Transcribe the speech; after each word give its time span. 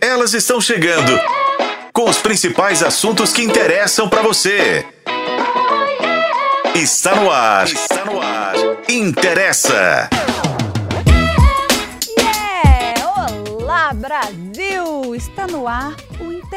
Elas 0.00 0.34
estão 0.34 0.60
chegando 0.60 1.18
com 1.92 2.08
os 2.08 2.18
principais 2.18 2.82
assuntos 2.82 3.32
que 3.32 3.42
interessam 3.42 4.08
para 4.08 4.22
você. 4.22 4.86
Está 6.76 7.16
no 7.16 7.30
ar. 7.30 7.66
Está 7.66 8.04
no 8.04 8.20
ar. 8.20 8.54
Interessa. 8.88 10.08
Yeah! 12.18 13.40
Olá, 13.50 13.92
Brasil! 13.92 15.14
Está 15.14 15.46
no 15.48 15.66
ar 15.66 15.96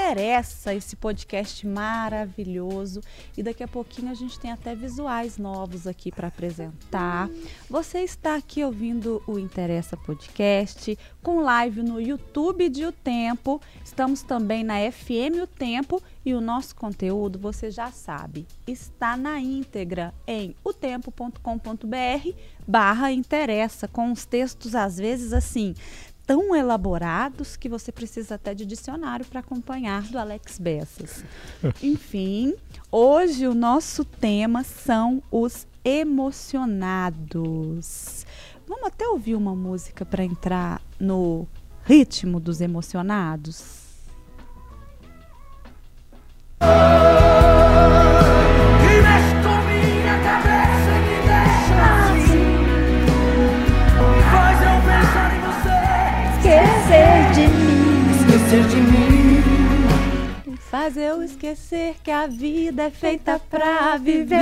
Interessa, 0.08 0.74
esse 0.74 0.96
podcast 0.96 1.68
maravilhoso. 1.68 3.02
E 3.38 3.44
daqui 3.44 3.62
a 3.62 3.68
pouquinho 3.68 4.10
a 4.10 4.14
gente 4.14 4.40
tem 4.40 4.54
até 4.54 4.74
visuais 4.74 5.38
novos 5.38 5.86
aqui 5.86 6.14
para 6.14 6.30
apresentar. 6.30 7.30
Você 7.70 8.00
está 8.00 8.36
aqui 8.36 8.64
ouvindo 8.64 9.22
o 9.28 9.38
Interessa 9.38 9.98
Podcast, 9.98 10.98
com 11.22 11.42
live 11.42 11.84
no 11.84 12.00
YouTube 12.00 12.70
de 12.70 12.86
O 12.86 12.94
Tempo. 12.94 13.62
Estamos 13.84 14.24
também 14.24 14.64
na 14.64 14.76
FM 14.90 15.44
O 15.44 15.48
Tempo 15.48 16.02
e 16.28 16.34
o 16.34 16.42
nosso 16.42 16.76
conteúdo, 16.76 17.40
você 17.40 17.72
já 17.72 17.90
sabe, 17.90 18.46
está 18.68 19.16
na 19.16 19.40
íntegra 19.40 20.14
em 20.28 20.54
otempo.com.br 20.62 22.30
barra 22.68 23.14
interessa, 23.14 23.88
com 23.88 24.12
os 24.12 24.26
textos 24.26 24.76
às 24.76 24.98
vezes 24.98 25.32
assim, 25.32 25.74
tão 26.28 26.54
elaborados 26.54 27.56
que 27.56 27.68
você 27.70 27.90
precisa 27.92 28.36
até 28.36 28.54
de 28.54 28.66
dicionário 28.66 29.26
para 29.26 29.40
acompanhar 29.40 30.04
do 30.04 30.20
Alex 30.20 30.60
Bessas. 30.60 31.24
Enfim, 31.82 32.54
hoje 32.92 33.48
o 33.48 33.56
nosso 33.56 34.04
tema 34.04 34.66
são 34.66 35.24
os 35.32 35.66
emocionados. 35.86 37.16
Vamos 38.68 38.86
até 38.88 39.08
ouvir 39.08 39.36
uma 39.36 39.56
música 39.56 40.06
para 40.06 40.26
entrar 40.26 40.82
no 41.00 41.48
ritmo 41.86 42.42
dos 42.42 42.60
emocionados? 42.60 43.88
Esquecer 58.48 58.68
de 58.68 58.76
mim. 58.78 60.58
Faz 60.72 60.96
eu 60.98 61.22
esquecer 61.24 61.96
que 62.04 62.12
a 62.12 62.28
vida 62.28 62.84
é 62.84 62.90
feita 62.90 63.40
pra 63.50 63.98
viver. 63.98 64.40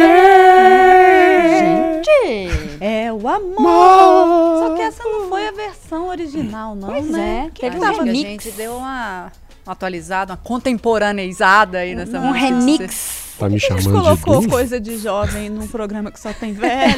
Gente! 1.50 2.78
É 2.82 3.12
o 3.12 3.28
amor. 3.28 4.60
Só 4.60 4.74
que 4.76 4.82
essa 4.82 5.04
não 5.04 5.30
foi 5.30 5.48
a 5.48 5.52
versão 5.52 6.08
original, 6.08 6.76
não, 6.76 6.90
Pois 6.90 7.10
né? 7.10 7.46
é, 7.48 7.52
Que 7.52 7.62
teve 7.62 7.78
que 7.78 7.84
um 7.84 7.86
tava- 7.88 8.04
remix. 8.04 8.44
gente 8.44 8.52
deu 8.52 8.76
uma, 8.78 9.32
uma 9.66 9.74
atualizada, 9.74 10.34
uma 10.34 10.38
contemporaneizada 10.38 11.80
aí 11.80 11.96
nessa 11.96 12.20
Um 12.20 12.28
música. 12.28 12.40
remix. 12.46 13.26
Tá 13.38 13.50
me 13.50 13.56
A 13.56 13.58
gente 13.58 13.68
chamando 13.68 13.84
de 13.84 13.90
colocou 13.92 14.42
Dum? 14.42 14.50
coisa 14.50 14.80
de 14.80 14.98
jovem 14.98 15.50
num 15.50 15.68
programa 15.68 16.10
que 16.10 16.20
só 16.20 16.32
tem 16.34 16.54
velho. 16.54 16.96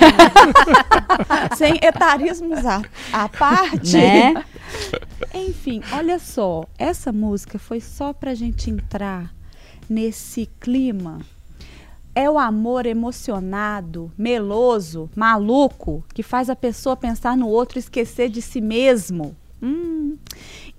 sem 1.58 1.80
etarismos 1.82 2.64
à, 2.66 2.82
à 3.12 3.28
parte. 3.30 3.98
Né? 3.98 4.44
Enfim, 5.34 5.82
olha 5.92 6.20
só. 6.20 6.66
Essa 6.78 7.12
música 7.12 7.58
foi 7.58 7.80
só 7.80 8.14
pra 8.14 8.36
gente 8.36 8.70
entrar 8.70 9.34
nesse 9.90 10.48
clima. 10.60 11.20
É 12.14 12.30
o 12.30 12.40
amor 12.40 12.86
emocionado, 12.86 14.12
meloso, 14.18 15.10
maluco, 15.16 16.04
que 16.14 16.24
faz 16.24 16.50
a 16.50 16.56
pessoa 16.56 16.96
pensar 16.96 17.38
no 17.38 17.48
outro 17.48 17.78
e 17.78 17.80
esquecer 17.80 18.30
de 18.30 18.42
si 18.42 18.60
mesmo. 18.60 19.36
Hum. 19.62 20.18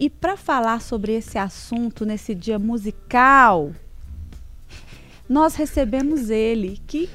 E 0.00 0.10
para 0.10 0.36
falar 0.36 0.80
sobre 0.80 1.12
esse 1.12 1.38
assunto 1.38 2.04
nesse 2.04 2.34
dia 2.34 2.58
musical, 2.58 3.72
nós 5.28 5.54
recebemos 5.54 6.30
ele, 6.30 6.80
que 6.86 7.08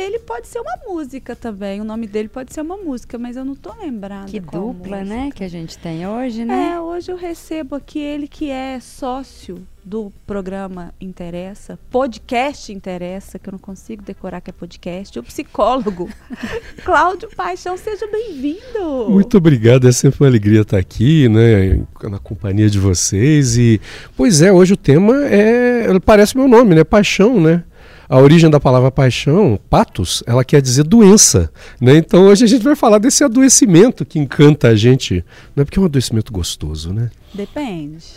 ele 0.00 0.18
pode 0.18 0.46
ser 0.48 0.60
uma 0.60 0.78
música 0.86 1.34
também. 1.34 1.80
O 1.80 1.84
nome 1.84 2.06
dele 2.06 2.28
pode 2.28 2.52
ser 2.52 2.60
uma 2.60 2.76
música, 2.76 3.18
mas 3.18 3.36
eu 3.36 3.44
não 3.44 3.54
tô 3.54 3.72
lembrando. 3.80 4.30
Que 4.30 4.40
qual 4.40 4.72
dupla, 4.72 4.98
música. 4.98 5.16
né? 5.16 5.30
Que 5.34 5.44
a 5.44 5.48
gente 5.48 5.78
tem 5.78 6.06
hoje, 6.06 6.44
né? 6.44 6.72
É, 6.74 6.80
hoje 6.80 7.10
eu 7.10 7.16
recebo 7.16 7.74
aqui 7.74 7.98
ele 7.98 8.28
que 8.28 8.50
é 8.50 8.78
sócio 8.80 9.66
do 9.84 10.12
programa 10.26 10.92
Interessa, 11.00 11.78
podcast 11.90 12.70
Interessa, 12.70 13.38
que 13.38 13.48
eu 13.48 13.52
não 13.52 13.58
consigo 13.58 14.02
decorar 14.02 14.42
que 14.42 14.50
é 14.50 14.52
podcast, 14.52 15.18
o 15.18 15.22
psicólogo 15.22 16.10
Cláudio 16.84 17.30
Paixão, 17.34 17.74
seja 17.78 18.06
bem-vindo. 18.06 19.08
Muito 19.08 19.38
obrigado, 19.38 19.88
é 19.88 19.92
sempre 19.92 20.22
uma 20.22 20.28
alegria 20.28 20.60
estar 20.60 20.76
aqui, 20.76 21.26
né, 21.30 21.82
na 22.02 22.18
companhia 22.18 22.68
de 22.68 22.78
vocês. 22.78 23.56
E, 23.56 23.80
pois 24.14 24.42
é, 24.42 24.52
hoje 24.52 24.74
o 24.74 24.76
tema 24.76 25.24
é, 25.24 25.98
parece 26.00 26.36
meu 26.36 26.46
nome, 26.46 26.74
né, 26.74 26.84
paixão, 26.84 27.40
né? 27.40 27.64
A 28.08 28.16
origem 28.18 28.48
da 28.48 28.58
palavra 28.58 28.90
paixão, 28.90 29.60
patos, 29.68 30.22
ela 30.26 30.42
quer 30.42 30.62
dizer 30.62 30.82
doença, 30.84 31.50
né? 31.78 31.96
Então 31.96 32.22
hoje 32.22 32.42
a 32.44 32.48
gente 32.48 32.62
vai 32.64 32.74
falar 32.74 32.96
desse 32.98 33.22
adoecimento 33.22 34.04
que 34.04 34.18
encanta 34.18 34.68
a 34.68 34.74
gente, 34.74 35.22
não 35.54 35.60
é 35.60 35.64
porque 35.66 35.78
é 35.78 35.82
um 35.82 35.84
adoecimento 35.84 36.32
gostoso, 36.32 36.90
né? 36.92 37.10
Depende. 37.34 38.02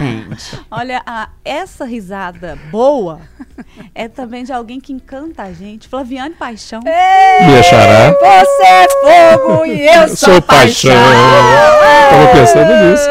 Depende. 0.00 0.36
Olha, 0.70 1.02
a- 1.04 1.28
essa 1.44 1.84
risada 1.84 2.58
boa 2.70 3.20
é 3.94 4.08
também 4.08 4.44
de 4.44 4.52
alguém 4.52 4.80
que 4.80 4.92
encanta 4.94 5.42
a 5.42 5.52
gente. 5.52 5.86
Flaviane 5.88 6.34
Paixão. 6.34 6.80
Minha 6.82 7.62
xará, 7.62 8.12
Você 8.12 8.62
é 8.64 8.88
fogo 9.38 9.66
e 9.66 9.86
eu 9.86 9.92
eu 10.02 10.16
sou 10.16 10.40
paixão. 10.40 10.92
Tava 12.10 12.26
pensando 12.32 12.72
nisso. 12.90 13.08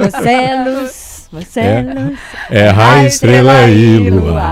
Você 0.10 0.28
é 0.30 0.64
luz. 0.64 1.09
Você 1.32 1.60
é, 1.60 1.64
É. 1.64 1.82
luz. 1.82 2.18
É 2.50 2.68
raio, 2.70 3.06
estrela 3.06 3.68
e 3.68 4.10
lua. 4.10 4.42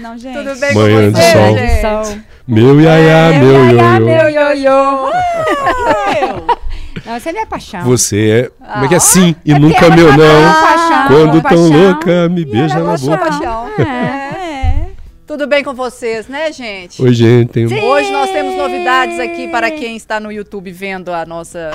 Não, 0.00 0.16
gente. 0.18 0.36
Tudo 0.38 0.58
bem 0.58 0.74
Manhã 0.74 1.12
com 1.12 1.18
de 1.18 1.22
você, 1.22 1.32
sol. 1.32 1.58
gente? 1.58 1.80
Sol. 1.80 2.18
Meu 2.48 2.80
iaiá, 2.80 3.38
meu 3.38 3.64
ioiô. 3.66 4.00
Meu 4.06 4.28
ioiô. 4.30 5.10
Não, 7.06 7.18
você 7.18 7.32
não 7.32 7.40
é 7.40 7.46
paixão. 7.46 7.82
Você 7.84 8.30
é. 8.30 8.50
Como 8.72 8.84
é 8.84 8.88
que 8.88 8.94
é 8.94 8.96
Ah, 8.96 9.00
sim 9.00 9.34
e 9.44 9.52
É 9.52 9.58
nunca 9.58 9.90
meu 9.90 10.12
não. 10.16 10.52
paixão, 10.62 11.06
Quando 11.08 11.32
tão 11.32 11.40
paixão. 11.42 11.68
louca, 11.70 12.28
me 12.28 12.44
beija 12.44 12.78
na 12.78 12.96
boca. 12.96 13.18
Paixão. 13.18 13.68
É. 13.78 14.86
Tudo 15.26 15.46
bem 15.46 15.64
com 15.64 15.72
vocês, 15.74 16.28
né, 16.28 16.52
gente? 16.52 17.00
Oi, 17.02 17.12
gente. 17.14 17.68
Sim. 17.68 17.80
Hoje 17.80 18.12
nós 18.12 18.30
temos 18.30 18.56
novidades 18.56 19.18
aqui 19.18 19.48
para 19.48 19.70
quem 19.70 19.96
está 19.96 20.20
no 20.20 20.30
YouTube 20.30 20.70
vendo 20.70 21.12
a 21.12 21.24
nossa. 21.24 21.70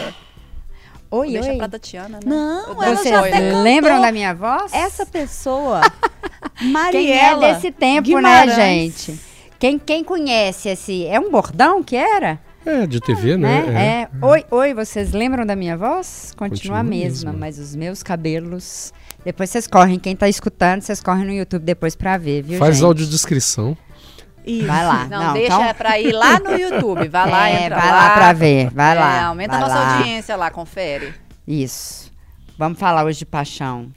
Oi, 1.11 1.31
Deixa 1.31 1.51
oi. 1.51 1.57
pra 1.57 1.69
Tatiana, 1.69 2.19
né? 2.23 2.25
Não, 2.25 2.67
Eu 2.73 2.83
ela 2.83 2.95
Vocês 2.95 3.13
já 3.13 3.19
até 3.19 3.31
né? 3.31 3.47
cantou. 3.49 3.63
lembram 3.63 4.01
da 4.01 4.11
minha 4.11 4.33
voz? 4.33 4.73
Essa 4.73 5.05
pessoa, 5.05 5.81
Quem 6.57 6.67
é 6.67 6.71
Mariela 6.71 7.53
desse 7.53 7.71
tempo, 7.71 8.03
Guimarães. 8.07 8.57
né, 8.57 8.65
gente? 8.73 9.19
Quem, 9.59 9.79
quem 9.79 10.03
conhece 10.03 10.69
esse. 10.69 11.05
É 11.07 11.19
um 11.19 11.31
bordão 11.31 11.81
que 11.83 11.95
era? 11.95 12.39
É, 12.65 12.85
de 12.87 12.99
TV, 12.99 13.37
né? 13.37 13.61
né? 13.61 14.07
É. 14.21 14.25
Oi, 14.25 14.43
oi, 14.49 14.73
vocês 14.73 15.11
lembram 15.13 15.45
da 15.45 15.55
minha 15.55 15.77
voz? 15.77 16.33
Continua, 16.35 16.49
Continua 16.49 16.77
a 16.77 16.79
a 16.79 16.83
mesma, 16.83 17.31
mesma. 17.31 17.33
mas 17.33 17.59
os 17.59 17.75
meus 17.75 18.01
cabelos. 18.01 18.91
Depois 19.23 19.49
vocês 19.49 19.67
correm, 19.67 19.97
quem 19.99 20.15
tá 20.15 20.27
escutando, 20.27 20.81
vocês 20.81 21.01
correm 21.01 21.25
no 21.25 21.31
YouTube 21.33 21.63
depois 21.63 21.95
pra 21.95 22.17
ver, 22.17 22.41
viu? 22.43 22.57
Faz 22.59 22.75
gente? 22.77 22.85
audiodescrição. 22.85 23.77
Isso. 24.45 24.67
Vai 24.67 24.85
lá. 24.85 25.07
Não, 25.07 25.33
deixa 25.33 25.53
então- 25.55 25.73
pra 25.73 25.99
ir 25.99 26.11
lá 26.11 26.39
no 26.39 26.51
YouTube. 26.57 27.07
Vai 27.07 27.29
lá, 27.31 27.49
É, 27.49 27.65
entra 27.65 27.79
vai 27.79 27.91
lá. 27.91 27.95
lá 27.97 28.09
pra 28.11 28.33
ver, 28.33 28.69
vai 28.71 28.95
É, 28.95 28.99
lá. 28.99 29.23
Aumenta 29.25 29.51
vai 29.53 29.61
a 29.61 29.67
nossa 29.67 29.79
lá. 29.79 29.97
audiência 29.97 30.35
lá, 30.35 30.51
confere. 30.51 31.13
Isso. 31.47 32.11
Vamos 32.57 32.79
falar 32.79 33.03
hoje 33.03 33.19
de 33.19 33.25
paixão. 33.25 33.87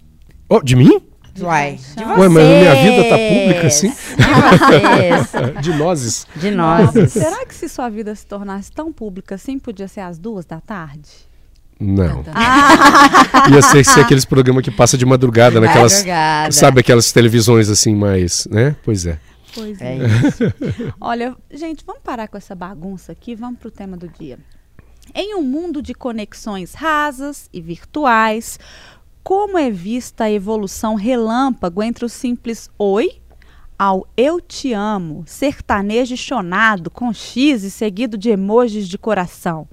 Oh, 0.48 0.60
de 0.60 0.74
mim? 0.74 1.00
Uai, 1.40 1.74
de 1.96 2.02
vocês. 2.04 2.18
Ué, 2.18 2.28
mas 2.28 2.42
a 2.44 2.48
minha 2.48 2.74
vida 2.74 3.08
tá 3.10 3.16
pública, 3.16 3.66
assim? 3.68 3.88
De 3.90 4.24
vocês. 4.58 5.62
De 5.62 5.72
nozes. 5.74 6.26
De 6.34 6.50
nós. 6.50 6.90
Será 7.12 7.46
que 7.46 7.54
se 7.54 7.68
sua 7.68 7.88
vida 7.88 8.12
se 8.14 8.26
tornasse 8.26 8.72
tão 8.72 8.92
pública 8.92 9.36
assim, 9.36 9.56
podia 9.58 9.86
ser 9.86 10.00
às 10.00 10.18
duas 10.18 10.44
da 10.44 10.60
tarde? 10.60 11.08
Não. 11.78 12.24
Ah. 12.34 13.46
Ia 13.54 13.62
ser, 13.62 13.84
ser 13.84 14.00
aqueles 14.00 14.24
programas 14.24 14.64
que 14.64 14.70
passa 14.72 14.98
de 14.98 15.06
madrugada, 15.06 15.60
naquelas. 15.60 15.92
Madrugada. 15.98 16.50
Sabe 16.52 16.80
aquelas 16.80 17.12
televisões 17.12 17.68
assim 17.68 17.94
mais, 17.94 18.48
né? 18.50 18.74
Pois 18.84 19.06
é. 19.06 19.20
Pois 19.58 19.80
É 19.80 19.96
é. 19.96 19.98
isso. 20.06 20.44
Olha, 21.00 21.36
gente, 21.50 21.84
vamos 21.84 22.02
parar 22.02 22.28
com 22.28 22.36
essa 22.36 22.54
bagunça 22.54 23.12
aqui, 23.12 23.34
vamos 23.34 23.58
pro 23.58 23.70
tema 23.70 23.96
do 23.96 24.08
dia. 24.08 24.38
Em 25.14 25.34
um 25.34 25.42
mundo 25.42 25.82
de 25.82 25.94
conexões 25.94 26.74
rasas 26.74 27.48
e 27.52 27.60
virtuais, 27.60 28.58
como 29.22 29.58
é 29.58 29.70
vista 29.70 30.24
a 30.24 30.30
evolução 30.30 30.94
relâmpago 30.94 31.82
entre 31.82 32.04
o 32.04 32.08
simples 32.08 32.70
oi 32.78 33.20
ao 33.78 34.06
eu 34.16 34.40
te 34.40 34.72
amo, 34.72 35.22
sertanejo 35.26 36.16
chonado 36.16 36.90
com 36.90 37.12
X 37.12 37.62
e 37.62 37.70
seguido 37.70 38.18
de 38.18 38.30
emojis 38.30 38.88
de 38.88 38.98
coração? 38.98 39.68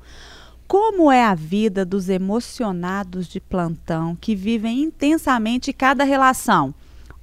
Como 0.68 1.12
é 1.12 1.24
a 1.24 1.36
vida 1.36 1.86
dos 1.86 2.10
emocionados 2.10 3.28
de 3.28 3.40
plantão 3.40 4.16
que 4.16 4.36
vivem 4.36 4.82
intensamente 4.82 5.72
cada 5.72 6.04
relação? 6.04 6.74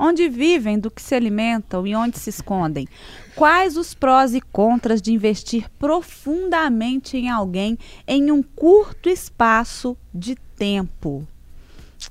Onde 0.04 0.28
vivem, 0.28 0.80
do 0.80 0.90
que 0.90 1.00
se 1.00 1.14
alimentam 1.14 1.86
e 1.86 1.94
onde 1.94 2.18
se 2.18 2.28
escondem? 2.28 2.88
Quais 3.36 3.76
os 3.76 3.94
prós 3.94 4.34
e 4.34 4.40
contras 4.40 5.00
de 5.00 5.12
investir 5.12 5.70
profundamente 5.78 7.16
em 7.16 7.30
alguém 7.30 7.78
em 8.04 8.32
um 8.32 8.42
curto 8.42 9.08
espaço 9.08 9.96
de 10.12 10.34
tempo? 10.56 11.24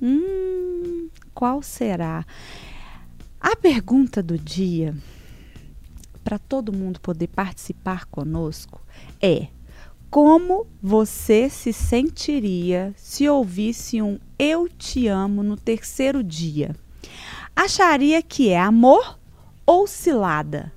Hum, 0.02 1.10
qual 1.34 1.62
será? 1.62 2.26
A 3.42 3.58
pergunta 3.58 4.24
do 4.24 4.38
dia, 4.38 4.96
para 6.24 6.40
todo 6.40 6.72
mundo 6.72 7.02
poder 7.02 7.28
participar 7.28 8.06
conosco, 8.06 8.82
é: 9.22 9.48
como 10.10 10.66
você 10.82 11.50
se 11.50 11.74
sentiria 11.74 12.94
se 12.96 13.28
ouvisse 13.28 14.02
um 14.02 14.18
Eu 14.40 14.70
te 14.70 15.08
amo 15.08 15.44
no 15.44 15.58
terceiro 15.58 16.24
dia? 16.24 16.74
Acharia 17.64 18.24
que 18.24 18.50
é 18.50 18.60
amor 18.60 19.20
ou 19.68 19.86
cilada? 19.86 20.74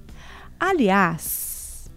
Aliás, 0.60 1.90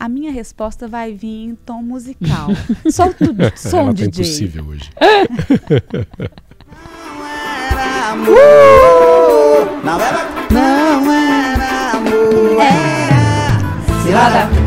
a 0.00 0.08
minha 0.08 0.32
resposta 0.32 0.88
vai 0.88 1.12
vir 1.12 1.44
em 1.44 1.54
tom 1.54 1.80
musical. 1.80 2.48
Solta 2.90 3.24
o 3.26 3.56
som, 3.56 3.78
Ela 3.78 3.86
tá 3.86 3.92
DJ. 3.92 4.08
impossível 4.08 4.64
hoje. 4.66 4.90
Não 9.84 10.00
era, 10.00 10.28
não 10.50 11.12
era 11.12 11.90
amor. 11.92 12.60
Cilada. 14.02 14.59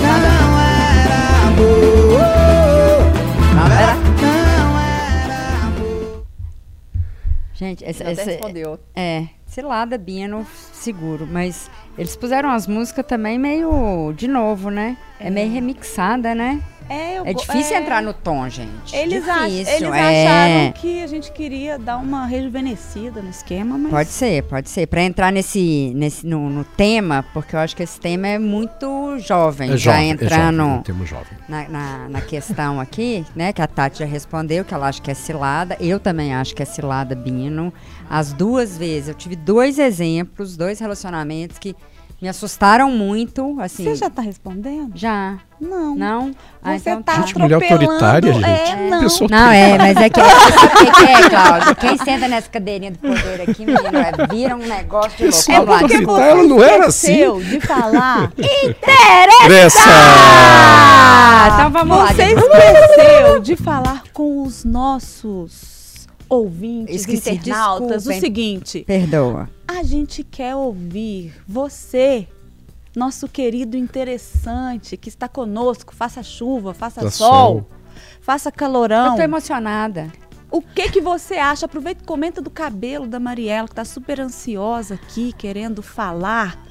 Gente, 7.63 7.85
essa, 7.85 8.03
essa- 8.03 8.23
respondeu. 8.25 8.77
é, 8.95 9.27
cilada, 9.45 9.97
Bino, 9.97 10.45
seguro. 10.73 11.25
Mas 11.25 11.69
eles 11.97 12.15
puseram 12.15 12.49
as 12.49 12.67
músicas 12.67 13.05
também 13.05 13.37
meio 13.39 14.11
de 14.17 14.27
novo, 14.27 14.69
né? 14.69 14.97
É, 15.19 15.29
meio 15.29 15.49
remixada, 15.51 16.35
né? 16.35 16.61
É, 16.89 17.19
eu 17.19 17.25
É 17.25 17.33
difícil 17.33 17.75
é. 17.75 17.79
entrar 17.81 18.01
no 18.01 18.13
tom, 18.13 18.47
gente. 18.49 18.95
Eles, 18.95 19.27
ach- 19.27 19.49
eles 19.51 19.67
é. 19.67 19.87
acharam 19.87 20.71
que 20.73 21.01
a 21.03 21.07
gente 21.07 21.31
queria 21.31 21.77
dar 21.79 21.97
uma 21.97 22.25
rejuvenescida 22.25 23.21
no 23.21 23.29
esquema, 23.29 23.77
mas. 23.77 23.91
Pode 23.91 24.09
ser, 24.09 24.43
pode 24.43 24.69
ser. 24.69 24.87
Pra 24.87 25.01
entrar 25.03 25.31
nesse, 25.31 25.91
nesse 25.95 26.25
no, 26.25 26.49
no 26.49 26.63
tema, 26.63 27.23
porque 27.33 27.55
eu 27.55 27.59
acho 27.59 27.75
que 27.75 27.83
esse 27.83 27.99
tema 27.99 28.27
é 28.27 28.39
muito 28.39 29.17
jovem. 29.19 29.71
É 29.71 29.77
já 29.77 29.93
jovem, 29.93 30.09
entrando 30.11 30.33
é 30.33 30.39
jovem, 30.39 30.59
é 30.59 30.79
um 30.79 30.81
termo 30.81 31.05
jovem. 31.05 31.37
na, 31.47 31.69
na, 31.69 32.09
na 32.09 32.21
questão 32.21 32.79
aqui, 32.79 33.25
né? 33.35 33.53
Que 33.53 33.61
a 33.61 33.67
Tati 33.67 33.99
já 33.99 34.05
respondeu, 34.05 34.63
que 34.65 34.73
ela 34.73 34.87
acha 34.87 35.01
que 35.01 35.11
é 35.11 35.13
cilada. 35.13 35.77
Eu 35.79 35.99
também 35.99 36.33
acho 36.33 36.53
que 36.55 36.61
é 36.61 36.65
cilada, 36.65 37.15
Bino. 37.15 37.73
As 38.09 38.33
duas 38.33 38.77
vezes. 38.77 39.09
Eu 39.09 39.15
tive 39.15 39.35
dois 39.35 39.79
exemplos, 39.79 40.55
dois 40.57 40.79
relacionamentos 40.79 41.57
que 41.57 41.75
me 42.23 42.29
assustaram 42.29 42.89
muito. 42.89 43.59
Assim, 43.59 43.83
Você 43.83 43.95
já 43.95 44.09
tá 44.09 44.21
respondendo? 44.21 44.93
Já. 44.95 45.39
Não. 45.59 45.93
Não? 45.93 46.31
Ah, 46.63 46.79
Você 46.79 46.91
então 46.91 47.03
tá 47.03 47.15
Gente, 47.15 47.37
mulher 47.37 47.55
autoritária, 47.55 48.31
gente. 48.31 48.45
É, 48.45 48.89
não. 48.89 49.01
Pessoa 49.01 49.29
Não, 49.29 49.51
é, 49.51 49.77
mas 49.77 49.97
é 49.97 50.09
que 50.09 50.21
sabe 50.21 50.65
o 50.65 50.77
que, 50.77 50.91
que 50.91 51.03
é, 51.03 51.29
Cláudio? 51.29 51.75
Quem 51.75 51.97
senta 51.97 52.27
nessa 52.29 52.49
cadeirinha 52.49 52.91
do 52.91 52.97
poder 52.99 53.41
aqui, 53.41 53.65
menino, 53.65 53.97
é, 53.97 54.27
vira 54.31 54.55
um 54.55 54.65
negócio 54.65 55.17
de 55.17 55.51
louco. 55.51 55.73
É 55.73 55.79
porque 55.79 56.05
você 56.05 56.21
ela 56.21 56.43
não 56.43 56.63
era 56.63 56.85
assim. 56.85 57.39
de 57.41 57.59
falar. 57.59 58.31
Ah, 59.85 61.49
então 61.55 61.71
vamos 61.71 61.97
lá. 61.97 62.13
Você 62.13 62.23
esqueceu 62.23 63.39
de 63.41 63.55
falar 63.57 64.03
com 64.13 64.43
os 64.43 64.63
nossos 64.63 65.72
ouvintes, 66.33 66.95
Esqueci, 67.01 67.31
internautas, 67.31 67.89
desculpem. 68.03 68.17
o 68.17 68.21
seguinte. 68.21 68.83
Perdoa. 68.85 69.49
A 69.67 69.83
gente 69.83 70.23
quer 70.23 70.55
ouvir 70.55 71.33
você, 71.47 72.27
nosso 72.95 73.27
querido 73.27 73.75
interessante, 73.77 74.97
que 74.97 75.09
está 75.09 75.27
conosco, 75.27 75.93
faça 75.95 76.21
chuva, 76.23 76.73
faça 76.73 77.01
Tá 77.01 77.09
sol, 77.11 77.29
sol. 77.29 77.69
faça 78.21 78.49
Eu 78.49 78.53
calorão. 78.53 79.15
tô 79.15 79.21
emocionada. 79.21 80.11
O 80.51 80.61
que 80.61 80.89
que 80.89 81.01
você 81.01 81.35
acha? 81.35 81.65
Aproveita 81.65 82.03
e 82.03 82.05
comenta 82.05 82.39
do 82.39 82.49
cabelo 82.51 83.07
da 83.07 83.19
Mariela, 83.19 83.67
que 83.67 83.73
tá 83.73 83.83
super 83.83 84.19
ansiosa 84.21 84.93
aqui, 84.93 85.33
querendo 85.33 85.81
falar. 85.81 86.62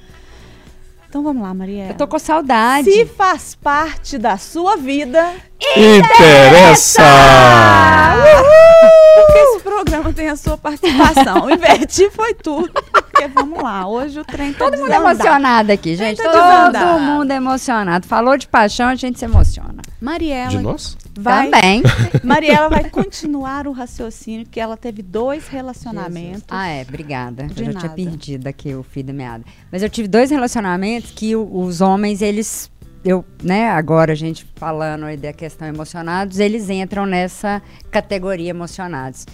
Então 1.12 1.22
vamos 1.22 1.42
lá, 1.42 1.52
Mariela. 1.52 1.90
Eu 1.90 1.94
tô 1.94 2.08
com 2.08 2.18
saudade. 2.18 2.90
Se 2.90 3.04
faz 3.04 3.54
parte 3.54 4.16
da 4.16 4.38
sua 4.38 4.78
vida, 4.78 5.34
Interessa! 5.76 7.02
porque 9.14 9.38
esse 9.38 9.60
programa 9.60 10.10
tem 10.14 10.30
a 10.30 10.36
sua 10.36 10.56
participação. 10.56 11.48
Inverti 11.52 12.08
foi 12.08 12.32
tudo. 12.32 12.72
Porque 12.90 13.28
vamos 13.28 13.62
lá, 13.62 13.86
hoje 13.86 14.20
o 14.20 14.24
trem 14.24 14.54
tá 14.54 14.64
Todo 14.64 14.78
mundo 14.78 14.90
emocionado 14.90 15.70
aqui, 15.70 15.96
gente. 15.96 16.16
Tá 16.16 16.70
Todo 16.72 16.98
mundo 16.98 17.30
emocionado. 17.30 18.06
Falou 18.06 18.38
de 18.38 18.48
paixão, 18.48 18.88
a 18.88 18.94
gente 18.94 19.18
se 19.18 19.26
emociona. 19.26 19.82
Mariela 20.02 20.50
De 20.50 20.58
nós? 20.58 20.98
vai, 21.16 21.48
Também. 21.50 21.82
Mariela 22.24 22.68
vai 22.68 22.90
continuar 22.90 23.66
o 23.68 23.72
raciocínio 23.72 24.44
que 24.44 24.58
ela 24.58 24.76
teve 24.76 25.00
dois 25.02 25.46
relacionamentos. 25.48 26.42
Ah, 26.50 26.66
é, 26.68 26.82
obrigada. 26.82 27.44
De 27.46 27.60
eu 27.62 27.66
já 27.66 27.78
tinha 27.78 27.82
nada. 27.88 27.94
perdido 27.94 28.46
aqui 28.48 28.74
o 28.74 28.82
fio 28.82 29.04
da 29.04 29.12
meada. 29.12 29.44
Mas 29.70 29.82
eu 29.82 29.88
tive 29.88 30.08
dois 30.08 30.30
relacionamentos 30.30 31.12
que 31.12 31.36
o- 31.36 31.48
os 31.60 31.80
homens, 31.80 32.20
eles. 32.20 32.70
Eu, 33.04 33.24
né, 33.42 33.68
agora 33.70 34.12
a 34.12 34.14
gente 34.16 34.46
falando 34.56 35.04
aí 35.06 35.16
da 35.16 35.32
questão 35.32 35.66
emocionados, 35.68 36.38
eles 36.38 36.68
entram 36.70 37.04
nessa 37.06 37.60
categoria 37.90 38.50
emocionados. 38.50 39.26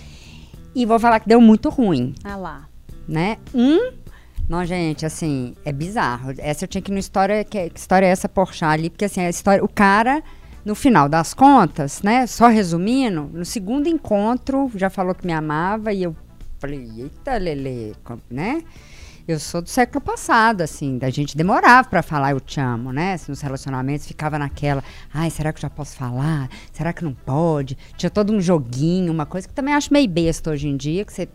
E 0.74 0.84
vou 0.86 0.98
falar 0.98 1.20
que 1.20 1.28
deu 1.28 1.40
muito 1.40 1.68
ruim, 1.70 2.14
Ah 2.24 2.36
lá. 2.36 2.68
né? 3.06 3.36
Um. 3.54 3.92
Não, 4.48 4.64
gente, 4.64 5.04
assim, 5.04 5.54
é 5.64 5.72
bizarro. 5.72 6.32
Essa 6.38 6.64
eu 6.64 6.68
tinha 6.68 6.80
que 6.80 6.90
ir 6.90 6.94
no 6.94 6.98
história. 6.98 7.44
Que, 7.44 7.68
que 7.68 7.78
história 7.78 8.06
é 8.06 8.10
essa 8.10 8.28
Porchat 8.28 8.64
ali? 8.72 8.88
Porque 8.90 9.04
assim, 9.04 9.20
a 9.20 9.28
história. 9.28 9.62
O 9.62 9.68
cara, 9.68 10.22
no 10.68 10.74
final 10.74 11.08
das 11.08 11.32
contas, 11.32 12.02
né? 12.02 12.26
Só 12.26 12.46
resumindo, 12.46 13.30
no 13.32 13.44
segundo 13.44 13.88
encontro, 13.88 14.70
já 14.74 14.90
falou 14.90 15.14
que 15.14 15.26
me 15.26 15.32
amava 15.32 15.94
e 15.94 16.02
eu 16.02 16.14
falei, 16.58 16.86
eita, 16.98 17.38
Lele, 17.38 17.96
né? 18.30 18.62
Eu 19.26 19.38
sou 19.38 19.62
do 19.62 19.68
século 19.70 20.02
passado, 20.02 20.60
assim, 20.60 20.98
da 20.98 21.08
gente 21.08 21.34
demorava 21.34 21.88
pra 21.88 22.02
falar 22.02 22.32
eu 22.32 22.40
te 22.40 22.60
amo, 22.60 22.92
né? 22.92 23.18
Nos 23.26 23.40
relacionamentos 23.40 24.06
ficava 24.06 24.38
naquela, 24.38 24.84
ai, 25.12 25.30
será 25.30 25.54
que 25.54 25.58
eu 25.58 25.62
já 25.62 25.70
posso 25.70 25.96
falar? 25.96 26.50
Será 26.70 26.92
que 26.92 27.02
não 27.02 27.14
pode? 27.14 27.76
Tinha 27.96 28.10
todo 28.10 28.30
um 28.30 28.40
joguinho, 28.40 29.10
uma 29.10 29.24
coisa 29.24 29.48
que 29.48 29.54
também 29.54 29.72
acho 29.72 29.90
meio 29.90 30.08
besta 30.08 30.50
hoje 30.50 30.68
em 30.68 30.76
dia, 30.76 31.02
que 31.02 31.12
você 31.14 31.26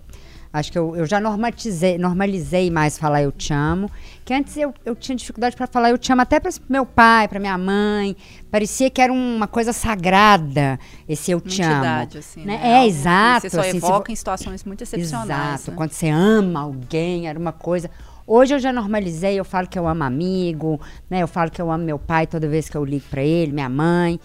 Acho 0.54 0.72
que 0.72 0.78
eu, 0.78 0.96
eu 0.96 1.04
já 1.08 1.20
normatizei, 1.20 1.98
normalizei 1.98 2.70
mais 2.70 2.96
falar 2.96 3.24
eu 3.24 3.32
te 3.32 3.52
amo. 3.52 3.90
Que 4.24 4.36
antes 4.36 4.56
eu, 4.56 4.72
eu 4.86 4.96
tinha 4.96 5.16
dificuldade 5.16 5.56
para 5.56 5.66
falar 5.66 5.90
eu 5.90 5.98
te 5.98 6.12
amo 6.14 6.22
até 6.22 6.40
para 6.40 6.52
meu 6.70 6.86
pai, 6.86 7.28
para 7.28 7.40
minha 7.40 7.58
mãe. 7.58 8.16
Parecia 8.52 8.88
que 8.92 9.02
era 9.02 9.12
uma 9.12 9.48
coisa 9.48 9.74
sagrada 9.74 10.80
esse 11.10 11.32
eu 11.32 11.42
te 11.42 11.64
amo. 11.64 12.08
assim. 12.20 12.46
né? 12.46 12.58
né? 12.58 12.82
É, 12.82 12.82
que 12.82 12.88
exato. 12.90 13.42
Você 13.42 13.50
só 13.50 13.62
assim, 13.62 13.78
evoca 13.78 14.12
em 14.12 14.16
situações 14.16 14.64
muito 14.64 14.84
excepcionais. 14.84 15.62
Exato. 15.62 15.72
né? 15.72 15.78
Quando 15.78 15.92
você 15.92 16.10
ama 16.10 16.60
alguém, 16.60 17.28
era 17.28 17.40
uma 17.40 17.52
coisa. 17.52 17.90
Hoje 18.28 18.54
eu 18.54 18.60
já 18.60 18.72
normalizei, 18.72 19.40
eu 19.40 19.44
falo 19.44 19.68
que 19.68 19.78
eu 19.78 19.88
amo 19.88 20.04
amigo, 20.04 20.80
né? 21.10 21.24
Eu 21.24 21.28
falo 21.28 21.50
que 21.50 21.60
eu 21.60 21.72
amo 21.72 21.84
meu 21.84 21.98
pai 21.98 22.28
toda 22.28 22.48
vez 22.48 22.70
que 22.70 22.78
eu 22.78 22.86
ligo 22.86 23.06
para 23.10 23.24
ele, 23.24 23.52
minha 23.52 23.70
mãe. 23.70 24.20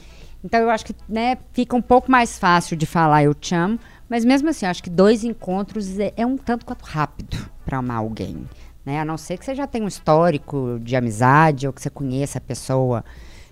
Então 0.44 0.60
eu 0.60 0.70
acho 0.70 0.84
que, 0.84 0.94
né, 1.08 1.36
fica 1.52 1.74
um 1.74 1.82
pouco 1.82 2.10
mais 2.10 2.38
fácil 2.38 2.76
de 2.76 2.86
falar 2.86 3.24
eu 3.24 3.34
te 3.34 3.54
amo, 3.54 3.78
mas 4.08 4.24
mesmo 4.24 4.48
assim, 4.48 4.66
acho 4.66 4.82
que 4.82 4.90
dois 4.90 5.24
encontros 5.24 5.98
é, 5.98 6.12
é 6.16 6.26
um 6.26 6.36
tanto 6.36 6.64
quanto 6.64 6.82
rápido 6.84 7.36
para 7.64 7.78
amar 7.78 7.98
alguém, 7.98 8.44
né? 8.84 9.00
A 9.00 9.04
não 9.04 9.18
ser 9.18 9.36
que 9.36 9.44
você 9.44 9.54
já 9.54 9.66
tenha 9.66 9.84
um 9.84 9.88
histórico 9.88 10.78
de 10.82 10.96
amizade 10.96 11.66
ou 11.66 11.72
que 11.72 11.82
você 11.82 11.90
conheça 11.90 12.38
a 12.38 12.40
pessoa 12.40 13.04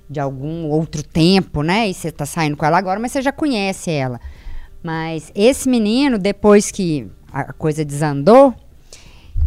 de 0.08 0.20
algum 0.20 0.66
outro 0.66 1.02
tempo, 1.02 1.62
né? 1.62 1.88
E 1.88 1.94
você 1.94 2.10
tá 2.10 2.24
saindo 2.24 2.56
com 2.56 2.64
ela 2.64 2.78
agora, 2.78 2.98
mas 2.98 3.12
você 3.12 3.20
já 3.20 3.32
conhece 3.32 3.90
ela. 3.90 4.20
Mas 4.82 5.30
esse 5.34 5.68
menino, 5.68 6.18
depois 6.18 6.70
que 6.70 7.10
a 7.32 7.52
coisa 7.52 7.84
desandou, 7.84 8.54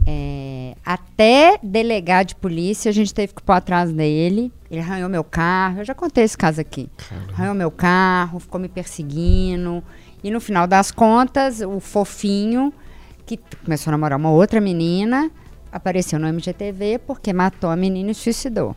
é, 0.06 0.76
até 0.86 1.58
delegar 1.64 2.26
de 2.26 2.36
polícia, 2.36 2.90
a 2.90 2.94
gente 2.94 3.14
teve 3.14 3.34
que 3.34 3.42
pôr 3.42 3.54
atrás 3.54 3.92
dele. 3.92 4.52
Ele 4.70 4.82
arranhou 4.82 5.10
meu 5.10 5.24
carro. 5.24 5.80
Eu 5.80 5.86
já 5.86 5.96
contei 5.96 6.24
esse 6.24 6.38
caso 6.38 6.60
aqui. 6.60 6.90
Arranhou 7.34 7.56
meu 7.56 7.72
carro, 7.72 8.40
ficou 8.40 8.60
me 8.60 8.68
perseguindo. 8.68 9.84
E 10.24 10.32
no 10.32 10.40
final 10.40 10.68
das 10.68 10.92
contas, 10.92 11.62
o 11.62 11.80
fofinho, 11.80 12.74
que 13.26 13.40
começou 13.64 13.92
a 13.92 13.94
namorar 13.94 14.18
uma 14.18 14.32
outra 14.32 14.60
menina, 14.60 15.32
apareceu 15.72 16.20
no 16.20 16.28
MGTV 16.28 17.00
porque 17.06 17.32
matou 17.32 17.70
a 17.70 17.76
menina 17.76 18.12
e 18.12 18.16
suicidou. 18.16 18.76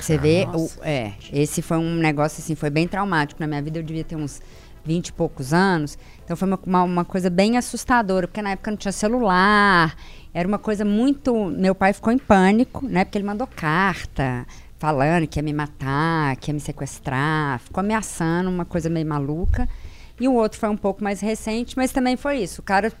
Você 0.00 0.16
vê, 0.16 0.46
o, 0.54 0.70
é, 0.82 1.12
esse 1.32 1.60
foi 1.60 1.76
um 1.76 1.96
negócio 1.96 2.40
assim, 2.40 2.54
foi 2.54 2.70
bem 2.70 2.86
traumático. 2.86 3.40
Na 3.40 3.46
minha 3.46 3.60
vida 3.60 3.78
eu 3.78 3.82
devia 3.82 4.04
ter 4.04 4.16
uns 4.16 4.40
20 4.84 5.08
e 5.08 5.12
poucos 5.12 5.52
anos. 5.52 5.98
Então 6.24 6.36
foi 6.36 6.46
uma, 6.46 6.58
uma, 6.64 6.82
uma 6.82 7.04
coisa 7.04 7.28
bem 7.28 7.56
assustadora, 7.56 8.26
porque 8.28 8.40
na 8.40 8.50
época 8.50 8.70
não 8.70 8.78
tinha 8.78 8.92
celular. 8.92 9.96
Era 10.32 10.46
uma 10.46 10.58
coisa 10.58 10.84
muito. 10.84 11.46
Meu 11.46 11.74
pai 11.74 11.92
ficou 11.92 12.12
em 12.12 12.18
pânico, 12.18 12.86
né? 12.86 13.04
Porque 13.04 13.18
ele 13.18 13.26
mandou 13.26 13.46
carta 13.46 14.46
falando 14.78 15.26
que 15.26 15.38
ia 15.38 15.42
me 15.42 15.52
matar, 15.52 16.36
que 16.36 16.50
ia 16.50 16.54
me 16.54 16.60
sequestrar, 16.60 17.58
ficou 17.58 17.80
ameaçando, 17.80 18.48
uma 18.48 18.64
coisa 18.64 18.88
meio 18.88 19.06
maluca. 19.06 19.68
E 20.20 20.26
o 20.26 20.34
outro 20.34 20.58
foi 20.58 20.68
um 20.68 20.76
pouco 20.76 21.02
mais 21.02 21.20
recente, 21.20 21.76
mas 21.76 21.92
também 21.92 22.16
foi 22.16 22.38
isso. 22.38 22.60
O 22.60 22.64
cara 22.64 22.92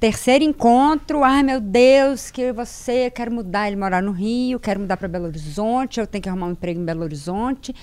terceiro 0.00 0.44
encontro, 0.44 1.24
ai 1.24 1.42
meu 1.42 1.60
Deus, 1.60 2.30
que 2.30 2.52
você 2.52 3.10
quer 3.10 3.28
mudar, 3.30 3.66
ele 3.66 3.76
morar 3.76 4.00
no 4.00 4.12
Rio, 4.12 4.60
quero 4.60 4.80
mudar 4.80 4.96
para 4.96 5.08
Belo 5.08 5.26
Horizonte, 5.26 5.98
eu 5.98 6.06
tenho 6.06 6.22
que 6.22 6.28
arrumar 6.28 6.46
um 6.46 6.52
emprego 6.52 6.80
em 6.80 6.84
Belo 6.84 7.02
Horizonte. 7.02 7.74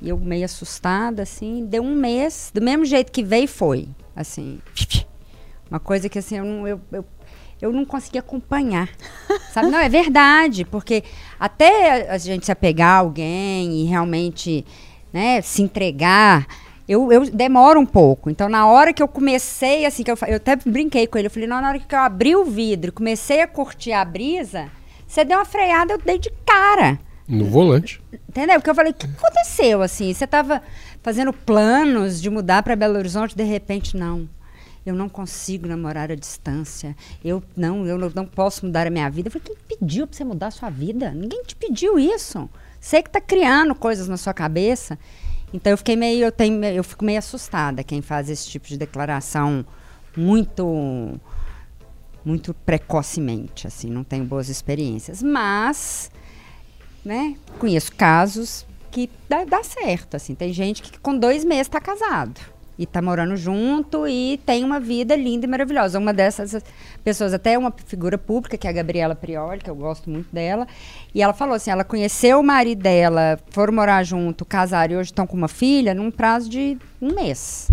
E 0.00 0.08
eu 0.08 0.16
meio 0.16 0.44
assustada, 0.44 1.22
assim, 1.22 1.66
deu 1.66 1.82
um 1.82 1.94
mês, 1.94 2.50
do 2.54 2.62
mesmo 2.62 2.84
jeito 2.84 3.10
que 3.10 3.22
veio, 3.22 3.48
foi. 3.48 3.88
Assim, 4.14 4.60
uma 5.70 5.80
coisa 5.80 6.08
que 6.08 6.18
assim, 6.18 6.38
eu 6.38 6.44
não, 6.44 6.68
eu, 6.68 6.80
eu, 6.92 7.04
eu 7.60 7.72
não 7.72 7.84
conseguia 7.84 8.20
acompanhar. 8.20 8.88
Sabe? 9.52 9.68
Não, 9.68 9.78
é 9.78 9.88
verdade, 9.88 10.64
porque 10.64 11.02
até 11.38 12.08
a 12.10 12.16
gente 12.16 12.46
se 12.46 12.52
apegar 12.52 12.90
a 12.90 12.98
alguém 12.98 13.82
e 13.82 13.84
realmente 13.84 14.64
né, 15.12 15.42
se 15.42 15.62
entregar, 15.62 16.46
eu, 16.88 17.12
eu 17.12 17.30
demoro 17.30 17.78
um 17.78 17.84
pouco. 17.84 18.30
Então, 18.30 18.48
na 18.48 18.66
hora 18.66 18.94
que 18.94 19.02
eu 19.02 19.08
comecei, 19.08 19.84
assim, 19.84 20.02
que 20.02 20.10
eu, 20.10 20.16
eu 20.26 20.36
até 20.36 20.56
brinquei 20.56 21.06
com 21.06 21.18
ele, 21.18 21.26
eu 21.26 21.30
falei, 21.30 21.46
não, 21.46 21.60
na 21.60 21.68
hora 21.68 21.78
que 21.78 21.94
eu 21.94 21.98
abri 21.98 22.34
o 22.34 22.44
vidro, 22.44 22.88
e 22.88 22.92
comecei 22.92 23.42
a 23.42 23.46
curtir 23.46 23.92
a 23.92 24.04
brisa, 24.04 24.70
você 25.06 25.24
deu 25.24 25.38
uma 25.38 25.44
freada, 25.44 25.92
eu 25.92 25.98
dei 25.98 26.18
de 26.18 26.30
cara. 26.46 26.98
No 27.28 27.44
volante. 27.44 28.00
Entendeu? 28.26 28.56
Porque 28.56 28.70
eu 28.70 28.74
falei, 28.74 28.92
o 28.92 28.94
que 28.94 29.06
aconteceu, 29.06 29.82
assim? 29.82 30.14
Você 30.14 30.24
estava 30.24 30.62
fazendo 31.02 31.30
planos 31.30 32.22
de 32.22 32.30
mudar 32.30 32.62
para 32.62 32.74
Belo 32.74 32.96
Horizonte, 32.96 33.36
de 33.36 33.44
repente, 33.44 33.94
não. 33.94 34.26
Eu 34.86 34.94
não 34.94 35.10
consigo 35.10 35.66
namorar 35.66 36.10
à 36.10 36.14
distância. 36.14 36.96
Eu 37.22 37.42
não, 37.54 37.86
eu 37.86 37.98
não, 37.98 38.10
não 38.14 38.24
posso 38.24 38.64
mudar 38.64 38.86
a 38.86 38.90
minha 38.90 39.10
vida. 39.10 39.28
Eu 39.28 39.32
falei, 39.32 39.46
quem 39.46 39.78
pediu 39.78 40.06
para 40.06 40.16
você 40.16 40.24
mudar 40.24 40.46
a 40.46 40.50
sua 40.50 40.70
vida? 40.70 41.10
Ninguém 41.10 41.42
te 41.42 41.54
pediu 41.54 41.98
isso. 41.98 42.48
Você 42.80 43.02
que 43.02 43.10
está 43.10 43.20
criando 43.20 43.74
coisas 43.74 44.08
na 44.08 44.16
sua 44.16 44.32
cabeça. 44.32 44.98
Então 45.52 45.70
eu 45.70 45.78
fiquei 45.78 45.96
meio, 45.96 46.26
eu 46.26 46.32
tenho, 46.32 46.62
eu 46.64 46.84
fico 46.84 47.04
meio 47.04 47.18
assustada 47.18 47.82
quem 47.82 48.02
faz 48.02 48.28
esse 48.28 48.48
tipo 48.48 48.66
de 48.68 48.76
declaração 48.76 49.64
muito 50.16 51.18
muito 52.24 52.52
precocemente, 52.52 53.66
assim, 53.66 53.88
não 53.88 54.04
tenho 54.04 54.24
boas 54.24 54.50
experiências, 54.50 55.22
mas 55.22 56.10
né? 57.04 57.36
Conheço 57.58 57.94
casos 57.94 58.66
que 58.90 59.08
dá, 59.28 59.44
dá 59.44 59.62
certo, 59.62 60.14
assim. 60.14 60.34
Tem 60.34 60.52
gente 60.52 60.82
que 60.82 60.98
com 60.98 61.16
dois 61.16 61.44
meses 61.44 61.68
está 61.68 61.80
casado 61.80 62.57
e 62.78 62.84
está 62.84 63.02
morando 63.02 63.36
junto 63.36 64.06
e 64.06 64.40
tem 64.46 64.64
uma 64.64 64.78
vida 64.78 65.16
linda 65.16 65.46
e 65.46 65.48
maravilhosa. 65.48 65.98
Uma 65.98 66.14
dessas 66.14 66.62
pessoas, 67.02 67.34
até 67.34 67.58
uma 67.58 67.74
figura 67.86 68.16
pública, 68.16 68.56
que 68.56 68.66
é 68.66 68.70
a 68.70 68.72
Gabriela 68.72 69.14
Prioli, 69.16 69.60
que 69.60 69.68
eu 69.68 69.74
gosto 69.74 70.08
muito 70.08 70.32
dela, 70.32 70.66
e 71.12 71.20
ela 71.20 71.32
falou 71.32 71.54
assim, 71.54 71.70
ela 71.70 71.84
conheceu 71.84 72.38
o 72.38 72.42
marido 72.42 72.82
dela, 72.82 73.38
foram 73.50 73.74
morar 73.74 74.04
junto, 74.04 74.44
casaram 74.44 74.94
e 74.94 74.96
hoje 74.96 75.10
estão 75.10 75.26
com 75.26 75.36
uma 75.36 75.48
filha 75.48 75.92
num 75.92 76.10
prazo 76.10 76.48
de 76.48 76.78
um 77.02 77.14
mês 77.14 77.68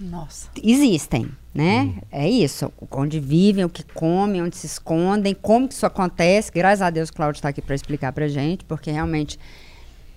Nossa. 0.00 0.48
existem, 0.62 1.30
né? 1.54 1.94
É 2.10 2.28
isso. 2.28 2.72
Onde 2.90 3.20
vivem, 3.20 3.64
o 3.64 3.68
que 3.68 3.82
comem, 3.82 4.42
onde 4.42 4.56
se 4.56 4.66
escondem, 4.66 5.34
como 5.34 5.68
que 5.68 5.74
isso 5.74 5.84
acontece. 5.84 6.50
Graças 6.52 6.80
a 6.80 6.88
Deus, 6.88 7.10
o 7.10 7.12
Cláudio 7.12 7.38
está 7.38 7.50
aqui 7.50 7.60
para 7.60 7.74
explicar 7.74 8.12
para 8.12 8.28
gente, 8.28 8.64
porque 8.64 8.90
realmente 8.90 9.38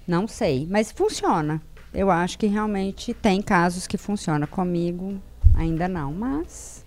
não 0.07 0.27
sei. 0.27 0.67
Mas 0.69 0.91
funciona. 0.91 1.61
Eu 1.93 2.09
acho 2.09 2.37
que 2.39 2.47
realmente 2.47 3.13
tem 3.13 3.41
casos 3.41 3.85
que 3.87 3.97
funciona 3.97 4.47
comigo, 4.47 5.21
ainda 5.55 5.87
não, 5.87 6.11
mas. 6.11 6.83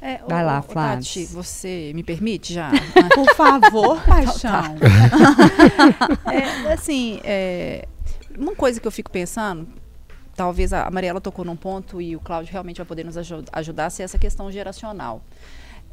É, 0.00 0.18
Vai 0.28 0.44
lá, 0.44 0.58
ô, 0.60 0.62
Flávio. 0.62 1.04
Tati, 1.04 1.24
você 1.26 1.92
me 1.94 2.02
permite 2.02 2.52
já? 2.52 2.70
Por 3.14 3.34
favor, 3.34 4.00
paixão. 4.04 4.76
É, 6.32 6.72
assim, 6.72 7.20
é, 7.24 7.86
uma 8.38 8.54
coisa 8.54 8.80
que 8.80 8.86
eu 8.86 8.92
fico 8.92 9.10
pensando, 9.10 9.66
talvez 10.34 10.72
a 10.72 10.90
Mariela 10.90 11.20
tocou 11.20 11.44
num 11.44 11.56
ponto 11.56 12.00
e 12.00 12.14
o 12.16 12.20
Cláudio 12.20 12.52
realmente 12.52 12.76
vai 12.78 12.86
poder 12.86 13.04
nos 13.04 13.16
aju- 13.16 13.44
ajudar, 13.52 13.90
se 13.90 14.02
é 14.02 14.04
essa 14.04 14.18
questão 14.18 14.50
geracional. 14.50 15.22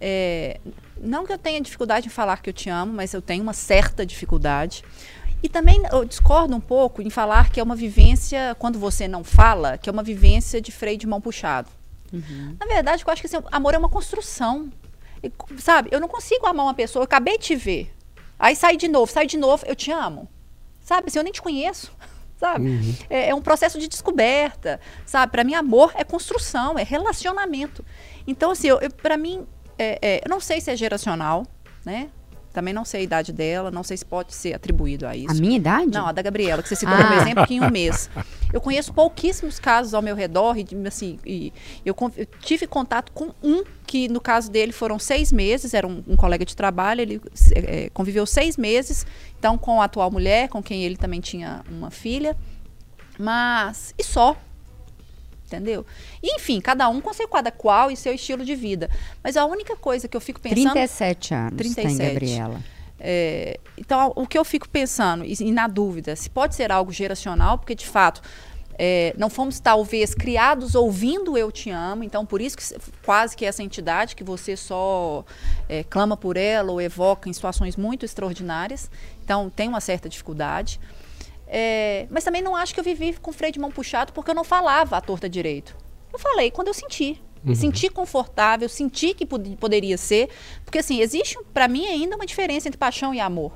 É, 0.02 0.60
não 1.00 1.26
que 1.26 1.32
eu 1.32 1.38
tenha 1.38 1.62
dificuldade 1.62 2.08
em 2.08 2.10
falar 2.10 2.42
que 2.42 2.50
eu 2.50 2.54
te 2.54 2.70
amo, 2.70 2.92
mas 2.94 3.14
eu 3.14 3.22
tenho 3.22 3.42
uma 3.42 3.54
certa 3.54 4.06
dificuldade. 4.06 4.84
E 5.44 5.50
também 5.50 5.84
eu 5.92 6.06
discordo 6.06 6.56
um 6.56 6.62
pouco 6.62 7.02
em 7.02 7.10
falar 7.10 7.50
que 7.52 7.60
é 7.60 7.64
uma 7.64 7.76
vivência, 7.76 8.56
quando 8.58 8.80
você 8.80 9.10
não 9.10 9.26
fala, 9.26 9.78
que 9.78 9.90
é 9.90 9.92
uma 9.92 10.02
vivência 10.02 10.62
de 10.62 10.72
freio 10.72 10.98
de 10.98 11.06
mão 11.06 11.20
puxado. 11.20 11.70
Na 12.60 12.66
verdade, 12.66 13.04
eu 13.06 13.12
acho 13.12 13.22
que 13.22 13.28
assim, 13.28 13.44
amor 13.52 13.74
é 13.74 13.78
uma 13.78 13.90
construção. 13.90 14.72
E, 15.22 15.32
sabe, 15.60 15.90
eu 15.92 16.00
não 16.00 16.08
consigo 16.08 16.46
amar 16.48 16.66
uma 16.66 16.74
pessoa, 16.74 17.02
eu 17.02 17.06
acabei 17.06 17.38
de 17.38 17.44
te 17.44 17.56
ver. 17.58 17.94
Aí 18.40 18.56
sai 18.56 18.78
de 18.78 18.88
novo, 18.88 19.12
sai 19.12 19.28
de 19.28 19.38
novo, 19.38 19.66
eu 19.66 19.76
te 19.76 19.92
amo. 19.92 20.30
Sabe, 20.82 21.08
assim, 21.08 21.20
eu 21.20 21.24
nem 21.24 21.34
te 21.34 21.42
conheço. 21.42 21.92
Sabe? 22.38 22.98
É, 23.10 23.30
é 23.30 23.36
um 23.36 23.42
processo 23.42 23.80
de 23.80 23.88
descoberta, 23.88 24.78
sabe? 25.06 25.32
Para 25.32 25.46
mim, 25.46 25.54
amor 25.54 25.94
é 25.96 26.04
construção, 26.04 26.78
é 26.78 26.84
relacionamento. 26.84 27.86
Então, 28.28 28.52
assim, 28.52 28.68
para 29.02 29.16
mim, 29.16 29.48
é, 29.78 29.98
é, 30.02 30.22
eu 30.26 30.30
não 30.30 30.42
sei 30.42 30.60
se 30.60 30.70
é 30.70 30.76
geracional, 30.76 31.46
né? 31.86 32.10
Também 32.54 32.72
não 32.74 32.86
sei 32.86 33.02
a 33.02 33.04
idade 33.04 33.34
dela, 33.34 33.72
não 33.72 33.84
sei 33.84 33.98
se 33.98 34.06
pode 34.06 34.34
ser 34.34 34.54
atribuído 34.54 35.08
a 35.08 35.16
isso. 35.16 35.32
A 35.32 35.34
minha 35.42 35.58
idade? 35.58 35.92
Não, 35.92 36.06
a 36.06 36.12
da 36.12 36.22
Gabriela, 36.22 36.62
que 36.62 36.70
você 36.70 36.76
citou 36.76 36.94
Ah. 36.96 37.04
como 37.04 37.20
exemplo, 37.20 37.48
que 37.48 37.56
em 37.56 37.62
um 37.62 37.70
mês. 37.72 38.10
Eu 38.54 38.62
conheço 38.62 38.94
pouquíssimos 38.94 39.60
casos 39.60 39.96
ao 39.96 40.02
meu 40.04 40.16
redor, 40.16 40.56
e 40.58 40.68
assim, 40.88 41.18
e 41.26 41.52
eu, 41.84 41.96
eu 42.16 42.26
tive 42.40 42.68
contato 42.68 43.12
com 43.12 43.32
um 43.42 43.64
que, 43.88 44.08
no 44.08 44.22
caso 44.22 44.52
dele, 44.52 44.72
foram 44.72 45.00
seis 45.00 45.32
meses, 45.32 45.74
era 45.74 45.88
um, 45.88 46.04
um 46.08 46.16
colega 46.16 46.46
de 46.46 46.56
trabalho, 46.56 47.02
ele 47.02 47.20
eh, 47.56 47.90
conviveu 47.92 48.26
seis 48.28 48.56
meses, 48.56 49.06
então, 49.40 49.58
com 49.58 49.82
a 49.82 49.86
atual 49.86 50.12
mulher, 50.12 50.48
com 50.48 50.62
quem 50.62 50.84
ele 50.84 50.96
também 50.96 51.20
tinha 51.20 51.64
uma 51.68 51.90
filha, 51.90 52.38
mas, 53.18 53.94
e 53.98 54.04
só, 54.04 54.38
entendeu? 55.58 55.86
Enfim, 56.22 56.60
cada 56.60 56.90
um 56.90 57.00
com 57.00 57.14
seu 57.14 57.28
cada 57.28 57.52
qual 57.52 57.92
e 57.92 57.96
seu 57.96 58.14
estilo 58.14 58.44
de 58.44 58.56
vida. 58.56 58.90
Mas 59.24 59.38
a 59.38 59.46
única 59.46 59.76
coisa 59.76 60.08
que 60.08 60.16
eu 60.18 60.22
fico 60.22 60.40
pensando... 60.40 60.74
37 60.74 61.34
anos 61.34 61.58
37. 61.58 61.98
tem 61.98 62.08
Gabriela. 62.08 62.62
É, 63.00 63.60
então, 63.78 64.14
o 64.16 64.26
que 64.26 64.38
eu 64.38 64.46
fico 64.46 64.68
pensando, 64.70 65.26
e, 65.26 65.36
e 65.40 65.52
na 65.52 65.68
dúvida, 65.68 66.16
se 66.16 66.30
pode 66.30 66.56
ser 66.56 66.72
algo 66.72 66.92
geracional, 66.92 67.58
porque 67.58 67.76
de 67.76 67.86
fato 67.86 68.22
é, 68.80 69.14
não 69.18 69.30
fomos 69.30 69.60
talvez 69.60 70.16
criados 70.16 70.74
ouvindo 70.74 71.38
Eu 71.38 71.52
Te 71.52 71.70
Amo, 71.70 72.04
então 72.04 72.26
por 72.26 72.42
isso 72.42 72.58
que 72.58 72.64
se- 72.64 72.78
quase 73.06 73.36
que 73.36 73.46
essa 73.46 73.62
entidade 73.62 74.16
que 74.16 74.24
você 74.24 74.56
só 74.56 75.24
é, 75.70 75.84
clama 75.84 76.18
por 76.18 76.38
ela 76.38 76.72
ou 76.72 76.82
evoca 76.82 77.30
em 77.30 77.34
situações 77.34 77.76
muito 77.76 78.06
extraordinárias, 78.06 78.90
então 79.24 79.50
tem 79.50 79.68
uma 79.70 79.82
certa 79.82 80.10
dificuldade. 80.10 80.80
É, 81.56 82.08
mas 82.10 82.24
também 82.24 82.42
não 82.42 82.56
acho 82.56 82.74
que 82.74 82.80
eu 82.80 82.84
vivi 82.84 83.14
com 83.22 83.32
freio 83.32 83.54
de 83.54 83.60
mão 83.60 83.70
puxado 83.70 84.12
porque 84.12 84.32
eu 84.32 84.34
não 84.34 84.44
falava 84.44 84.98
à 84.98 85.02
torta 85.02 85.30
direito. 85.30 85.78
Eu 86.12 86.18
falei 86.18 86.50
quando 86.50 86.70
eu 86.70 86.74
senti. 86.74 87.22
Me 87.44 87.56
senti 87.56 87.90
confortável, 87.90 88.68
senti 88.70 89.14
que 89.14 89.26
pod- 89.26 89.56
poderia 89.58 89.98
ser. 89.98 90.30
Porque, 90.66 90.80
assim, 90.80 91.02
existe 91.02 91.38
para 91.54 91.68
mim 91.68 91.86
ainda 91.86 92.16
uma 92.16 92.26
diferença 92.26 92.68
entre 92.70 92.78
paixão 92.78 93.14
e 93.14 93.20
amor. 93.20 93.52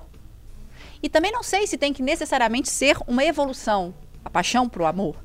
E 1.01 1.07
também 1.09 1.31
não 1.31 1.41
sei 1.41 1.65
se 1.65 1.77
tem 1.77 1.93
que 1.93 2.03
necessariamente 2.03 2.69
ser 2.69 2.97
uma 3.07 3.23
evolução, 3.23 3.93
a 4.25 4.29
paixão 4.29 4.67
para 4.67 4.83
o 4.83 4.85
amor. 4.85 5.15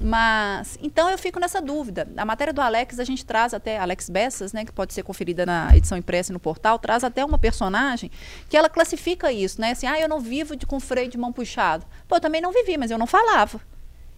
Mas, 0.00 0.78
então 0.82 1.08
eu 1.08 1.16
fico 1.16 1.40
nessa 1.40 1.60
dúvida. 1.60 2.06
A 2.16 2.24
matéria 2.24 2.52
do 2.52 2.60
Alex, 2.60 2.98
a 2.98 3.04
gente 3.04 3.24
traz 3.24 3.54
até, 3.54 3.78
Alex 3.78 4.10
Bessas, 4.10 4.52
né, 4.52 4.64
que 4.64 4.72
pode 4.72 4.92
ser 4.92 5.02
conferida 5.02 5.46
na 5.46 5.74
edição 5.74 5.96
impressa 5.96 6.32
e 6.32 6.34
no 6.34 6.40
portal, 6.40 6.78
traz 6.78 7.02
até 7.02 7.24
uma 7.24 7.38
personagem 7.38 8.10
que 8.48 8.56
ela 8.56 8.68
classifica 8.68 9.32
isso, 9.32 9.60
né? 9.60 9.70
Assim, 9.70 9.86
ah, 9.86 9.98
eu 9.98 10.08
não 10.08 10.20
vivo 10.20 10.54
de, 10.54 10.66
com 10.66 10.78
freio 10.78 11.08
de 11.08 11.16
mão 11.16 11.32
puxado. 11.32 11.86
Pô, 12.06 12.16
eu 12.16 12.20
também 12.20 12.40
não 12.40 12.52
vivi, 12.52 12.76
mas 12.76 12.90
eu 12.90 12.98
não 12.98 13.06
falava. 13.06 13.60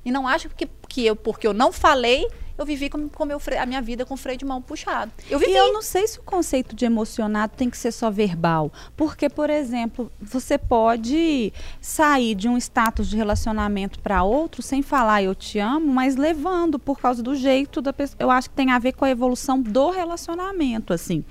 E 0.05 0.11
não 0.11 0.27
acho 0.27 0.49
que, 0.51 0.69
que 0.89 1.07
eu, 1.07 1.15
porque 1.15 1.47
eu 1.47 1.55
não 1.55 1.71
falei, 1.73 2.29
eu 2.59 2.67
vivi 2.67 2.91
com, 2.91 3.09
com 3.09 3.25
meu 3.25 3.38
fre- 3.38 3.57
a 3.57 3.65
minha 3.65 3.81
vida 3.81 4.05
com 4.05 4.17
freio 4.17 4.37
de 4.37 4.45
mão 4.45 4.61
puxado. 4.61 5.11
Eu 5.31 5.38
vivi. 5.38 5.53
E 5.53 5.57
eu 5.57 5.73
não 5.73 5.81
sei 5.81 6.07
se 6.07 6.19
o 6.19 6.23
conceito 6.23 6.75
de 6.75 6.85
emocionado 6.85 7.55
tem 7.57 7.71
que 7.71 7.79
ser 7.79 7.93
só 7.93 8.11
verbal. 8.11 8.73
Porque, 8.97 9.29
por 9.31 9.49
exemplo, 9.49 10.11
você 10.21 10.59
pode 10.59 11.53
sair 11.81 12.35
de 12.35 12.49
um 12.49 12.57
status 12.59 13.09
de 13.09 13.17
relacionamento 13.17 13.99
para 14.00 14.23
outro 14.23 14.61
sem 14.62 14.83
falar 14.83 15.23
eu 15.23 15.35
te 15.35 15.59
amo, 15.59 15.87
mas 15.93 16.17
levando 16.17 16.79
por 16.79 16.99
causa 17.00 17.23
do 17.23 17.35
jeito 17.35 17.81
da 17.81 17.93
pessoa. 17.93 18.17
Eu 18.19 18.31
acho 18.31 18.50
que 18.50 18.57
tem 18.57 18.71
a 18.73 18.79
ver 18.79 18.93
com 18.93 19.05
a 19.05 19.11
evolução 19.11 19.61
do 19.62 19.91
relacionamento, 19.91 20.93
assim. 20.93 21.25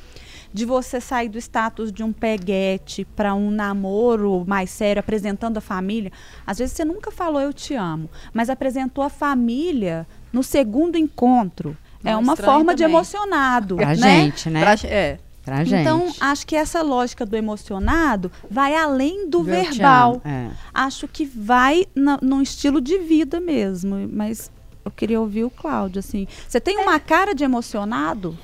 De 0.54 0.66
você 0.66 1.00
sair 1.02 1.30
do 1.30 1.38
status 1.38 1.92
de 1.92 2.04
um 2.04 2.12
peguete 2.14 3.06
para 3.16 3.34
um 3.36 3.52
namoro 3.52 4.44
mais 4.48 4.70
sério, 4.70 5.00
apresentando 5.00 5.58
a 5.58 5.62
família. 5.62 6.12
Às 6.46 6.58
vezes 6.58 6.76
você 6.76 6.86
nunca 6.86 7.12
falou 7.12 7.42
eu 7.42 7.54
te 7.54 7.74
amo, 7.76 8.10
mas 8.34 8.50
apresentou 8.50 9.04
a 9.04 9.10
família 9.10 10.08
no 10.32 10.42
segundo 10.44 10.98
encontro. 10.98 11.76
é 12.04 12.12
Não, 12.12 12.22
uma 12.22 12.34
estranho 12.34 12.54
forma 12.54 12.74
de 12.76 12.84
também. 12.84 12.96
emocionado. 12.96 13.76
Pra 13.76 13.88
né? 13.96 13.96
gente, 13.96 14.50
né? 14.50 14.62
Pra- 14.62 14.88
é. 14.90 15.20
Pra 15.44 15.64
gente. 15.64 15.80
Então, 15.82 16.12
acho 16.20 16.46
que 16.46 16.58
essa 16.58 16.82
lógica 16.82 17.26
do 17.26 17.34
emocionado 17.38 18.30
vai 18.52 18.76
além 18.76 19.30
do 19.30 19.44
verbal. 19.44 20.22
é. 20.26 20.50
Acho 20.74 21.08
que 21.08 21.26
vai 21.26 21.86
na, 21.96 22.18
num 22.22 22.42
estilo 22.42 22.82
de 22.82 22.98
vida 23.00 23.40
mesmo. 23.40 24.10
Mas 24.12 24.52
eu 24.84 24.92
queria 24.92 25.20
ouvir 25.22 25.46
o 25.46 25.50
Cláudio, 25.50 26.00
assim. 26.00 26.28
Você 26.48 26.60
tem 26.60 26.78
uma 26.78 27.00
cara 27.00 27.34
de 27.34 27.46
emocionado? 27.46 28.38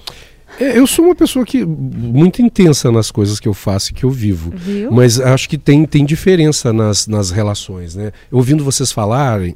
É, 0.60 0.78
eu 0.78 0.86
sou 0.86 1.06
uma 1.06 1.16
pessoa 1.16 1.46
que 1.46 1.66
muito 1.66 2.42
intensa 2.42 2.92
nas 2.92 3.10
coisas 3.10 3.40
que 3.40 3.48
eu 3.48 3.54
faço 3.54 3.92
e 3.92 3.94
que 3.94 4.04
eu 4.04 4.12
vivo. 4.12 4.52
Viu? 4.56 4.92
Mas 4.92 5.20
acho 5.20 5.50
que 5.50 5.58
tem, 5.58 5.86
tem 5.86 6.06
diferença 6.06 6.72
nas, 6.72 7.08
nas 7.08 7.32
relações, 7.32 7.96
né? 7.96 8.12
Ouvindo 8.32 8.64
vocês 8.64 8.92
falarem, 8.92 9.56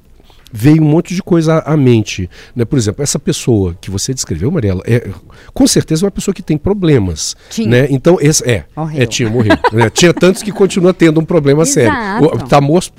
veio 0.51 0.81
um 0.81 0.85
monte 0.85 1.13
de 1.13 1.21
coisa 1.21 1.59
à, 1.59 1.75
mente. 1.75 2.29
Né? 2.55 2.63
Por 2.65 2.77
exemplo, 2.77 3.03
essa 3.03 3.19
pessoa 3.19 3.75
que 3.79 3.89
você 3.91 4.13
descreveu, 4.13 4.49
Mariela, 4.51 4.81
é 4.85 5.09
com 5.53 5.67
certeza 5.67 6.05
uma 6.05 6.11
pessoa 6.11 6.33
que 6.33 6.41
tem 6.41 6.57
problemas. 6.57 7.35
Tinha. 7.49 7.67
Né? 7.69 7.87
Então, 7.89 8.17
esse, 8.21 8.47
é, 8.49 8.65
Morreu. 8.75 9.01
é, 9.01 9.05
tinha, 9.05 9.29
morreu. 9.29 9.57
né? 9.73 9.89
Tinha 9.89 10.13
tantos 10.13 10.41
que 10.41 10.51
continua 10.51 10.93
tendo 10.93 11.19
um 11.19 11.25
problema 11.25 11.65
sério. 11.67 11.91
Exato. 11.93 12.25
O- 12.25 12.47
Tá 12.47 12.61
morto, 12.61 12.91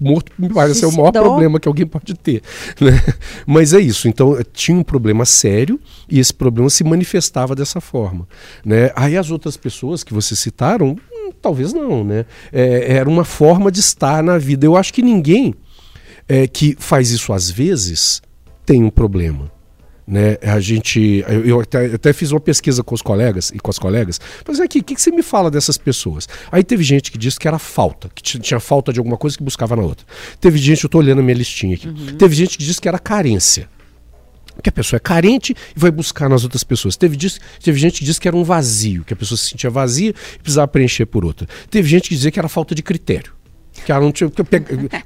morto 0.00 0.32
me 0.38 0.48
parece 0.48 0.80
ser 0.80 0.86
o 0.86 0.92
maior 0.92 1.12
problema 1.12 1.60
que 1.60 1.68
alguém 1.68 1.86
pode 1.86 2.14
ter. 2.14 2.42
né? 2.80 3.00
Mas 3.46 3.72
é 3.72 3.80
isso. 3.80 4.08
Então, 4.08 4.36
eh, 4.36 4.42
tinha 4.52 4.76
um 4.76 4.82
problema 4.82 5.24
sério 5.24 5.78
e 6.10 6.18
esse 6.18 6.34
problema 6.34 6.68
se 6.70 6.82
manifestava 6.82 7.54
dessa 7.54 7.80
forma. 7.80 8.26
Né? 8.64 8.90
Aí 8.96 9.16
as 9.16 9.30
outras 9.30 9.56
pessoas 9.56 10.02
que 10.02 10.12
vocês 10.12 10.38
citaram, 10.40 10.96
hum, 11.12 11.30
talvez 11.40 11.72
não, 11.72 12.02
né? 12.04 12.24
É, 12.52 12.94
era 12.96 13.08
uma 13.08 13.24
forma 13.24 13.70
de 13.70 13.80
estar 13.80 14.22
na 14.22 14.38
vida. 14.38 14.66
Eu 14.66 14.76
acho 14.76 14.92
que 14.92 15.02
ninguém 15.02 15.54
é, 16.28 16.46
que 16.46 16.76
faz 16.78 17.10
isso 17.10 17.32
às 17.32 17.50
vezes 17.50 18.20
tem 18.64 18.82
um 18.82 18.90
problema. 18.90 19.50
Né? 20.08 20.38
A 20.42 20.60
gente, 20.60 21.24
eu, 21.26 21.44
eu 21.44 21.60
até, 21.60 21.88
eu 21.88 21.94
até 21.96 22.12
fiz 22.12 22.30
uma 22.30 22.38
pesquisa 22.38 22.80
com 22.84 22.94
os 22.94 23.02
colegas 23.02 23.50
e 23.50 23.58
com 23.58 23.68
as 23.70 23.78
colegas. 23.78 24.20
Mas 24.46 24.60
aqui, 24.60 24.78
o 24.78 24.84
que, 24.84 24.94
que 24.94 25.02
você 25.02 25.10
me 25.10 25.22
fala 25.22 25.50
dessas 25.50 25.76
pessoas? 25.76 26.28
Aí 26.52 26.62
teve 26.62 26.84
gente 26.84 27.10
que 27.10 27.18
disse 27.18 27.40
que 27.40 27.48
era 27.48 27.58
falta, 27.58 28.08
que 28.14 28.22
ti- 28.22 28.38
tinha 28.38 28.60
falta 28.60 28.92
de 28.92 29.00
alguma 29.00 29.16
coisa 29.16 29.36
que 29.36 29.42
buscava 29.42 29.74
na 29.74 29.82
outra. 29.82 30.06
Teve 30.40 30.58
gente, 30.58 30.84
eu 30.84 30.88
estou 30.88 31.00
olhando 31.00 31.18
a 31.18 31.22
minha 31.22 31.34
listinha 31.36 31.74
aqui. 31.74 31.92
Teve 32.16 32.36
gente 32.36 32.56
que 32.56 32.62
disse 32.64 32.80
que 32.80 32.86
era 32.86 33.00
carência. 33.00 33.68
Que 34.62 34.68
a 34.68 34.72
pessoa 34.72 34.96
é 34.96 35.00
carente 35.00 35.54
e 35.76 35.78
vai 35.78 35.90
buscar 35.90 36.28
nas 36.30 36.44
outras 36.44 36.62
pessoas. 36.62 36.96
Teve, 36.96 37.18
teve 37.62 37.78
gente 37.78 37.98
que 37.98 38.04
disse 38.04 38.20
que 38.20 38.28
era 38.28 38.36
um 38.36 38.44
vazio, 38.44 39.04
que 39.04 39.12
a 39.12 39.16
pessoa 39.16 39.36
se 39.36 39.50
sentia 39.50 39.68
vazia 39.68 40.10
e 40.10 40.38
precisava 40.38 40.68
preencher 40.68 41.04
por 41.06 41.24
outra. 41.24 41.48
Teve 41.68 41.88
gente 41.88 42.08
que 42.08 42.14
dizia 42.14 42.30
que 42.30 42.38
era 42.38 42.48
falta 42.48 42.74
de 42.76 42.82
critério. 42.82 43.32
Que 43.84 43.92
ela 43.92 44.00
não 44.00 44.12
tinha, 44.12 44.30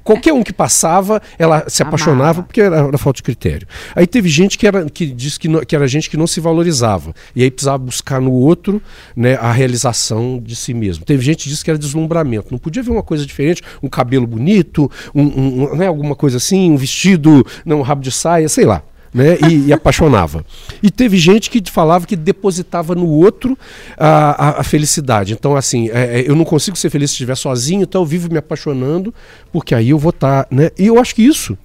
qualquer 0.03 0.33
um 0.33 0.43
que 0.43 0.53
passava, 0.53 1.21
ela 1.37 1.65
se 1.67 1.81
apaixonava 1.83 2.21
Amava. 2.23 2.43
porque 2.43 2.61
era, 2.61 2.77
era 2.87 2.97
falta 2.97 3.17
de 3.17 3.23
critério. 3.23 3.67
Aí 3.95 4.05
teve 4.07 4.29
gente 4.29 4.57
que, 4.57 4.65
era, 4.67 4.89
que 4.89 5.05
disse 5.07 5.39
que, 5.39 5.47
não- 5.47 5.61
que 5.61 5.75
era 5.75 5.87
gente 5.87 6.09
que 6.09 6.17
não 6.17 6.25
se 6.27 6.39
valorizava. 6.39 7.13
E 7.35 7.43
aí 7.43 7.51
precisava 7.51 7.77
buscar 7.77 8.19
no 8.21 8.31
outro 8.31 8.81
né, 9.15 9.35
a 9.35 9.51
realização 9.51 10.41
de 10.43 10.55
si 10.55 10.73
mesmo. 10.73 11.05
Teve 11.05 11.23
gente 11.23 11.43
que 11.43 11.49
disse 11.49 11.63
que 11.63 11.69
era 11.69 11.77
deslumbramento. 11.77 12.47
Não 12.51 12.57
podia 12.59 12.83
ver 12.83 12.91
uma 12.91 13.03
coisa 13.03 13.25
diferente, 13.25 13.61
um 13.81 13.89
cabelo 13.89 14.25
bonito, 14.27 14.89
um, 15.13 15.21
um- 15.23 15.63
um, 15.73 15.75
né, 15.75 15.87
alguma 15.87 16.15
coisa 16.15 16.37
assim, 16.37 16.71
um 16.71 16.77
vestido, 16.77 17.45
não, 17.65 17.79
um 17.79 17.81
rabo 17.83 18.01
de 18.01 18.11
saia, 18.11 18.47
sei 18.49 18.65
lá. 18.65 18.83
Né, 19.13 19.37
e, 19.49 19.65
e 19.67 19.73
apaixonava. 19.73 20.45
E 20.81 20.89
teve 20.89 21.17
gente 21.17 21.49
que 21.49 21.61
falava 21.69 22.07
que 22.07 22.15
depositava 22.15 22.95
no 22.95 23.05
outro 23.09 23.57
a, 23.97 24.47
a- 24.57 24.59
a 24.61 24.63
felicidade. 24.63 25.33
Então, 25.33 25.53
assim, 25.55 25.89
é, 25.89 26.21
é, 26.21 26.29
eu 26.29 26.33
não 26.33 26.45
consigo 26.45 26.77
ser 26.77 26.89
feliz 26.89 27.09
se 27.09 27.15
estiver 27.15 27.35
sozinho, 27.35 27.81
então 27.83 28.01
eu 28.01 28.05
vivo 28.05 28.29
me 28.31 28.37
apaixonando, 28.37 29.13
porque 29.51 29.75
aí 29.75 29.89
eu 29.89 29.99
vou 29.99 30.11
estar. 30.11 30.47
né? 30.49 30.69
E 30.79 30.87
eu 30.87 30.97
acho 30.97 31.13
que 31.13 31.23
isso 31.23 31.57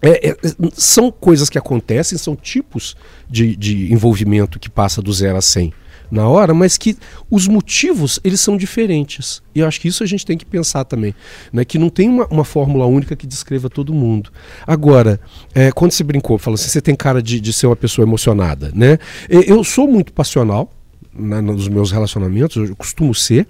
é, 0.00 0.28
é, 0.30 0.36
são 0.72 1.10
coisas 1.10 1.50
que 1.50 1.58
acontecem, 1.58 2.16
são 2.16 2.36
tipos 2.36 2.96
de, 3.28 3.56
de 3.56 3.92
envolvimento 3.92 4.58
que 4.60 4.70
passa 4.70 5.02
do 5.02 5.12
zero 5.12 5.38
a 5.38 5.42
100 5.42 5.72
na 6.10 6.28
hora, 6.28 6.52
mas 6.52 6.76
que 6.76 6.96
os 7.30 7.46
motivos 7.46 8.18
eles 8.24 8.40
são 8.40 8.56
diferentes. 8.56 9.42
E 9.54 9.60
eu 9.60 9.66
acho 9.68 9.80
que 9.80 9.88
isso 9.88 10.02
a 10.02 10.06
gente 10.06 10.26
tem 10.26 10.36
que 10.36 10.44
pensar 10.44 10.84
também, 10.84 11.14
né? 11.52 11.64
que 11.64 11.78
não 11.78 11.88
tem 11.88 12.08
uma, 12.08 12.26
uma 12.26 12.44
fórmula 12.44 12.86
única 12.86 13.14
que 13.14 13.26
descreva 13.26 13.70
todo 13.70 13.94
mundo. 13.94 14.30
Agora, 14.66 15.20
é, 15.54 15.70
quando 15.72 15.92
você 15.92 16.02
brincou, 16.02 16.38
falou 16.38 16.54
assim, 16.56 16.68
você 16.68 16.80
tem 16.80 16.94
cara 16.94 17.22
de, 17.22 17.40
de 17.40 17.52
ser 17.52 17.66
uma 17.66 17.76
pessoa 17.76 18.06
emocionada, 18.06 18.70
né? 18.74 18.98
Eu 19.28 19.62
sou 19.64 19.86
muito 19.86 20.12
passional, 20.12 20.72
na- 21.12 21.42
nos 21.42 21.68
meus 21.68 21.90
relacionamentos, 21.90 22.68
eu 22.68 22.76
costumo 22.76 23.14
ser. 23.14 23.46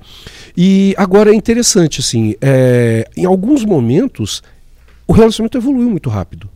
E 0.57 0.95
agora 0.97 1.31
é 1.31 1.35
interessante, 1.35 2.00
assim, 2.00 2.35
é, 2.40 3.09
em 3.17 3.25
alguns 3.25 3.64
momentos 3.64 4.43
o 5.07 5.12
relacionamento 5.12 5.59
evoluiu 5.59 5.90
muito 5.90 6.09
rápido. 6.09 6.49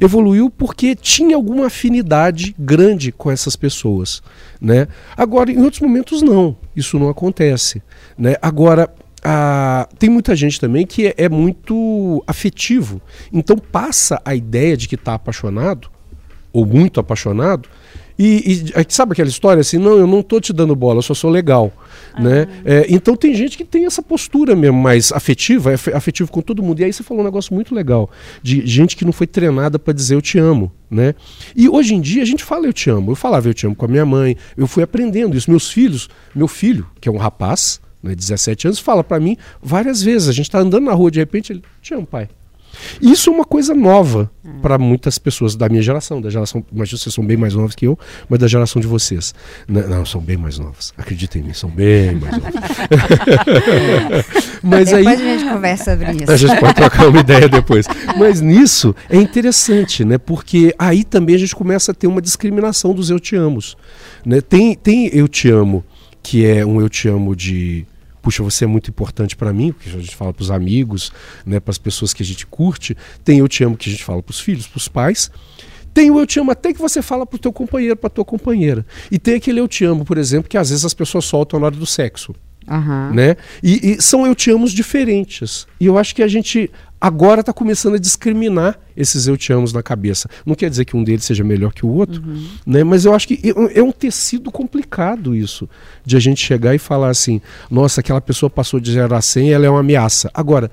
Evoluiu 0.00 0.48
porque 0.50 0.94
tinha 0.94 1.36
alguma 1.36 1.66
afinidade 1.66 2.54
grande 2.58 3.12
com 3.12 3.30
essas 3.30 3.54
pessoas, 3.56 4.22
né? 4.60 4.88
Agora, 5.16 5.50
em 5.52 5.60
outros 5.62 5.80
momentos 5.82 6.22
não, 6.22 6.56
isso 6.74 6.98
não 6.98 7.08
acontece, 7.08 7.82
né? 8.16 8.36
Agora, 8.40 8.88
a- 9.22 9.86
tem 9.98 10.08
muita 10.08 10.34
gente 10.34 10.58
também 10.58 10.86
que 10.86 11.08
é, 11.08 11.14
é 11.18 11.28
muito 11.28 12.24
afetivo, 12.26 13.00
então 13.30 13.56
passa 13.58 14.20
a 14.24 14.34
ideia 14.34 14.76
de 14.76 14.88
que 14.88 14.94
está 14.94 15.12
apaixonado 15.14 15.90
ou 16.52 16.64
muito 16.64 16.98
apaixonado 16.98 17.68
e, 18.22 18.52
e- 18.80 18.86
sabe 18.88 19.12
aquela 19.12 19.28
história 19.28 19.60
assim, 19.60 19.78
não, 19.78 19.92
eu 19.98 20.06
não 20.06 20.22
tô 20.22 20.40
te 20.40 20.52
dando 20.52 20.74
bola, 20.76 20.98
eu 20.98 21.02
só 21.02 21.14
sou 21.14 21.30
legal, 21.30 21.72
né? 22.18 22.46
É, 22.64 22.86
então 22.90 23.16
tem 23.16 23.34
gente 23.34 23.56
que 23.56 23.64
tem 23.64 23.86
essa 23.86 24.02
postura 24.02 24.54
mesmo 24.54 24.78
mais 24.78 25.10
afetiva, 25.12 25.70
é 25.70 25.74
afe- 25.74 25.92
afetivo 25.92 26.30
com 26.30 26.40
todo 26.42 26.62
mundo. 26.62 26.80
E 26.80 26.84
aí 26.84 26.92
você 26.92 27.02
falou 27.02 27.22
um 27.22 27.26
negócio 27.26 27.54
muito 27.54 27.74
legal 27.74 28.10
de 28.42 28.66
gente 28.66 28.96
que 28.96 29.04
não 29.04 29.12
foi 29.12 29.26
treinada 29.26 29.78
para 29.78 29.92
dizer 29.94 30.14
eu 30.16 30.22
te 30.22 30.38
amo, 30.38 30.70
né? 30.90 31.14
E 31.56 31.68
hoje 31.68 31.94
em 31.94 32.00
dia 32.00 32.22
a 32.22 32.26
gente 32.26 32.44
fala 32.44 32.66
eu 32.66 32.72
te 32.72 32.90
amo. 32.90 33.12
Eu 33.12 33.16
falava 33.16 33.48
eu 33.48 33.54
te 33.54 33.66
amo 33.66 33.74
com 33.74 33.84
a 33.84 33.88
minha 33.88 34.04
mãe, 34.04 34.36
eu 34.56 34.66
fui 34.66 34.82
aprendendo 34.82 35.36
isso. 35.36 35.50
Meus 35.50 35.70
filhos, 35.70 36.08
meu 36.34 36.46
filho, 36.48 36.86
que 37.00 37.08
é 37.08 37.12
um 37.12 37.16
rapaz, 37.16 37.80
né, 38.02 38.14
17 38.14 38.66
anos, 38.66 38.78
fala 38.78 39.02
para 39.04 39.18
mim 39.20 39.36
várias 39.62 40.02
vezes. 40.02 40.28
A 40.28 40.32
gente 40.32 40.50
tá 40.50 40.58
andando 40.58 40.84
na 40.84 40.92
rua 40.92 41.10
de 41.10 41.18
repente 41.20 41.52
ele 41.52 41.62
te 41.80 41.94
amo, 41.94 42.06
pai. 42.06 42.28
Isso 43.00 43.30
é 43.30 43.32
uma 43.32 43.44
coisa 43.44 43.74
nova 43.74 44.30
para 44.62 44.78
muitas 44.78 45.18
pessoas 45.18 45.54
da 45.56 45.68
minha 45.68 45.82
geração, 45.82 46.20
da 46.20 46.28
geração, 46.30 46.60
que 46.62 46.74
vocês 46.74 47.00
são 47.14 47.24
bem 47.24 47.36
mais 47.36 47.54
novos 47.54 47.74
que 47.74 47.86
eu, 47.86 47.98
mas 48.28 48.38
da 48.38 48.46
geração 48.48 48.80
de 48.80 48.86
vocês. 48.88 49.34
N- 49.68 49.82
Não, 49.86 50.04
são 50.04 50.20
bem 50.20 50.36
mais 50.36 50.58
novos. 50.58 50.92
Acreditem 50.98 51.42
em 51.42 51.46
mim, 51.46 51.52
são 51.54 51.70
bem 51.70 52.14
mais 52.16 52.36
novos. 52.38 52.54
mas 54.62 54.92
aí 54.92 55.04
Depois 55.04 55.20
a 55.20 55.24
gente 55.38 55.44
conversa 55.50 55.84
sobre 55.96 56.12
isso. 56.22 56.30
a 56.30 56.36
gente 56.36 56.60
pode 56.60 56.74
trocar 56.74 57.08
uma 57.08 57.20
ideia 57.20 57.48
depois. 57.48 57.86
Mas 58.18 58.40
nisso 58.40 58.94
é 59.08 59.16
interessante, 59.16 60.04
né? 60.04 60.18
Porque 60.18 60.74
aí 60.78 61.04
também 61.04 61.34
a 61.34 61.38
gente 61.38 61.54
começa 61.54 61.92
a 61.92 61.94
ter 61.94 62.06
uma 62.06 62.20
discriminação 62.20 62.94
dos 62.94 63.10
eu 63.10 63.20
te 63.20 63.36
amos. 63.36 63.76
Né? 64.24 64.40
Tem, 64.40 64.74
tem 64.74 65.08
eu 65.12 65.28
te 65.28 65.48
amo, 65.50 65.84
que 66.22 66.44
é 66.46 66.64
um 66.64 66.80
eu 66.80 66.88
te 66.88 67.08
amo 67.08 67.34
de. 67.34 67.86
Puxa, 68.22 68.42
você 68.42 68.64
é 68.64 68.66
muito 68.66 68.90
importante 68.90 69.36
para 69.36 69.52
mim, 69.52 69.72
porque 69.72 69.88
a 69.88 69.92
gente 69.92 70.14
fala 70.14 70.32
para 70.32 70.42
os 70.42 70.50
amigos, 70.50 71.12
né, 71.44 71.58
para 71.60 71.70
as 71.70 71.78
pessoas 71.78 72.12
que 72.12 72.22
a 72.22 72.26
gente 72.26 72.46
curte. 72.46 72.96
Tem 73.24 73.38
eu 73.38 73.48
te 73.48 73.64
amo 73.64 73.76
que 73.76 73.88
a 73.88 73.92
gente 73.92 74.04
fala 74.04 74.22
para 74.22 74.30
os 74.30 74.40
filhos, 74.40 74.66
para 74.66 74.78
os 74.78 74.88
pais. 74.88 75.30
Tem 75.92 76.10
o 76.10 76.18
eu 76.18 76.26
te 76.26 76.38
amo 76.38 76.50
até 76.50 76.72
que 76.72 76.80
você 76.80 77.02
fala 77.02 77.26
pro 77.26 77.38
teu 77.38 77.52
companheiro, 77.52 77.96
pra 77.96 78.08
tua 78.08 78.24
companheira. 78.24 78.86
E 79.10 79.18
tem 79.18 79.34
aquele 79.34 79.60
eu 79.60 79.66
te 79.66 79.84
amo, 79.84 80.04
por 80.04 80.18
exemplo, 80.18 80.48
que 80.48 80.56
às 80.56 80.70
vezes 80.70 80.84
as 80.84 80.94
pessoas 80.94 81.24
soltam 81.24 81.58
na 81.58 81.66
hora 81.66 81.76
do 81.76 81.86
sexo 81.86 82.34
Aham. 82.68 83.10
né? 83.12 83.36
E, 83.62 83.92
e 83.92 84.02
são 84.02 84.26
eu 84.26 84.34
te 84.34 84.50
amos 84.50 84.72
diferentes. 84.72 85.66
E 85.80 85.86
eu 85.86 85.98
acho 85.98 86.14
que 86.14 86.22
a 86.22 86.28
gente 86.28 86.70
agora 87.00 87.40
está 87.40 87.52
começando 87.52 87.94
a 87.94 87.98
discriminar 87.98 88.78
esses 88.96 89.26
eu 89.26 89.36
te 89.36 89.52
amos 89.52 89.72
na 89.72 89.82
cabeça. 89.82 90.28
Não 90.44 90.54
quer 90.54 90.68
dizer 90.68 90.84
que 90.84 90.96
um 90.96 91.02
deles 91.02 91.24
seja 91.24 91.42
melhor 91.42 91.72
que 91.72 91.86
o 91.86 91.88
outro, 91.88 92.22
né? 92.66 92.84
Mas 92.84 93.04
eu 93.04 93.14
acho 93.14 93.26
que 93.26 93.40
é- 93.42 93.78
é 93.78 93.82
um 93.82 93.92
tecido 93.92 94.50
complicado 94.50 95.34
isso, 95.34 95.68
de 96.04 96.16
a 96.16 96.20
gente 96.20 96.44
chegar 96.44 96.74
e 96.74 96.78
falar 96.78 97.08
assim, 97.08 97.40
nossa, 97.70 98.00
aquela 98.00 98.20
pessoa 98.20 98.50
passou 98.50 98.78
de 98.78 98.92
0 98.92 99.14
a 99.14 99.22
100 99.22 99.52
ela 99.52 99.66
é 99.66 99.70
uma 99.70 99.80
ameaça. 99.80 100.30
Agora, 100.34 100.70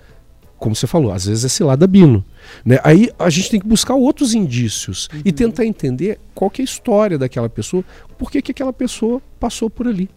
como 0.58 0.76
você 0.76 0.88
falou, 0.88 1.12
às 1.14 1.26
vezes 1.28 1.46
é 1.46 1.50
ciladabino. 1.50 2.26
Né? 2.66 2.80
Aí 2.84 3.12
a 3.20 3.30
gente 3.30 3.52
tem 3.52 3.60
que 3.60 3.68
buscar 3.68 3.94
outros 3.94 4.34
indícios 4.34 5.08
e 5.24 5.32
tentar 5.32 5.66
entender 5.66 6.20
qual 6.34 6.50
que 6.50 6.62
é 6.62 6.64
a 6.64 6.66
história 6.66 7.18
daquela 7.18 7.48
pessoa, 7.48 7.84
por 8.18 8.32
que, 8.32 8.42
que 8.42 8.52
aquela 8.52 8.74
pessoa 8.74 9.22
passou 9.40 9.70
por 9.70 9.88
ali. 9.88 10.10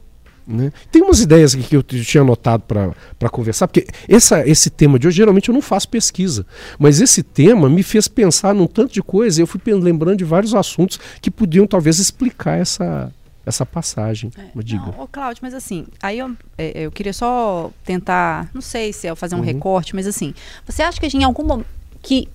Né? 0.50 0.72
Tem 0.90 1.00
umas 1.00 1.20
ideias 1.20 1.54
aqui 1.54 1.62
que 1.62 1.76
eu 1.76 1.82
tinha 1.82 2.22
anotado 2.22 2.64
para 2.64 3.28
conversar, 3.30 3.68
porque 3.68 3.86
essa, 4.08 4.46
esse 4.48 4.68
tema 4.68 4.98
de 4.98 5.06
hoje, 5.06 5.18
geralmente 5.18 5.48
eu 5.48 5.54
não 5.54 5.62
faço 5.62 5.88
pesquisa, 5.88 6.44
mas 6.76 7.00
esse 7.00 7.22
tema 7.22 7.68
me 7.68 7.84
fez 7.84 8.08
pensar 8.08 8.52
num 8.52 8.66
tanto 8.66 8.92
de 8.92 9.00
coisa 9.00 9.40
e 9.40 9.42
eu 9.42 9.46
fui 9.46 9.60
lembrando 9.66 10.16
de 10.16 10.24
vários 10.24 10.54
assuntos 10.54 10.98
que 11.20 11.30
podiam 11.30 11.66
talvez 11.66 12.00
explicar 12.00 12.58
essa, 12.58 13.12
essa 13.46 13.64
passagem. 13.64 14.32
Mas 14.52 14.64
diga. 14.64 14.86
Não, 14.86 15.04
ô 15.04 15.06
Cláudio, 15.06 15.40
mas 15.42 15.54
assim, 15.54 15.86
aí 16.02 16.18
eu, 16.18 16.32
é, 16.58 16.84
eu 16.84 16.90
queria 16.90 17.12
só 17.12 17.70
tentar, 17.84 18.50
não 18.52 18.60
sei 18.60 18.92
se 18.92 19.06
é 19.06 19.14
fazer 19.14 19.36
um 19.36 19.40
recorte, 19.40 19.94
mas 19.94 20.06
assim, 20.06 20.34
você 20.66 20.82
acha 20.82 21.00
que 21.00 21.06
em 21.16 21.22
algum 21.22 21.44
momento 21.44 21.80
que 22.02 22.28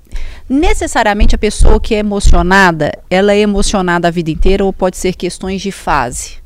necessariamente 0.48 1.34
a 1.34 1.40
pessoa 1.40 1.80
que 1.80 1.96
é 1.96 1.98
emocionada, 1.98 2.92
ela 3.10 3.34
é 3.34 3.40
emocionada 3.40 4.08
a 4.08 4.12
vida 4.12 4.30
inteira 4.30 4.64
ou 4.64 4.72
pode 4.72 4.96
ser 4.96 5.16
questões 5.16 5.62
de 5.62 5.72
fase? 5.72 6.45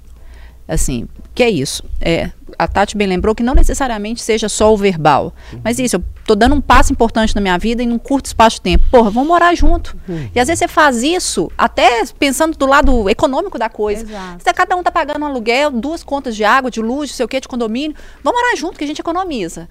Assim, 0.70 1.08
que 1.34 1.42
é 1.42 1.50
isso? 1.50 1.84
É, 2.00 2.30
a 2.58 2.68
Tati 2.68 2.96
bem 2.96 3.08
lembrou 3.08 3.34
que 3.34 3.42
não 3.42 3.56
necessariamente 3.56 4.22
seja 4.22 4.48
só 4.48 4.74
o 4.74 4.78
verbal. 4.78 5.34
Mas 5.64 5.80
isso, 5.80 5.96
eu 5.96 6.04
tô 6.26 6.36
dando 6.36 6.54
um 6.54 6.62
passo 6.62 6.92
importante 6.92 7.34
na 7.34 7.42
minha 7.42 7.58
vida 7.58 7.82
em 7.82 7.92
um 7.92 7.98
curto 7.98 8.28
espaço 8.28 8.58
de 8.58 8.62
tempo. 8.62 8.86
Porra, 8.92 9.10
vamos 9.10 9.28
morar 9.28 9.56
junto. 9.56 9.98
E 10.36 10.40
às 10.40 10.48
vezes 10.48 10.60
você 10.60 10.68
faz 10.68 11.02
isso 11.02 11.52
até 11.58 12.06
pensando 12.20 12.58
do 12.58 12.66
lado 12.66 13.10
econômico 13.10 13.58
da 13.58 13.70
coisa. 13.70 14.04
Exato. 14.04 14.44
Se 14.44 14.54
cada 14.54 14.76
um 14.76 14.84
tá 14.84 14.92
pagando 14.92 15.24
um 15.24 15.26
aluguel, 15.26 15.72
duas 15.72 16.04
contas 16.04 16.36
de 16.36 16.44
água, 16.44 16.70
de 16.70 16.82
luz, 16.82 17.10
não 17.10 17.16
sei 17.16 17.26
o 17.26 17.30
que, 17.30 17.40
de 17.40 17.48
condomínio, 17.48 17.96
vamos 18.24 18.40
morar 18.40 18.56
junto 18.56 18.78
que 18.78 18.84
a 18.84 18.88
gente 18.88 19.00
economiza. 19.00 19.68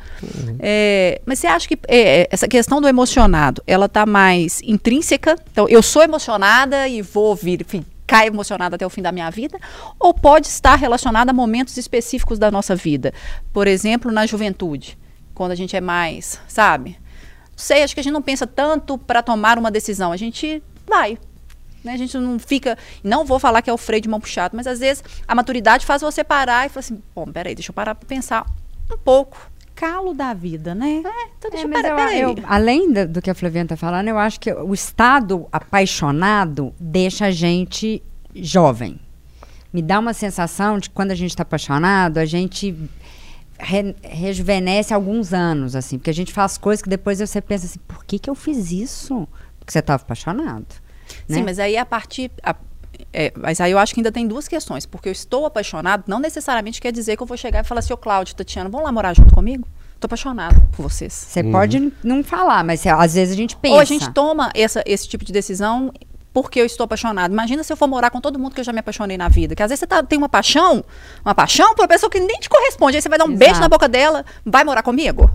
É, 0.59 1.21
mas 1.25 1.39
você 1.39 1.47
acha 1.47 1.69
que 1.69 1.79
é, 1.87 2.23
é, 2.23 2.29
essa 2.31 2.49
questão 2.49 2.81
do 2.81 2.89
emocionado, 2.89 3.63
ela 3.67 3.89
tá 3.89 4.05
mais 4.05 4.61
intrínseca? 4.65 5.37
Então, 5.53 5.69
eu 5.69 5.83
sou 5.83 6.03
emocionada 6.03 6.89
e 6.89 7.03
vou 7.03 7.37
vir, 7.37 7.61
enfim, 7.61 7.85
cair 8.09 8.27
emocionada 8.27 8.75
até 8.75 8.85
o 8.85 8.91
fim 8.91 9.03
da 9.03 9.13
minha 9.13 9.31
vida? 9.31 9.57
Ou 10.01 10.13
pode 10.13 10.49
estar 10.49 10.75
relacionada 10.75 11.31
a 11.31 11.35
momentos 11.35 11.77
específicos 11.77 12.41
da 12.41 12.51
nossa 12.51 12.75
vida? 12.75 13.15
Por 13.53 13.69
exemplo, 13.69 14.11
na 14.11 14.27
juventude, 14.27 14.99
quando 15.33 15.53
a 15.53 15.55
gente 15.55 15.77
é 15.77 15.81
mais, 15.81 16.41
sabe? 16.49 16.99
sei, 17.59 17.83
acho 17.83 17.93
que 17.93 18.01
a 18.01 18.03
gente 18.03 18.13
não 18.13 18.23
pensa 18.23 18.47
tanto 18.47 18.97
para 18.97 19.21
tomar 19.23 19.59
uma 19.59 19.71
decisão. 19.71 20.13
A 20.13 20.17
gente 20.17 20.63
vai. 20.87 21.19
Né? 21.83 21.93
A 21.93 21.97
gente 21.97 22.17
não 22.17 22.39
fica. 22.39 22.79
Não 23.03 23.25
vou 23.25 23.39
falar 23.39 23.61
que 23.61 23.69
é 23.69 23.73
o 23.73 23.77
freio 23.77 24.01
de 24.01 24.09
mão 24.09 24.21
puxado, 24.21 24.57
mas 24.57 24.67
às 24.67 24.79
vezes 24.79 25.03
a 25.27 25.35
maturidade 25.35 25.85
faz 25.85 26.01
você 26.01 26.23
parar 26.23 26.67
e 26.67 26.69
falar 26.69 26.81
assim: 26.81 27.03
bom, 27.15 27.27
peraí, 27.27 27.55
deixa 27.55 27.71
eu 27.71 27.75
parar 27.75 27.95
para 27.95 28.07
pensar 28.07 28.47
um 28.91 28.97
pouco. 28.97 29.51
Calo 29.79 30.13
da 30.13 30.35
vida, 30.35 30.75
né? 30.75 31.03
Então 31.39 31.49
É, 31.49 31.51
deixa 31.53 31.67
eu 31.67 31.71
mas 31.71 31.83
parar. 31.83 31.89
eu- 31.91 31.97
peraí. 31.97 32.21
eu- 32.21 32.35
além 32.49 32.93
do, 32.93 33.07
do 33.09 33.23
que 33.23 33.31
a 33.31 33.35
Flaviana 33.35 33.67
está 33.67 33.77
falando, 33.77 34.09
eu 34.09 34.19
acho 34.19 34.41
que 34.41 34.53
o 34.53 34.75
estado 34.75 35.47
apaixonado 35.53 36.75
deixa 36.81 37.27
a 37.27 37.31
gente 37.31 38.03
jovem. 38.35 38.99
Me 39.73 39.81
dá 39.81 39.99
uma 40.01 40.13
sensação 40.15 40.79
de 40.79 40.89
que 40.89 40.95
quando 40.95 41.13
a 41.13 41.15
gente 41.15 41.31
está 41.31 41.43
apaixonado, 41.43 42.19
a 42.19 42.25
gente 42.25 42.75
re- 43.59 43.95
rejuvenesce 44.03 44.93
alguns 44.93 45.33
anos, 45.33 45.77
assim. 45.77 45.97
Porque 45.99 46.11
a 46.11 46.15
gente 46.15 46.33
faz 46.33 46.59
coisas 46.59 46.83
que 46.83 46.89
depois 46.89 47.19
você 47.21 47.41
pensa 47.41 47.67
assim, 47.67 47.79
por 47.87 48.05
que, 48.05 48.19
que 48.19 48.29
eu 48.29 48.35
fiz 48.35 48.73
isso? 48.73 49.29
Porque 49.61 49.73
você 49.73 49.79
estava 49.81 50.03
apaixonado. 50.03 50.67
Sim, 51.29 51.37
né? 51.37 51.43
mas 51.45 51.59
aí 51.59 51.77
a 51.77 51.87
partir. 51.87 52.31
a- 52.43 52.57
é, 53.13 53.33
mas 53.37 53.61
aí 53.61 53.73
eu 53.73 53.79
acho 53.79 53.95
que 53.95 54.01
ainda 54.01 54.13
tem 54.13 54.27
duas 54.27 54.47
questões. 54.49 54.87
Porque 54.87 55.09
eu 55.09 55.13
estou 55.13 55.47
apaixonado, 55.47 56.05
não 56.07 56.19
necessariamente 56.19 56.81
quer 56.81 56.93
dizer 56.93 57.17
que 57.17 57.23
eu 57.23 57.27
vou 57.27 57.37
chegar 57.37 57.61
e 57.65 57.67
falar 57.67 57.81
assim, 57.81 57.93
ô 57.93 57.97
Cláudio, 57.97 58.35
Tatiana, 58.35 58.69
vamos 58.69 58.85
lá 58.87 58.93
morar 58.93 59.15
junto 59.15 59.35
comigo? 59.35 59.67
Tô 60.01 60.07
apaixonado 60.07 60.61
por 60.77 60.83
vocês. 60.89 61.13
Você 61.13 61.43
pode 61.43 61.79
n- 61.79 61.93
não 62.05 62.23
falar, 62.23 62.63
mas 62.63 62.81
você- 62.81 62.89
às 62.89 63.15
vezes 63.15 63.35
a 63.35 63.37
gente 63.37 63.57
pensa. 63.57 63.75
Ou 63.75 63.81
a 63.81 63.85
gente 63.85 64.09
toma 64.13 64.51
essa, 64.55 64.83
esse 64.87 65.09
tipo 65.09 65.25
de 65.25 65.33
decisão 65.33 65.93
porque 66.33 66.61
eu 66.61 66.67
estou 66.67 66.85
apaixonado. 66.85 67.33
Imagina 67.33 67.65
se 67.65 67.73
eu 67.73 67.77
for 67.77 67.89
morar 67.89 68.11
com 68.11 68.21
todo 68.21 68.39
mundo 68.39 68.55
que 68.55 68.61
eu 68.61 68.65
já 68.65 68.73
me 68.73 68.79
apaixonei 68.79 69.17
na 69.17 69.29
vida. 69.29 69.57
Que 69.57 69.63
às 69.63 69.71
vezes 69.71 69.81
você 69.81 69.87
tá- 69.89 70.03
tem 70.05 70.17
uma 70.17 70.29
paixão, 70.29 70.85
uma 71.25 71.35
paixão 71.35 71.75
por 71.75 71.83
uma 71.83 71.89
pessoa 71.89 72.09
que 72.09 72.21
nem 72.21 72.39
te 72.39 72.49
corresponde. 72.49 72.97
Aí 72.97 73.03
você 73.03 73.09
vai 73.09 73.19
dar 73.19 73.25
um 73.25 73.35
beijo 73.35 73.53
Exato. 73.55 73.61
na 73.63 73.69
boca 73.69 73.89
dela, 73.89 74.25
vai 74.47 74.63
morar 74.63 74.83
comigo? 74.85 75.29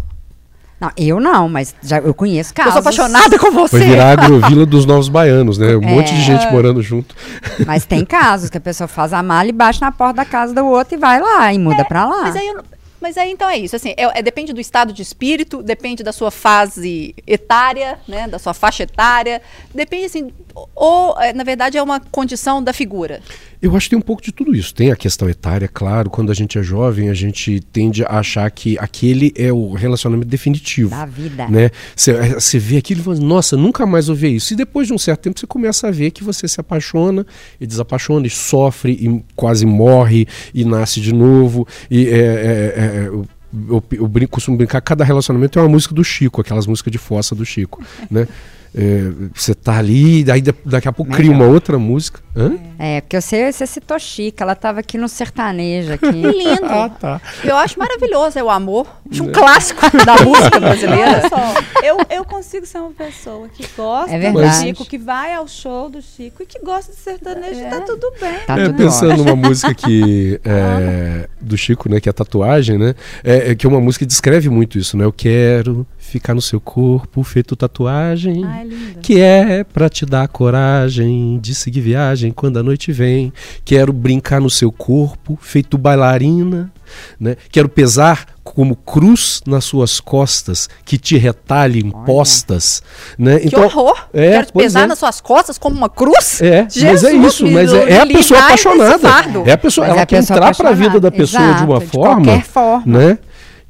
Não, 0.80 0.92
eu 0.98 1.20
não, 1.20 1.48
mas 1.48 1.74
já, 1.82 2.00
eu 2.00 2.14
conheço 2.14 2.54
casos. 2.54 2.76
Eu 2.76 2.82
sou 2.84 2.90
apaixonada 2.90 3.40
com 3.40 3.52
você. 3.52 3.78
Vai 3.80 3.88
virar 3.88 4.06
a 4.10 4.12
agrovila 4.12 4.66
dos 4.66 4.86
novos 4.86 5.08
baianos, 5.08 5.58
né? 5.58 5.76
Um 5.78 5.82
monte 5.82 6.14
de 6.14 6.20
É. 6.22 6.24
gente 6.24 6.52
morando 6.52 6.82
junto. 6.82 7.16
Mas 7.66 7.86
tem 7.86 8.04
casos 8.04 8.50
que 8.50 8.58
a 8.58 8.62
pessoa 8.62 8.88
faz 8.88 9.14
a 9.14 9.24
mala 9.24 9.48
e 9.48 9.54
bate 9.54 9.80
na 9.80 9.92
porta 9.92 10.16
da 10.16 10.26
casa 10.26 10.54
do 10.54 10.66
outro 10.66 10.96
e 10.96 10.98
vai 10.98 11.22
lá 11.22 11.54
e 11.54 11.58
muda 11.60 11.86
pra 11.86 12.06
lá. 12.06 12.24
Mas 12.24 12.36
aí, 12.36 12.48
eu 12.48 12.64
mas 13.00 13.18
aí 13.18 13.32
então 13.32 13.50
é 13.50 13.58
isso, 13.58 13.76
assim, 13.76 13.94
é, 13.98 14.20
é- 14.20 14.22
depende 14.22 14.54
do 14.54 14.62
estado 14.62 14.94
de 14.94 15.02
espírito, 15.02 15.62
depende 15.62 16.04
da 16.04 16.14
sua 16.14 16.32
fase 16.32 17.14
etária, 17.28 18.00
né, 18.08 18.30
da 18.30 18.40
sua 18.40 18.54
faixa 18.54 18.84
etária, 18.84 19.42
depende 19.76 20.06
assim, 20.06 20.32
ou 20.74 21.14
é, 21.20 21.34
na 21.34 21.44
verdade 21.44 21.78
é 21.78 21.84
uma 21.84 22.00
condição 22.00 22.64
da 22.64 22.72
figura. 22.72 23.20
Eu 23.64 23.78
acho 23.78 23.86
que 23.86 23.92
tem 23.92 23.98
um 24.00 24.02
pouco 24.02 24.22
de 24.22 24.34
tudo 24.34 24.54
isso. 24.54 24.76
Tem 24.76 24.92
a 24.92 24.96
questão 24.96 25.30
etária, 25.30 25.70
claro. 25.70 26.10
Quando 26.10 26.30
a 26.34 26.36
gente 26.36 26.60
é 26.60 26.62
jovem, 26.62 27.10
a 27.10 27.14
gente 27.14 27.62
tende 27.72 28.04
a 28.04 28.20
achar 28.20 28.52
que 28.52 28.78
aquele 28.78 29.32
é 29.38 29.54
o 29.54 29.72
relacionamento 29.72 30.28
definitivo. 30.28 30.90
Da 30.90 31.06
vida. 31.06 31.48
Né? 31.48 31.72
Você 31.96 32.12
você 32.34 32.60
vê 32.60 32.76
aquilo 32.76 33.00
e 33.00 33.04
fala, 33.06 33.20
nossa, 33.20 33.56
nunca 33.56 33.86
mais 33.86 34.08
vou 34.08 34.18
ver 34.18 34.32
isso. 34.32 34.52
E 34.52 34.58
depois 34.58 34.88
de 34.88 34.94
um 34.94 34.98
certo 34.98 35.22
tempo 35.22 35.40
você 35.40 35.48
começa 35.48 35.88
a 35.88 35.92
ver 35.92 36.12
que 36.12 36.26
você 36.26 36.46
se 36.46 36.60
apaixona 36.60 37.26
e 37.58 37.66
desapaixona 37.66 38.28
e 38.28 38.30
sofre 38.30 38.92
e 38.92 39.24
quase 39.34 39.66
morre 39.66 40.28
e 40.54 40.66
nasce 40.66 41.00
de 41.00 41.14
novo. 41.14 41.66
E 41.90 42.08
é, 42.08 42.18
é, 42.18 42.20
é, 42.20 43.08
eu, 43.08 43.26
eu, 43.70 43.84
eu 43.94 44.08
brinco, 44.10 44.32
costumo 44.34 44.58
brincar, 44.58 44.82
cada 44.82 45.06
relacionamento 45.06 45.58
é 45.58 45.62
uma 45.62 45.70
música 45.70 45.96
do 45.96 46.04
Chico, 46.04 46.42
aquelas 46.42 46.68
músicas 46.68 46.92
de 46.92 46.98
fossa 46.98 47.34
do 47.34 47.46
Chico. 47.46 47.82
né? 48.12 48.28
É, 48.76 49.12
você 49.36 49.54
tá 49.54 49.78
ali, 49.78 50.24
daí 50.24 50.42
da- 50.42 50.54
daqui 50.66 50.88
a 50.88 50.92
pouco 50.92 51.12
cria 51.12 51.32
uma 51.32 51.46
outra 51.46 51.78
música. 51.78 52.20
Hã? 52.36 52.54
É, 52.80 53.02
porque 53.02 53.22
você, 53.22 53.52
você 53.52 53.68
citou 53.68 54.00
Chica, 54.00 54.44
ela 54.44 54.56
tava 54.56 54.80
aqui 54.80 54.98
no 54.98 55.08
sertanejo 55.08 55.94
aqui. 55.94 56.08
Lindo. 56.08 56.66
Ah, 56.66 56.90
tá. 56.90 57.22
Eu 57.44 57.56
acho 57.56 57.78
maravilhoso, 57.78 58.40
é 58.40 58.44
o 58.44 58.50
amor, 58.50 58.88
acho 59.12 59.24
um 59.24 59.32
clássico 59.32 59.82
da 60.04 60.18
música 60.24 60.60
brasileira. 60.60 61.12
Olha 61.12 61.30
só, 61.30 61.54
eu, 61.84 61.98
eu 62.10 62.26
consigo 62.26 62.66
ser 62.66 62.80
uma 62.80 62.90
pessoa 62.92 63.48
que 63.48 63.64
gosta 63.78 64.12
É 64.16 64.32
do. 64.32 64.44
Chico, 64.54 64.86
que 64.86 64.98
vai 64.98 65.34
ao 65.36 65.48
show 65.48 65.88
do 65.90 66.02
Chico 66.02 66.42
e 66.42 66.46
que 66.48 66.58
gosta 66.60 66.92
de 66.92 66.98
sertanejo, 66.98 67.60
É. 67.60 67.70
tá 67.70 67.82
tudo 67.82 68.12
bem. 68.20 68.34
Tá 68.48 68.58
É, 68.60 68.66
tudo 68.66 68.76
pensando 68.78 69.18
numa 69.24 69.36
música 69.36 69.72
que 69.76 70.40
é, 70.44 71.30
do 71.40 71.56
Chico, 71.56 71.88
né, 71.90 72.00
que 72.00 72.10
é 72.10 72.12
a 72.12 72.14
tatuagem, 72.14 72.80
né, 72.80 72.96
é, 73.24 73.52
é 73.52 73.56
que 73.56 73.68
é 73.68 73.70
uma 73.70 73.80
música 73.80 74.04
que 74.04 74.08
descreve 74.10 74.50
muito 74.50 74.80
isso, 74.80 74.98
né? 74.98 75.06
Eu 75.06 75.14
quero 75.14 75.86
ficar 76.14 76.36
no 76.36 76.42
seu 76.42 76.62
corpo 76.62 77.24
feito 77.24 77.56
tatuagem, 77.56 78.46
Ai, 78.46 78.70
que 79.02 79.20
é 79.20 79.64
pra 79.64 79.90
te 79.90 80.06
dar 80.06 80.28
coragem 80.28 81.40
de 81.42 81.56
seguir 81.56 81.82
viagem 81.82 82.32
quando 82.32 82.58
a 82.60 82.64
noite 82.64 82.92
vem. 82.92 83.34
Quero 83.66 83.92
brincar 83.92 84.40
no 84.40 84.50
seu 84.50 84.72
corpo 84.72 85.38
feito 85.42 85.76
bailarina, 85.76 86.72
né? 87.20 87.36
Quero 87.52 87.68
pesar 87.68 88.28
como 88.44 88.76
cruz 88.76 89.42
nas 89.48 89.64
suas 89.64 90.00
costas 90.00 90.70
que 90.86 90.98
te 91.00 91.18
retalhem 91.18 91.90
postas, 92.06 92.84
né? 93.18 93.40
Que 93.40 93.56
horror! 93.56 93.96
é, 94.14 94.32
Quero 94.34 94.46
te 94.48 94.54
pesar 94.54 94.84
é. 94.84 94.88
nas 94.88 95.00
suas 95.00 95.20
costas 95.20 95.58
como 95.58 95.76
uma 95.76 95.90
cruz? 95.90 96.42
É, 96.42 96.64
mas 96.64 96.78
é 96.78 96.80
Jesus, 97.12 97.26
isso, 97.26 97.48
mas 97.48 97.74
é, 97.74 97.90
é 97.94 98.00
a 98.02 98.06
pessoa 98.06 98.40
apaixonada. 98.40 99.08
É 99.46 99.52
a 99.54 99.58
pessoa, 99.58 99.88
Mas 99.88 99.92
ela 99.94 100.00
é 100.02 100.04
a 100.04 100.06
quer 100.06 100.18
pessoa 100.18 100.38
entrar 100.38 100.56
para 100.56 100.70
a 100.70 100.74
vida 100.74 101.00
da 101.00 101.10
pessoa 101.10 101.54
de 101.56 101.64
uma 101.64 101.78
Exato, 101.78 101.86
de 101.86 101.92
forma, 101.92 102.26
qualquer 102.26 102.44
forma. 102.44 102.84
né? 102.86 103.18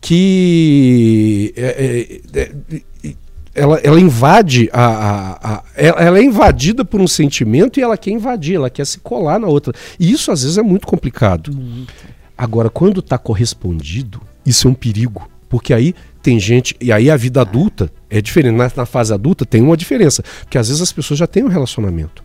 Que 0.04 1.54
é, 1.56 2.20
é, 2.36 2.39
é, 2.39 2.52
é, 3.06 3.13
ela, 3.56 3.78
ela 3.84 4.00
invade 4.00 4.70
a, 4.74 4.86
a- 4.86 5.54
a- 5.56 5.63
ela, 5.76 6.18
é 6.20 6.24
invadida 6.24 6.84
por 6.84 7.00
um 7.02 7.08
sentimento 7.08 7.80
e 7.80 7.84
ela 7.84 7.98
quer 7.98 8.12
invadir, 8.12 8.56
ela 8.56 8.70
quer 8.70 8.86
se 8.86 9.00
colar 9.00 9.39
na 9.39 9.48
outra. 9.48 9.74
E 10.00 10.12
isso 10.12 10.32
às 10.32 10.44
vezes 10.44 10.58
é 10.58 10.62
muito 10.63 10.86
complicado. 10.88 11.56
Agora, 12.38 12.70
quando 12.70 13.00
está 13.00 13.18
correspondido, 13.18 14.22
isso 14.46 14.68
é 14.68 14.72
um 14.72 14.74
perigo. 14.74 15.30
Porque 15.48 15.74
aí 15.74 15.94
tem 16.22 16.39
gente. 16.39 16.76
E 16.82 16.92
aí 16.92 17.10
a 17.12 17.16
vida 17.16 17.42
adulta 17.42 17.92
é 18.10 18.20
diferente. 18.22 18.56
Na, 18.56 18.72
na 18.76 18.86
fase 18.86 19.13
adulta 19.13 19.46
tem 19.46 19.62
uma 19.62 19.78
diferença. 19.78 20.24
Porque 20.42 20.58
às 20.58 20.68
vezes 20.68 20.82
as 20.82 20.92
pessoas 20.92 21.20
já 21.20 21.28
têm 21.28 21.44
um 21.44 21.48
relacionamento. 21.48 22.24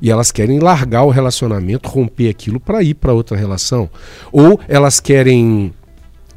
E 0.00 0.10
elas 0.10 0.30
querem 0.32 0.58
largar 0.58 1.02
o 1.04 1.10
relacionamento, 1.10 1.88
romper 1.88 2.28
aquilo 2.30 2.58
para 2.58 2.82
ir 2.82 2.94
para 2.94 3.12
outra 3.12 3.36
relação. 3.36 3.88
Ou 4.32 4.58
elas 4.68 5.00
querem, 5.00 5.72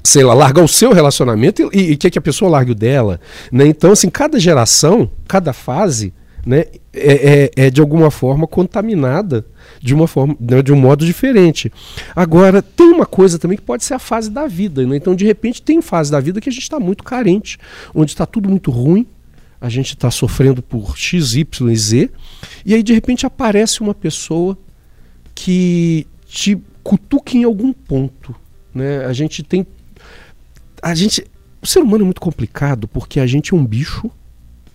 sei 0.04 0.24
lá, 0.24 0.34
largar 0.34 0.64
o 0.64 0.68
seu 0.68 0.94
relacionamento 0.94 1.70
e, 1.74 1.92
e 1.92 1.98
quer 1.98 2.10
que 2.10 2.18
a 2.20 2.22
pessoa 2.22 2.50
largue 2.50 2.72
o 2.72 2.76
dela. 2.76 3.20
Né? 3.52 3.68
Então, 3.68 3.92
assim, 3.92 4.10
cada 4.10 4.40
geração, 4.40 5.10
cada 5.28 5.54
fase, 5.54 6.14
né, 6.46 6.66
é, 6.94 7.50
é- 7.56 7.66
é 7.66 7.70
de 7.70 7.82
alguma 7.82 8.10
forma 8.10 8.48
contaminada 8.48 9.46
de 9.82 9.94
uma 9.94 10.08
forma, 10.08 10.36
né, 10.40 10.62
de 10.62 10.74
um 10.74 10.76
modo 10.76 11.06
diferente. 11.06 11.72
Agora, 12.16 12.62
tem 12.62 12.88
uma 12.88 13.06
coisa 13.06 13.40
também 13.40 13.58
que 13.58 13.64
pode 13.64 13.84
ser 13.84 13.94
a 13.94 14.00
fase 14.00 14.30
da 14.30 14.48
vida. 14.48 14.86
Né? 14.86 14.98
Então, 14.98 15.16
de 15.16 15.26
repente, 15.26 15.62
tem 15.62 15.82
fase 15.82 16.12
da 16.12 16.20
vida 16.20 16.42
que 16.42 16.50
a 16.50 16.52
gente 16.52 16.64
está 16.64 16.80
muito 16.80 17.04
carente, 17.04 17.58
onde 17.94 18.12
está 18.12 18.26
tudo 18.26 18.50
muito 18.50 18.72
ruim, 18.72 19.06
a 19.62 19.70
gente 19.70 19.90
está 19.90 20.10
sofrendo 20.10 20.62
por 20.62 20.98
X, 20.98 21.36
Y 21.36 21.70
e 21.70 21.76
Z, 21.76 22.10
e 22.66 22.74
aí 22.74 22.82
de 22.82 22.94
repente 22.94 23.26
aparece 23.26 23.82
uma 23.82 23.94
pessoa 23.94 24.58
que 25.36 26.08
te 26.26 26.58
cutuca 26.84 27.36
em 27.36 27.44
algum 27.44 27.74
ponto. 27.74 28.34
Né? 28.74 29.06
A 29.06 29.14
gente 29.14 29.44
tem. 29.44 29.66
A 30.82 30.94
gente. 30.96 31.26
O 31.62 31.68
ser 31.68 31.80
humano 31.80 32.04
é 32.04 32.06
muito 32.06 32.22
complicado 32.22 32.88
porque 32.88 33.20
a 33.20 33.28
gente 33.28 33.54
é 33.54 33.58
um 33.58 33.66
bicho, 33.66 34.10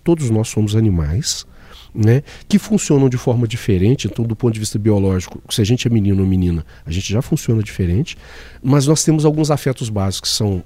todos 0.03 0.29
nós 0.29 0.47
somos 0.49 0.75
animais, 0.75 1.45
né? 1.93 2.21
Que 2.47 2.59
funcionam 2.59 3.09
de 3.09 3.17
forma 3.17 3.47
diferente. 3.47 4.07
Então, 4.07 4.23
do 4.23 4.35
ponto 4.35 4.53
de 4.53 4.59
vista 4.59 4.77
biológico, 4.77 5.41
se 5.49 5.61
a 5.61 5.65
gente 5.65 5.87
é 5.87 5.89
menino 5.89 6.21
ou 6.21 6.27
menina, 6.27 6.63
a 6.85 6.91
gente 6.91 7.11
já 7.11 7.23
funciona 7.23 7.63
diferente, 7.63 8.15
mas 8.61 8.85
nós 8.85 9.03
temos 9.03 9.25
alguns 9.25 9.49
afetos 9.49 9.89
básicos 9.89 10.29
que 10.29 10.37
são 10.37 10.63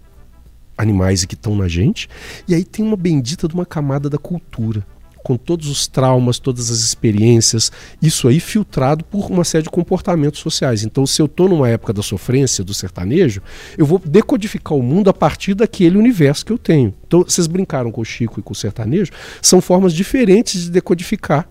animais 0.77 1.23
e 1.23 1.27
que 1.27 1.35
estão 1.35 1.55
na 1.55 1.67
gente. 1.67 2.09
E 2.47 2.53
aí 2.55 2.65
tem 2.65 2.83
uma 2.83 2.97
bendita 2.97 3.47
de 3.47 3.53
uma 3.53 3.65
camada 3.65 4.09
da 4.09 4.17
cultura, 4.17 4.85
com 5.29 5.37
todos 5.37 5.67
os 5.67 5.85
traumas, 5.85 6.39
todas 6.39 6.71
as 6.71 6.79
experiências, 6.79 7.71
isso 8.01 8.27
aí 8.27 8.39
filtrado 8.39 9.05
por 9.05 9.29
uma 9.29 9.43
série 9.43 9.65
de 9.65 9.69
comportamentos 9.69 10.39
sociais. 10.39 10.83
Então, 10.83 11.05
se 11.05 11.21
eu 11.21 11.27
estou 11.27 11.47
numa 11.47 11.69
época 11.69 11.93
da 11.93 12.01
sofrência, 12.01 12.63
do 12.63 12.73
sertanejo, 12.73 13.39
eu 13.77 13.85
vou 13.85 14.01
decodificar 14.03 14.75
o 14.75 14.81
mundo 14.81 15.07
a 15.07 15.13
partir 15.13 15.53
daquele 15.53 15.99
universo 15.99 16.43
que 16.43 16.51
eu 16.51 16.57
tenho. 16.57 16.95
Então, 17.05 17.21
vocês 17.21 17.45
brincaram 17.45 17.91
com 17.91 18.01
o 18.01 18.03
Chico 18.03 18.39
e 18.39 18.43
com 18.43 18.53
o 18.53 18.55
sertanejo, 18.55 19.11
são 19.39 19.61
formas 19.61 19.93
diferentes 19.93 20.63
de 20.63 20.71
decodificar 20.71 21.47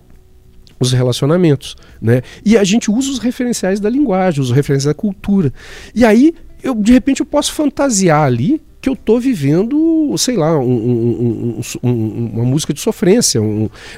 os 0.77 0.91
relacionamentos, 0.91 1.77
né? 2.01 2.21
E 2.45 2.57
a 2.57 2.65
gente 2.65 2.91
usa 2.91 3.09
os 3.09 3.19
referenciais 3.19 3.79
da 3.79 3.89
linguagem, 3.89 4.41
os 4.41 4.51
referenciais 4.51 4.93
da 4.93 4.93
cultura. 4.93 5.53
E 5.95 6.03
aí, 6.03 6.33
eu, 6.61 6.75
de 6.75 6.91
repente, 6.91 7.21
eu 7.21 7.25
posso 7.25 7.53
fantasiar 7.53 8.23
ali 8.23 8.61
que 8.81 8.87
eu 8.87 8.93
estou 8.93 9.19
vivendo, 9.19 10.13
sei 10.17 10.37
lá, 10.37 10.57
um- 10.57 10.63
um- 10.63 11.59
um- 11.83 11.89
um- 11.89 12.29
uma 12.33 12.45
música 12.45 12.73
de 12.73 12.79
sofrência, 12.79 13.41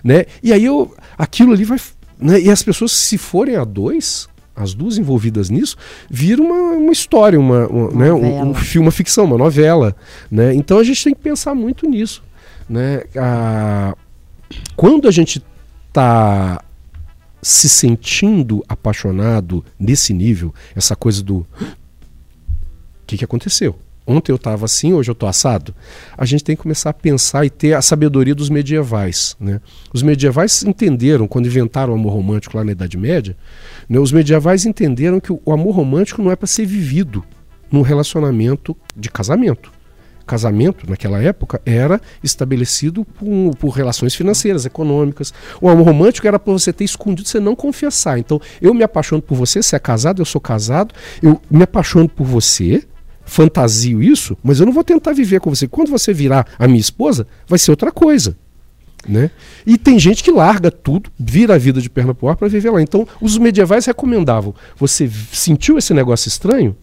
né? 0.03 0.25
E 0.41 0.51
aí 0.51 0.65
eu, 0.65 0.93
aquilo 1.17 1.53
ali 1.53 1.63
vai, 1.63 1.79
né? 2.19 2.39
E 2.41 2.49
as 2.49 2.63
pessoas 2.63 2.91
se 2.91 3.17
forem 3.17 3.55
a 3.55 3.63
dois, 3.63 4.27
as 4.55 4.73
duas 4.73 4.97
envolvidas 4.97 5.49
nisso, 5.49 5.77
vira 6.09 6.41
uma, 6.41 6.77
uma 6.77 6.91
história, 6.91 7.39
uma, 7.39 7.67
uma, 7.67 7.91
né? 7.91 8.11
um, 8.11 8.53
filme, 8.55 8.85
uma 8.87 8.91
ficção, 8.91 9.25
uma 9.25 9.37
novela, 9.37 9.95
né? 10.29 10.53
Então 10.53 10.77
a 10.79 10.83
gente 10.83 11.03
tem 11.03 11.13
que 11.13 11.21
pensar 11.21 11.53
muito 11.53 11.87
nisso, 11.87 12.23
né? 12.67 13.03
A- 13.15 13.95
quando 14.75 15.07
a 15.07 15.11
gente 15.11 15.43
está 15.87 16.61
se 17.41 17.69
sentindo 17.69 18.63
apaixonado 18.67 19.63
nesse 19.79 20.13
nível, 20.13 20.53
essa 20.75 20.95
coisa 20.95 21.23
do 21.23 21.37
o 21.39 21.45
que, 23.07 23.17
que 23.17 23.25
aconteceu? 23.25 23.75
Ontem 24.11 24.31
eu 24.31 24.35
estava 24.35 24.65
assim, 24.65 24.93
hoje 24.93 25.09
eu 25.09 25.13
estou 25.13 25.27
assado. 25.27 25.73
A 26.17 26.25
gente 26.25 26.43
tem 26.43 26.55
que 26.55 26.61
começar 26.61 26.89
a 26.89 26.93
pensar 26.93 27.45
e 27.45 27.49
ter 27.49 27.73
a 27.73 27.81
sabedoria 27.81 28.35
dos 28.35 28.49
medievais. 28.49 29.35
Né? 29.39 29.61
Os 29.93 30.03
medievais 30.03 30.63
entenderam, 30.63 31.27
quando 31.27 31.47
inventaram 31.47 31.93
o 31.93 31.95
amor 31.95 32.13
romântico 32.13 32.57
lá 32.57 32.63
na 32.63 32.71
Idade 32.71 32.97
Média, 32.97 33.35
né, 33.89 33.99
os 33.99 34.11
medievais 34.11 34.65
entenderam 34.65 35.19
que 35.19 35.31
o, 35.31 35.51
amor 35.51 35.75
romântico 35.75 36.21
não 36.21 36.31
é 36.31 36.35
para 36.35 36.47
ser 36.47 36.65
vivido 36.65 37.23
num 37.71 37.81
relacionamento 37.81 38.75
de 38.95 39.09
casamento 39.09 39.71
casamento 40.31 40.89
naquela 40.89 41.21
época 41.21 41.61
era 41.65 41.99
estabelecido 42.23 43.03
por, 43.03 43.55
por, 43.57 43.69
relações 43.71 44.15
financeiras, 44.15 44.65
econômicas. 44.65 45.33
O 45.59 45.67
amor 45.67 45.85
romântico 45.85 46.25
era 46.25 46.39
para 46.39 46.53
você 46.53 46.71
ter 46.71 46.85
escondido, 46.85 47.27
você 47.27 47.39
não 47.39 47.53
confessar. 47.53 48.17
Então, 48.17 48.39
eu 48.61 48.73
me 48.73 48.81
apaixono 48.81 49.21
por 49.21 49.35
você, 49.35 49.61
você 49.61 49.75
é 49.75 49.79
casado, 49.79 50.21
eu 50.21 50.25
sou 50.25 50.39
casado, 50.39 50.95
eu 51.21 51.41
me 51.49 51.63
apaixono 51.63 52.07
por 52.07 52.25
você, 52.25 52.81
fantasio 53.25 54.01
isso, 54.01 54.37
mas 54.43 54.59
eu 54.59 54.65
não 54.65 54.73
vou 54.73 54.83
tentar 54.83 55.13
viver 55.13 55.39
com 55.39 55.53
você. 55.53 55.67
Quando 55.67 55.89
você 55.89 56.13
virar 56.13 56.47
a 56.57 56.67
minha 56.67 56.79
esposa, 56.79 57.27
vai 57.47 57.59
ser 57.59 57.71
outra 57.71 57.91
coisa. 57.91 58.35
Né? 59.07 59.31
E 59.65 59.77
tem 59.77 59.97
gente 59.97 60.23
que 60.23 60.31
larga 60.31 60.69
tudo, 60.69 61.11
vira 61.19 61.55
a 61.55 61.57
vida 61.57 61.81
de 61.81 61.89
perna 61.89 62.13
pro 62.13 62.27
ar 62.27 62.35
para 62.35 62.47
viver 62.47 62.69
lá. 62.69 62.81
Então, 62.81 63.07
os 63.19 63.37
medievais 63.37 63.85
recomendavam: 63.85 64.53
você 64.77 65.09
sentiu 65.31 65.77
esse 65.77 65.93
negócio 65.93 66.27
estranho? 66.27 66.75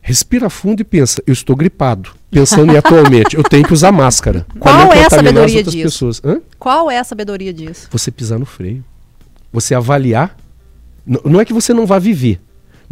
Respira 0.00 0.48
fundo 0.48 0.80
e 0.80 0.84
pensa: 0.84 1.22
eu 1.26 1.32
estou 1.32 1.54
gripado. 1.54 2.10
Pensando 2.30 2.72
em 2.72 2.76
atualmente, 2.78 3.36
eu 3.36 3.42
tenho 3.42 3.64
que 3.64 3.74
usar 3.74 3.92
máscara. 3.92 4.46
Qual 4.58 4.92
é 4.92 5.04
a 5.04 5.10
sabedoria 5.10 5.62
disso? 5.62 5.82
pessoas. 5.82 6.22
Hã? 6.24 6.40
Qual 6.58 6.90
é 6.90 6.98
a 6.98 7.04
sabedoria 7.04 7.52
disso? 7.52 7.88
Você 7.90 8.10
pisar 8.10 8.38
no 8.38 8.46
freio. 8.46 8.82
Você 9.52 9.74
avaliar. 9.74 10.36
Não 11.04 11.40
é 11.40 11.44
que 11.44 11.52
você 11.52 11.74
não 11.74 11.84
vá 11.84 11.98
viver, 11.98 12.40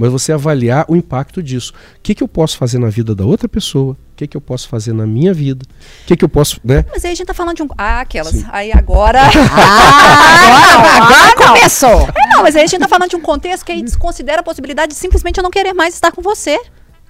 mas 0.00 0.10
você 0.10 0.32
avaliar 0.32 0.86
o 0.88 0.96
impacto 0.96 1.42
disso. 1.42 1.74
O 1.74 2.00
que, 2.02 2.14
que 2.14 2.22
eu 2.22 2.28
posso 2.28 2.56
fazer 2.56 2.78
na 2.78 2.88
vida 2.88 3.14
da 3.14 3.22
outra 3.22 3.46
pessoa? 3.46 3.92
O 3.92 4.16
que, 4.16 4.26
que 4.26 4.34
eu 4.34 4.40
posso 4.40 4.66
fazer 4.66 4.94
na 4.94 5.06
minha 5.06 5.34
vida? 5.34 5.62
O 6.02 6.06
que, 6.06 6.16
que 6.16 6.24
eu 6.24 6.28
posso. 6.28 6.58
Né? 6.64 6.86
Mas 6.90 7.04
aí 7.04 7.12
a 7.12 7.14
gente 7.14 7.26
tá 7.26 7.34
falando 7.34 7.56
de 7.56 7.62
um. 7.62 7.68
Ah, 7.76 8.00
aquelas. 8.00 8.42
Aí 8.48 8.72
agora. 8.72 9.20
Ah, 9.20 11.02
agora 11.36 11.36
começou. 11.36 12.08
É, 12.16 12.34
não, 12.34 12.42
mas 12.42 12.56
aí 12.56 12.62
a 12.62 12.66
gente 12.66 12.80
tá 12.80 12.88
falando 12.88 13.10
de 13.10 13.16
um 13.16 13.20
contexto 13.20 13.62
que 13.62 13.72
aí 13.72 13.82
desconsidera 13.82 14.40
a 14.40 14.42
possibilidade 14.42 14.92
de 14.92 14.98
simplesmente 14.98 15.36
eu 15.36 15.42
não 15.42 15.50
querer 15.50 15.74
mais 15.74 15.92
estar 15.92 16.10
com 16.12 16.22
você. 16.22 16.58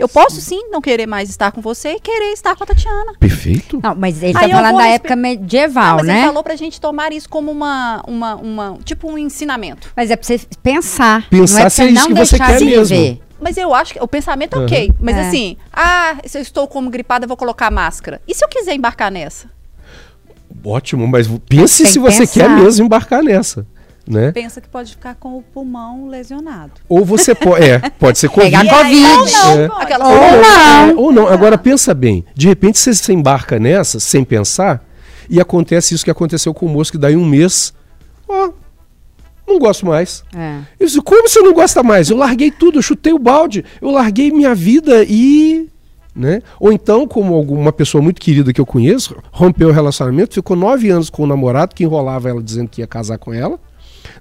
Eu 0.01 0.09
posso 0.09 0.41
sim 0.41 0.69
não 0.71 0.81
querer 0.81 1.07
mais 1.07 1.29
estar 1.29 1.53
com 1.53 1.61
você 1.61 1.91
e 1.91 2.01
querer 2.01 2.33
estar 2.33 2.57
com 2.57 2.65
a 2.65 2.67
Tatiana. 2.67 3.13
Perfeito? 3.21 3.79
Não, 3.83 3.95
mas 3.95 4.23
ele 4.23 4.37
Aí 4.37 4.45
tá 4.45 4.49
eu 4.49 4.51
falando 4.57 4.77
da 4.79 4.83
respe- 4.85 4.95
época 4.97 5.17
medieval, 5.17 5.97
mas 5.99 6.07
né? 6.07 6.17
ele 6.19 6.27
falou 6.27 6.43
pra 6.43 6.57
gente 6.57 6.81
tomar 6.81 7.13
isso 7.13 7.29
como 7.29 7.51
uma, 7.51 8.03
uma, 8.09 8.35
uma. 8.37 8.79
Tipo 8.83 9.11
um 9.11 9.19
ensinamento. 9.19 9.93
Mas 9.95 10.11
é 10.11 10.17
pra 10.17 10.27
você 10.27 10.41
pensar. 10.63 11.29
Pensar 11.29 11.59
não 11.61 11.67
é 11.67 11.71
se 11.71 11.83
é 11.83 11.85
isso 11.87 11.95
não 11.95 12.07
que 12.07 12.15
você 12.15 12.37
deixar 12.39 12.47
quer 12.53 12.59
de 12.59 12.65
mesmo. 12.65 12.85
viver. 12.97 13.21
Mas 13.41 13.57
eu 13.57 13.75
acho 13.75 13.95
que 13.95 14.03
o 14.03 14.09
pensamento 14.09 14.59
é 14.59 14.65
ok. 14.65 14.93
Mas 15.01 15.17
É. 15.17 15.29
assim, 15.29 15.57
ah, 15.73 16.17
se 16.27 16.37
eu 16.39 16.43
estou 16.43 16.67
como 16.67 16.91
gripada, 16.91 17.25
eu 17.25 17.29
vou 17.29 17.37
colocar 17.37 17.71
máscara. 17.71 18.21
E 18.27 18.35
se 18.35 18.45
eu 18.45 18.49
quiser 18.49 18.75
embarcar 18.75 19.11
nessa? 19.11 19.49
Ótimo, 20.65 21.07
mas 21.07 21.27
pense 21.49 21.85
Tem 21.85 21.93
se 21.93 21.99
você 21.99 22.21
pensar. 22.21 22.33
quer 22.41 22.51
mesmo 22.51 22.85
embarcar 22.87 23.23
nessa. 23.23 23.67
Né? 24.11 24.33
Pensa 24.33 24.61
que 24.61 24.69
pode 24.69 24.91
ficar 24.91 25.15
com 25.15 25.39
o 25.39 25.43
pulmão 25.43 26.09
lesionado. 26.09 26.73
Ou 26.89 27.05
você 27.05 27.33
pode. 27.35 27.65
É, 27.65 27.79
pode 27.91 28.19
ser 28.19 28.29
Covid. 28.29 28.51
Pegar 28.59 28.77
Covid. 28.77 29.35
É. 29.57 29.83
Aquela 29.83 30.09
Ou 30.09 30.15
Ou 30.15 30.21
não. 30.21 30.91
é, 30.91 30.95
ou 30.95 31.13
não. 31.13 31.29
Agora 31.29 31.57
pensa 31.57 31.95
bem. 31.95 32.25
De 32.35 32.49
repente 32.49 32.79
você 32.79 32.93
se 32.93 33.13
embarca 33.13 33.59
nessa 33.59 34.01
sem 34.01 34.25
pensar 34.25 34.85
e 35.29 35.41
acontece 35.41 35.95
isso 35.95 36.05
que 36.05 36.11
aconteceu 36.11 36.53
com 36.53 36.67
o 36.67 36.69
moço 36.69 36.91
que 36.91 36.99
daí 36.99 37.17
um 37.17 37.25
mês, 37.25 37.73
ó, 38.29 38.51
não 39.47 39.61
gosto 39.61 39.87
mais. 39.87 40.25
É. 40.35 40.59
Eu 40.79 40.87
disse, 40.87 41.01
como 41.01 41.29
você 41.29 41.41
não 41.41 41.53
gosta 41.53 41.83
mais? 41.83 42.11
Eu 42.11 42.17
larguei 42.17 42.51
tudo, 42.51 42.79
eu 42.79 42.83
chutei 42.83 43.13
o 43.13 43.19
balde, 43.19 43.65
eu 43.81 43.91
larguei 43.91 44.33
minha 44.33 44.55
vida 44.55 45.05
e. 45.09 45.69
Né? 46.15 46.43
Ou 46.59 46.73
então, 46.73 47.07
como 47.07 47.35
alguma 47.35 47.73
pessoa 47.73 48.03
muito 48.03 48.21
querida 48.21 48.53
que 48.53 48.61
eu 48.61 48.67
conheço, 48.67 49.17
rompeu 49.31 49.69
o 49.69 49.73
relacionamento, 49.73 50.35
ficou 50.35 50.57
nove 50.57 50.91
anos 50.91 51.09
com 51.09 51.23
o 51.23 51.27
namorado 51.27 51.75
que 51.75 51.85
enrolava 51.85 52.29
ela 52.29 52.43
dizendo 52.43 52.69
que 52.69 52.81
ia 52.81 52.87
casar 52.87 53.17
com 53.17 53.33
ela. 53.33 53.61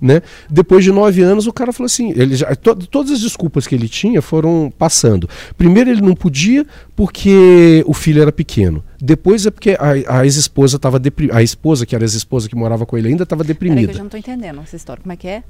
Né? 0.01 0.21
Depois 0.49 0.83
de 0.83 0.91
nove 0.91 1.21
anos, 1.21 1.47
o 1.47 1.53
cara 1.53 1.71
falou 1.73 1.85
assim: 1.85 2.11
ele 2.15 2.35
já, 2.35 2.53
to- 2.55 2.75
todas 2.75 3.11
as 3.11 3.21
desculpas 3.21 3.65
que 3.67 3.75
ele 3.75 3.87
tinha 3.89 4.21
foram 4.21 4.71
passando. 4.77 5.27
Primeiro, 5.57 5.89
ele 5.89 6.01
não 6.01 6.15
podia 6.15 6.65
porque 6.95 7.83
o 7.87 7.93
filho 7.93 8.21
era 8.21 8.31
pequeno. 8.31 8.83
Depois 9.01 9.45
é 9.45 9.51
porque 9.51 9.77
a, 9.79 10.17
a 10.19 10.25
ex-esposa 10.25 10.75
estava 10.75 10.99
deprimida. 10.99 11.37
A 11.37 11.41
esposa, 11.43 11.85
que 11.85 11.95
era 11.95 12.03
a 12.03 12.05
ex-esposa 12.05 12.49
que 12.49 12.55
morava 12.55 12.85
com 12.85 12.97
ele 12.97 13.07
ainda, 13.07 13.23
estava 13.23 13.43
Peraí 13.43 13.53
deprimida. 13.53 13.91
eu 13.91 13.95
já 13.97 14.03
não 14.03 14.09
tô 14.09 14.17
entendendo 14.17 14.59
essa 14.61 14.75
história. 14.75 15.01
Como 15.01 15.13
é 15.13 15.15
que 15.15 15.27
é? 15.27 15.43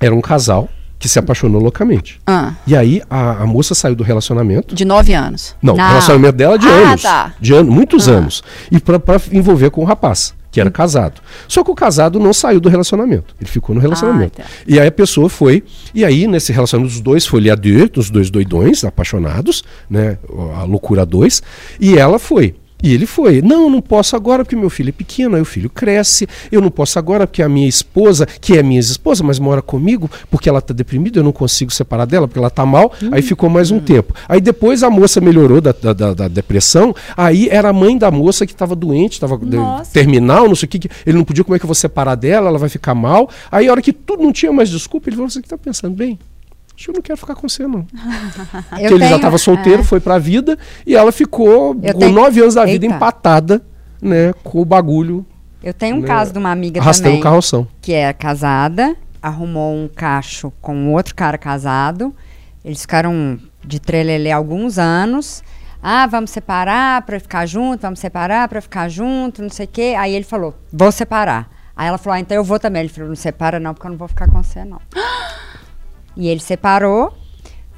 Era 0.00 0.14
um 0.14 0.20
casal 0.20 0.68
que 0.98 1.08
se 1.08 1.18
apaixonou 1.18 1.60
loucamente. 1.62 2.20
Ah, 2.26 2.54
E 2.66 2.74
aí 2.76 3.00
a, 3.08 3.42
a 3.42 3.46
moça 3.46 3.74
saiu 3.74 3.94
do 3.94 4.02
relacionamento. 4.02 4.74
de 4.74 4.84
nove 4.84 5.12
anos. 5.14 5.54
Não, 5.62 5.74
o 5.74 5.76
relacionamento 5.76 6.36
dela 6.36 6.58
de 6.58 6.66
Ah, 6.66 6.90
anos. 6.90 7.02
tá. 7.02 7.34
De 7.40 7.52
ano, 7.54 7.70
muitos 7.70 8.08
anos. 8.08 8.42
E 8.70 8.80
pra 8.80 9.00
envolver 9.32 9.70
com 9.70 9.82
o 9.82 9.84
rapaz, 9.84 10.34
que 10.50 10.60
era 10.60 10.70
casado. 10.70 11.20
Só 11.46 11.62
que 11.62 11.70
o 11.70 11.74
casado 11.74 12.18
não 12.18 12.32
saiu 12.32 12.60
do 12.60 12.68
relacionamento. 12.68 13.34
Ele 13.40 13.48
ficou 13.48 13.74
no 13.74 13.80
relacionamento. 13.80 14.40
Ah, 14.40 14.44
tá. 14.44 14.50
E 14.66 14.80
aí 14.80 14.86
a 14.86 14.92
pessoa 14.92 15.28
foi. 15.28 15.62
E 15.94 16.04
aí, 16.04 16.26
nesse 16.26 16.52
relacionamento, 16.52 16.94
os 16.94 17.00
dois 17.00 17.26
foi 17.26 17.48
à 17.50 17.54
deux, 17.54 17.90
os 17.96 18.10
dois 18.10 18.30
doidões, 18.30 18.84
apaixonados, 18.84 19.62
né? 19.88 20.18
A 20.56 20.64
loucura 20.64 21.04
dois. 21.04 21.42
E 21.80 21.96
ela 21.96 22.18
foi. 22.18 22.54
E 22.82 22.94
ele 22.94 23.06
foi. 23.06 23.42
Não, 23.42 23.68
não 23.68 23.80
posso 23.80 24.14
agora 24.14 24.44
porque 24.44 24.54
meu 24.54 24.70
filho 24.70 24.90
é 24.90 24.92
pequeno, 24.92 25.34
aí 25.34 25.42
o 25.42 25.44
filho 25.44 25.68
cresce. 25.68 26.28
Eu 26.50 26.60
não 26.60 26.70
posso 26.70 26.96
agora 26.98 27.26
porque 27.26 27.42
a 27.42 27.48
minha 27.48 27.68
esposa, 27.68 28.24
que 28.40 28.56
é 28.56 28.62
minha 28.62 28.78
esposa, 28.78 29.24
mas 29.24 29.38
mora 29.40 29.60
comigo, 29.60 30.08
porque 30.30 30.48
ela 30.48 30.60
está 30.60 30.72
deprimida, 30.72 31.18
eu 31.18 31.24
não 31.24 31.32
consigo 31.32 31.72
separar 31.72 32.04
dela, 32.04 32.28
porque 32.28 32.38
ela 32.38 32.46
está 32.48 32.64
mal. 32.64 32.92
Aí 33.10 33.20
ficou 33.20 33.50
mais 33.50 33.70
um 33.72 33.80
tempo. 33.80 34.14
Aí 34.28 34.40
depois 34.40 34.82
a 34.84 34.90
moça 34.90 35.20
melhorou 35.20 35.60
da, 35.60 35.72
da, 35.72 35.92
da- 36.14 36.28
depressão. 36.28 36.94
Aí 37.16 37.48
era 37.50 37.70
a 37.70 37.72
mãe 37.72 37.98
da 37.98 38.10
moça 38.12 38.46
que 38.46 38.52
estava 38.52 38.76
doente, 38.76 39.14
estava 39.14 39.36
terminal, 39.92 40.46
não 40.46 40.54
sei 40.54 40.66
o 40.66 40.70
que, 40.70 40.78
que. 40.78 40.88
Ele 41.04 41.18
não 41.18 41.24
podia, 41.24 41.42
como 41.42 41.56
é 41.56 41.58
que 41.58 41.64
eu 41.64 41.68
vou 41.68 41.74
separar 41.74 42.14
dela? 42.14 42.48
Ela 42.48 42.58
vai 42.58 42.68
ficar 42.68 42.94
mal. 42.94 43.28
Aí 43.50 43.66
a 43.66 43.72
hora 43.72 43.82
que 43.82 43.92
tudo 43.92 44.22
não 44.22 44.32
tinha 44.32 44.52
mais 44.52 44.68
desculpa, 44.70 45.08
ele 45.08 45.16
falou: 45.16 45.28
Você 45.30 45.40
que 45.40 45.46
está 45.46 45.58
pensando 45.58 45.96
bem? 45.96 46.18
Eu 46.86 46.94
não 46.94 47.02
quero 47.02 47.18
ficar 47.18 47.34
com 47.34 47.48
você, 47.48 47.66
não. 47.66 47.82
Porque 48.70 48.82
ele 48.84 48.98
já 48.98 48.98
tenho- 49.06 49.16
estava 49.16 49.38
solteiro, 49.38 49.80
é. 49.80 49.84
foi 49.84 50.00
pra 50.00 50.18
vida 50.18 50.56
e 50.86 50.94
ela 50.94 51.10
ficou 51.10 51.76
Eu 51.82 51.92
com 51.94 51.98
tenho- 52.00 52.12
nove 52.12 52.40
anos 52.40 52.54
da 52.54 52.64
vida 52.64 52.84
Eita. 52.86 52.94
empatada, 52.96 53.62
né, 54.00 54.32
com 54.44 54.60
o 54.60 54.64
bagulho 54.64 55.26
Eu 55.62 55.74
tenho 55.74 55.96
um 55.96 56.00
Né, 56.00 56.06
caso 56.06 56.32
de 56.32 56.38
uma 56.38 56.52
amiga 56.52 56.80
arrastando 56.80 57.08
também. 57.10 57.20
carroção. 57.22 57.66
que 57.82 57.92
é 57.92 58.12
casada, 58.12 58.94
arrumou 59.20 59.74
um 59.74 59.88
cacho 59.88 60.52
com 60.60 60.92
outro 60.92 61.14
cara 61.16 61.36
casado. 61.36 62.14
Eles 62.64 62.82
ficaram 62.82 63.38
de 63.64 63.80
trelelê 63.80 64.30
alguns 64.30 64.78
anos. 64.78 65.42
Ah, 65.82 66.06
vamos 66.06 66.30
separar 66.30 67.02
pra 67.02 67.18
ficar 67.18 67.44
junto, 67.46 67.80
vamos 67.82 67.98
separar 67.98 68.46
pra 68.48 68.60
ficar 68.60 68.88
junto, 68.88 69.42
não 69.42 69.50
sei 69.50 69.64
o 69.66 69.68
quê. 69.68 69.94
Aí 69.98 70.14
ele 70.14 70.24
falou, 70.24 70.54
vou 70.72 70.92
separar. 70.92 71.48
Aí 71.76 71.86
ela 71.88 71.98
falou, 71.98 72.14
ah, 72.16 72.20
então 72.20 72.36
eu 72.36 72.44
vou 72.44 72.58
também. 72.60 72.80
Ele 72.80 72.88
falou, 72.88 73.08
não 73.08 73.16
separa 73.16 73.58
não, 73.60 73.74
porque 73.74 73.86
eu 73.86 73.90
não 73.90 73.98
vou 73.98 74.08
ficar 74.08 74.28
com 74.28 74.40
você, 74.42 74.64
não. 74.64 74.80
e 76.18 76.28
ele 76.28 76.40
separou, 76.40 77.16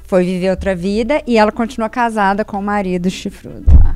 foi 0.03 0.25
viver 0.25 0.49
outra 0.49 0.75
vida 0.75 1.21
e 1.25 1.37
ela 1.37 1.51
continua 1.51 1.87
casada 1.89 2.43
com 2.43 2.57
o 2.57 2.61
marido 2.63 3.09
chifrudo 3.09 3.63
lá. 3.81 3.95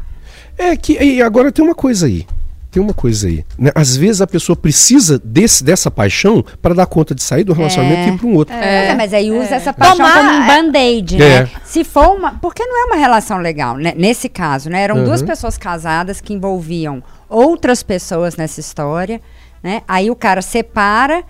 É 0.57 0.77
que 0.77 0.93
e 1.03 1.21
agora 1.21 1.51
tem 1.51 1.65
uma 1.65 1.75
coisa 1.75 2.05
aí. 2.05 2.25
Tem 2.71 2.83
uma 2.83 2.93
coisa 2.93 3.27
aí. 3.27 3.45
né? 3.57 3.71
Às 3.73 3.95
vezes 3.95 4.21
a 4.21 4.27
pessoa 4.27 4.53
precisa 4.53 5.17
desse, 5.23 5.63
dessa 5.63 5.89
paixão 5.89 6.43
para 6.61 6.73
dar 6.73 6.85
conta 6.85 7.15
de 7.15 7.23
sair 7.23 7.45
do 7.45 7.53
relacionamento 7.53 8.01
É. 8.01 8.05
e 8.05 8.13
ir 8.13 8.17
para 8.17 8.27
um 8.27 8.35
outro. 8.35 8.53
É, 8.53 8.93
mas 8.95 9.13
aí 9.13 9.31
usa 9.31 9.55
essa 9.55 9.71
paixão 9.73 9.95
Tomar- 9.95 10.13
como 10.17 10.29
um 10.31 10.45
band-aid, 10.47 11.15
É. 11.21 11.43
né? 11.43 11.49
Se 11.63 11.85
for 11.85 12.09
uma. 12.17 12.33
Porque 12.33 12.65
não 12.65 12.81
é 12.83 12.85
uma 12.87 12.97
relação 12.97 13.37
legal, 13.37 13.77
né? 13.77 13.93
Nesse 13.95 14.27
caso, 14.27 14.69
né? 14.69 14.81
Eram 14.81 15.05
duas 15.05 15.21
Uhum. 15.21 15.27
pessoas 15.27 15.57
casadas 15.57 16.19
que 16.19 16.33
envolviam 16.33 17.01
outras 17.29 17.81
pessoas 17.81 18.35
nessa 18.35 18.59
história, 18.59 19.21
né? 19.63 19.81
Aí 19.87 20.11
o 20.11 20.15
cara 20.15 20.41
separa, 20.41 21.23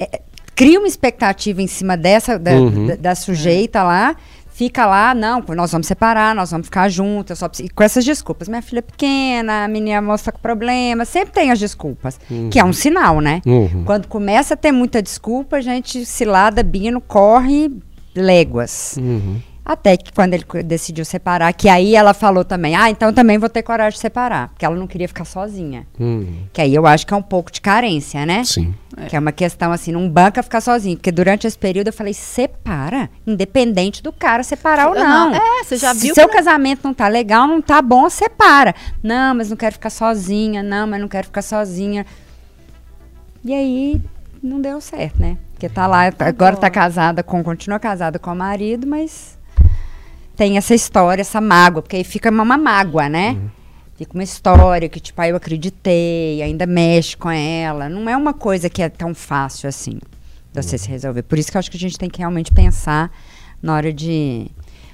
é, 0.00 0.22
cria 0.56 0.78
uma 0.80 0.88
expectativa 0.88 1.62
em 1.62 1.68
cima 1.68 1.96
dessa, 1.96 2.36
da, 2.38 2.50
Uhum. 2.52 2.86
da- 2.88 2.96
da 2.96 3.14
sujeita 3.14 3.84
lá. 3.84 4.16
Fica 4.50 4.86
lá, 4.86 5.14
não, 5.14 5.44
nós 5.54 5.70
vamos 5.70 5.86
separar, 5.86 6.34
nós 6.34 6.50
vamos 6.50 6.66
ficar 6.68 6.88
juntos, 6.88 7.38
só 7.38 7.46
preciso, 7.46 7.66
e 7.68 7.70
com 7.70 7.82
essas 7.84 8.02
desculpas. 8.06 8.48
Minha 8.48 8.62
filha 8.62 8.78
é 8.78 8.82
pequena, 8.82 9.64
a 9.64 9.68
menina 9.68 10.00
moça 10.00 10.32
com 10.32 10.38
problema, 10.38 11.04
sempre 11.04 11.34
tem 11.34 11.50
as 11.50 11.58
desculpas, 11.58 12.18
que 12.50 12.58
é 12.58 12.64
um 12.64 12.72
sinal, 12.72 13.20
né? 13.20 13.42
Uhum. 13.44 13.84
Quando 13.84 14.08
começa 14.08 14.54
a 14.54 14.56
ter 14.56 14.72
muita 14.72 15.02
desculpa, 15.02 15.56
a 15.58 15.60
gente 15.60 16.06
cilada, 16.06 16.62
bino, 16.62 17.02
corre 17.02 17.70
léguas. 18.14 18.96
Uhum. 18.98 19.36
Até 19.68 19.96
que 19.96 20.12
quando 20.12 20.32
ele 20.34 20.44
decidiu 20.62 21.04
separar, 21.04 21.52
que 21.52 21.68
aí 21.68 21.96
ela 21.96 22.14
falou 22.14 22.44
também, 22.44 22.76
ah, 22.76 22.88
então 22.88 23.12
também 23.12 23.36
vou 23.36 23.48
ter 23.48 23.64
coragem 23.64 23.96
de 23.96 24.00
separar. 24.00 24.50
Porque 24.50 24.64
ela 24.64 24.76
não 24.76 24.86
queria 24.86 25.08
ficar 25.08 25.24
sozinha. 25.24 25.84
Uhum. 25.98 26.44
Que 26.52 26.60
aí 26.60 26.72
eu 26.72 26.86
acho 26.86 27.04
que 27.04 27.12
é 27.12 27.16
um 27.16 27.22
pouco 27.22 27.50
de 27.50 27.60
carência, 27.60 28.24
né? 28.24 28.44
Sim. 28.44 28.72
Que 29.08 29.16
é 29.16 29.18
uma 29.18 29.32
questão 29.32 29.72
assim, 29.72 29.90
não 29.90 30.08
banca 30.08 30.40
ficar 30.40 30.60
sozinho. 30.60 30.96
Porque 30.96 31.10
durante 31.10 31.48
esse 31.48 31.58
período 31.58 31.88
eu 31.88 31.92
falei, 31.92 32.14
separa. 32.14 33.10
Independente 33.26 34.04
do 34.04 34.12
cara 34.12 34.44
separar 34.44 34.86
ou 34.90 34.94
não. 34.94 35.30
Não, 35.30 35.34
é, 35.34 35.64
você 35.64 35.76
já 35.76 35.92
Se 35.92 36.00
viu 36.02 36.14
seu 36.14 36.28
que 36.28 36.34
não- 36.34 36.44
casamento 36.44 36.82
não 36.84 36.94
tá 36.94 37.08
legal, 37.08 37.48
não 37.48 37.60
tá 37.60 37.82
bom, 37.82 38.08
separa. 38.08 38.72
Não, 39.02 39.34
mas 39.34 39.50
não 39.50 39.56
quero 39.56 39.72
ficar 39.72 39.90
sozinha. 39.90 40.62
Não, 40.62 40.86
mas 40.86 41.00
não 41.00 41.08
quero 41.08 41.26
ficar 41.26 41.42
sozinha. 41.42 42.06
E 43.44 43.52
aí 43.52 44.00
não 44.40 44.60
deu 44.60 44.80
certo, 44.80 45.20
né? 45.20 45.36
Porque 45.52 45.68
tá 45.68 45.88
lá, 45.88 46.02
agora 46.20 46.56
tá 46.56 46.70
casada 46.70 47.22
com, 47.24 47.42
continua 47.42 47.80
casada 47.80 48.16
com 48.18 48.30
o 48.30 48.36
marido, 48.36 48.86
mas 48.86 49.35
tem 50.36 50.56
essa 50.58 50.74
história, 50.74 51.22
essa 51.22 51.40
mágoa, 51.40 51.82
porque 51.82 51.96
aí 51.96 52.04
fica 52.04 52.30
uma, 52.30 52.42
uma 52.42 52.58
mágoa, 52.58 53.08
né? 53.08 53.30
Uhum. 53.30 53.50
Fica 53.96 54.12
uma 54.12 54.22
história 54.22 54.88
que, 54.88 55.00
tipo, 55.00 55.20
aí 55.20 55.30
eu 55.30 55.36
acreditei, 55.36 56.42
ainda 56.42 56.66
mexe 56.66 57.16
com 57.16 57.30
ela. 57.30 57.88
Não 57.88 58.08
é 58.08 58.16
uma 58.16 58.34
coisa 58.34 58.68
que 58.68 58.82
é 58.82 58.90
tão 58.90 59.14
fácil 59.14 59.68
assim 59.68 59.98
de 60.52 60.62
você 60.62 60.76
se 60.76 60.88
resolver. 60.88 61.22
Por 61.22 61.38
isso 61.38 61.50
que 61.50 61.56
eu 61.56 61.58
acho 61.58 61.70
que 61.70 61.78
a 61.78 61.80
gente 61.80 61.98
tem 61.98 62.10
que 62.10 62.18
realmente 62.18 62.52
pensar 62.52 63.10
na 63.62 63.74
hora 63.74 63.92
de 63.92 64.50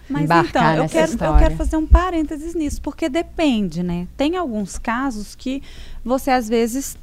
Mas 0.09 0.23
embarcar 0.23 0.75
então, 0.75 0.85
eu 0.85 0.89
quero, 0.89 1.07
eu 1.07 1.13
história. 1.15 1.39
quero 1.41 1.57
fazer 1.57 1.77
um 1.77 1.87
parênteses 1.87 2.55
nisso, 2.55 2.81
porque 2.81 3.09
depende, 3.09 3.83
né? 3.83 4.07
Tem 4.17 4.37
alguns 4.37 4.79
casos 4.79 5.35
que 5.35 5.61
você, 6.05 6.31
às 6.31 6.49
vezes, 6.49 6.97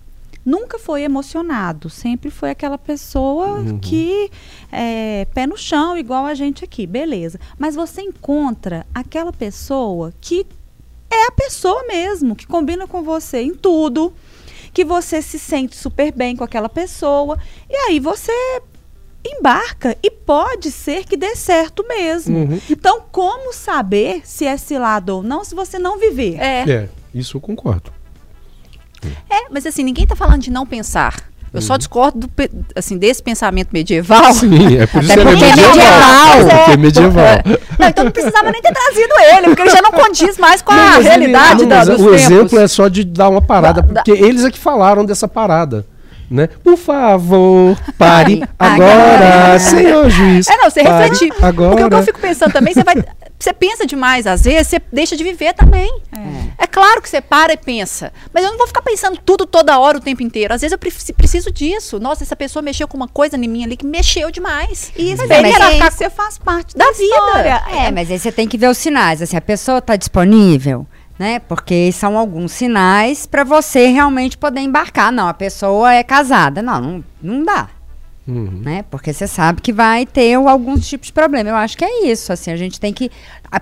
nunca 0.50 0.80
foi 0.80 1.04
emocionado, 1.04 1.90
sempre 1.90 2.32
foi 2.32 2.50
aquela 2.50 2.78
pessoa 2.78 3.64
que 3.82 4.32
é 4.72 5.26
pé 5.34 5.46
no 5.46 5.56
chão, 5.56 5.96
igual 5.96 6.26
a 6.26 6.34
gente 6.34 6.64
aqui, 6.64 6.88
beleza. 6.88 7.40
Mas 7.58 7.76
você 7.76 8.02
encontra 8.02 8.86
aquela 8.94 9.32
pessoa 9.32 10.12
que 10.20 10.46
é 11.12 11.28
a 11.28 11.32
pessoa 11.32 11.84
mesmo, 11.88 12.36
que 12.36 12.48
combina 12.48 12.88
com 12.88 13.04
você 13.04 13.42
em 13.42 13.54
tudo, 13.54 14.12
que 14.74 14.84
você 14.84 15.22
se 15.22 15.38
sente 15.38 15.76
super 15.76 16.12
bem 16.12 16.36
com 16.36 16.44
aquela 16.44 16.70
pessoa, 16.70 17.38
e 17.70 17.76
aí 17.76 18.00
você 18.00 18.32
embarca 19.26 19.98
e 20.02 20.10
pode 20.10 20.72
ser 20.72 21.06
que 21.06 21.18
dê 21.18 21.36
certo 21.36 21.86
mesmo. 21.88 22.38
Uhum. 22.38 22.62
Então, 22.70 23.04
como 23.12 23.54
saber 23.54 24.22
se 24.24 24.46
é 24.46 24.58
cilado 24.58 25.18
ou 25.18 25.24
não 25.24 25.44
se 25.44 25.54
você 25.54 25.78
não 25.78 26.00
viver? 26.00 26.40
É, 26.40 26.70
É, 26.70 26.90
isso 27.14 27.38
eu 27.38 27.42
concordo. 27.42 27.99
É, 29.30 29.50
mas 29.52 29.66
assim, 29.66 29.84
ninguém 29.84 30.06
tá 30.06 30.16
falando 30.16 30.42
de 30.42 30.52
não 30.52 30.66
pensar. 30.66 31.16
Eu 31.52 31.64
só 31.64 31.78
discordo 31.78 32.20
do 32.20 32.30
assim, 32.76 32.96
desse 32.96 33.24
pensamento 33.24 33.70
medieval. 33.74 34.32
Sim, 34.34 34.78
é 34.78 34.86
por 34.86 35.02
isso 35.04 35.12
que 35.14 35.20
ele 35.20 35.30
é 35.30 35.32
porque 35.34 35.44
é 35.46 35.56
medieval. 35.56 35.76
medieval. 35.76 36.58
Porque 36.60 36.72
é 36.72 36.78
medieval. 36.78 37.26
Não, 37.80 37.88
então 37.88 38.04
não 38.04 38.12
precisava 38.12 38.52
nem 38.52 38.62
ter 38.62 38.72
trazido 38.72 39.14
ele, 39.36 39.48
porque 39.48 39.62
ele 39.64 39.70
já 39.72 39.82
não 39.82 39.92
condiz 39.92 40.38
mais 40.38 40.62
com 40.62 40.72
a 40.72 40.76
Não, 40.76 40.96
ele- 41.00 41.10
realidade 41.10 41.62
não, 41.64 41.70
da, 41.70 41.86
dos 41.86 41.96
o 42.02 42.04
tempos. 42.06 42.22
exemplo 42.22 42.60
é 42.60 42.68
só 42.68 42.88
de 42.88 43.04
dar 43.04 43.30
uma 43.30 43.42
parada, 43.42 43.82
Da- 43.82 43.88
da- 43.94 44.04
porque 44.04 44.12
eles 44.24 44.46
é 44.46 44.52
que 44.52 44.60
falaram 44.60 45.04
dessa 45.04 45.28
parada. 45.28 45.88
Né? 46.30 46.48
Por 46.64 46.78
favor, 46.78 47.76
pare 47.98 48.44
Agora. 48.60 48.92
agora, 48.94 49.60
senhor 49.60 50.10
juiz. 50.10 50.48
É, 50.48 50.58
não, 50.58 50.70
você 50.70 50.82
refletir. 50.84 51.34
Agora. 51.42 51.70
Porque 51.72 51.84
o 51.86 51.90
que 51.90 51.96
eu 51.96 52.04
fico 52.04 52.20
pensando 52.20 52.52
também, 52.54 52.74
você 52.74 52.84
vai. 52.84 52.96
Você 53.40 53.54
pensa 53.54 53.86
demais, 53.86 54.28
às 54.28 54.44
vezes, 54.44 54.68
você 54.68 54.82
deixa 54.92 55.16
de 55.16 55.24
viver 55.24 55.54
também. 55.54 55.90
É. 56.58 56.68
claro 56.68 57.02
que 57.02 57.10
você 57.10 57.22
para 57.22 57.54
e 57.54 57.58
pensa. 57.58 58.12
Mas 58.34 58.44
eu 58.44 58.52
não 58.52 58.58
vou 58.58 58.68
ficar 58.68 58.82
pensando 58.82 59.18
tudo 59.18 59.46
toda 59.46 59.80
hora, 59.80 59.98
o 59.98 60.02
tempo 60.02 60.22
inteiro. 60.22 60.54
Às 60.54 60.60
vezes 60.62 60.74
eu 60.74 60.78
preci- 60.78 61.14
preciso 61.14 61.50
disso. 61.52 62.00
Nossa, 62.02 62.24
essa 62.24 62.36
pessoa 62.36 62.62
mexeu 62.62 62.86
com 62.88 62.98
uma 62.98 63.08
coisa 63.08 63.38
em 63.38 63.48
mim 63.48 63.64
ali 63.64 63.78
que 63.78 63.86
mexeu 63.86 64.30
demais. 64.30 64.92
E 64.96 65.16
Mas 65.16 65.22
é, 65.32 65.42
mas 65.42 65.52
experiência 65.54 66.10
faz 66.10 66.38
parte 66.38 66.76
da, 66.76 66.86
da 66.86 66.92
vida. 66.92 67.04
história. 67.04 67.64
É, 67.72 67.92
mas 67.92 68.12
aí 68.12 68.20
você 68.20 68.32
tem 68.32 68.46
que 68.48 68.58
ver 68.58 68.68
os 68.68 68.78
sinais. 68.78 69.22
Assim, 69.22 69.38
a 69.38 69.42
pessoa 69.42 69.78
está 69.80 69.96
disponível, 69.96 70.86
né? 71.20 71.40
Porque 71.40 71.92
são 71.92 72.18
alguns 72.18 72.54
sinais 72.54 73.26
para 73.26 73.44
você 73.44 73.88
realmente 73.88 74.38
poder 74.38 74.62
embarcar. 74.62 75.12
Não, 75.12 75.28
a 75.28 75.34
pessoa 75.34 75.94
é 75.94 76.02
casada. 76.02 76.62
Não, 76.62 76.80
não, 76.80 77.04
não 77.22 77.44
dá. 77.44 77.70
Uhum. 78.30 78.62
Né? 78.64 78.86
Porque 78.92 79.12
você 79.12 79.26
sabe 79.28 79.62
que 79.62 79.74
vai 79.74 80.06
ter 80.06 80.36
alguns 80.36 80.88
tipos 80.88 81.08
de 81.08 81.14
problema. 81.14 81.50
Eu 81.50 81.56
acho 81.56 81.76
que 81.78 81.84
é 81.84 82.06
isso. 82.08 82.32
Assim, 82.32 82.52
a 82.52 82.56
gente 82.56 82.80
tem 82.80 82.94
que 82.94 83.10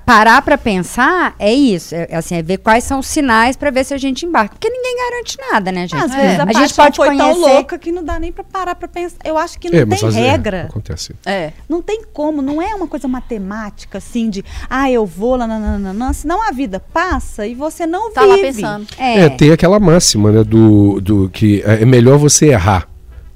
parar 0.06 0.42
para 0.42 0.58
pensar. 0.58 1.34
É 1.40 1.54
isso. 1.54 1.96
É, 1.96 2.10
assim, 2.16 2.36
é 2.36 2.44
ver 2.44 2.58
quais 2.58 2.84
são 2.84 3.00
os 3.00 3.08
sinais 3.08 3.56
para 3.56 3.72
ver 3.72 3.86
se 3.86 3.94
a 3.94 3.98
gente 3.98 4.26
embarca. 4.26 4.56
Porque 4.56 4.70
ninguém 4.70 4.96
garante 4.98 5.38
nada, 5.52 5.72
né, 5.72 5.82
gente? 5.88 5.96
Às 6.04 6.14
vezes 6.14 6.40
a, 6.40 6.44
a 6.44 6.54
gente 6.54 6.74
pode 6.74 6.96
foi 6.98 7.08
conhecer. 7.08 7.24
tão 7.32 7.40
louca 7.40 7.78
que 7.80 7.92
não 7.92 8.04
dá 8.04 8.20
nem 8.20 8.32
pra 8.32 8.44
parar 8.44 8.76
pra 8.76 8.88
pensar. 8.88 9.18
Eu 9.24 9.38
acho 9.38 9.58
que 9.58 9.70
não 9.70 9.80
É, 9.80 9.86
mas 9.86 10.00
tem 10.02 10.10
é, 10.10 10.32
regra. 10.32 10.68
acontece. 10.70 11.14
É. 11.26 11.54
Não 11.70 11.82
tem 11.82 12.02
como, 12.12 12.42
não 12.42 12.62
é 12.62 12.76
uma 12.76 12.88
coisa 12.88 13.08
matemática 13.08 13.98
assim 14.00 14.30
de, 14.30 14.44
ah, 14.70 14.92
eu 14.92 15.06
vou 15.06 15.36
lá, 15.38 15.48
nananana, 15.48 16.14
senão 16.14 16.46
a 16.48 16.52
vida 16.52 16.80
passa 16.94 17.48
e 17.48 17.56
você 17.56 17.86
não 17.88 18.12
Tá 18.12 18.26
lá 18.26 18.36
vive. 18.36 18.48
pensando. 18.54 18.88
É, 18.98 19.20
É, 19.22 19.30
tem 19.30 19.52
aquela 19.52 19.80
máxima, 19.80 20.32
né, 20.32 20.44
do, 20.44 21.00
do 21.00 21.30
que 21.30 21.62
é 21.66 21.86
melhor 21.86 22.18
você 22.18 22.48
errar 22.48 22.88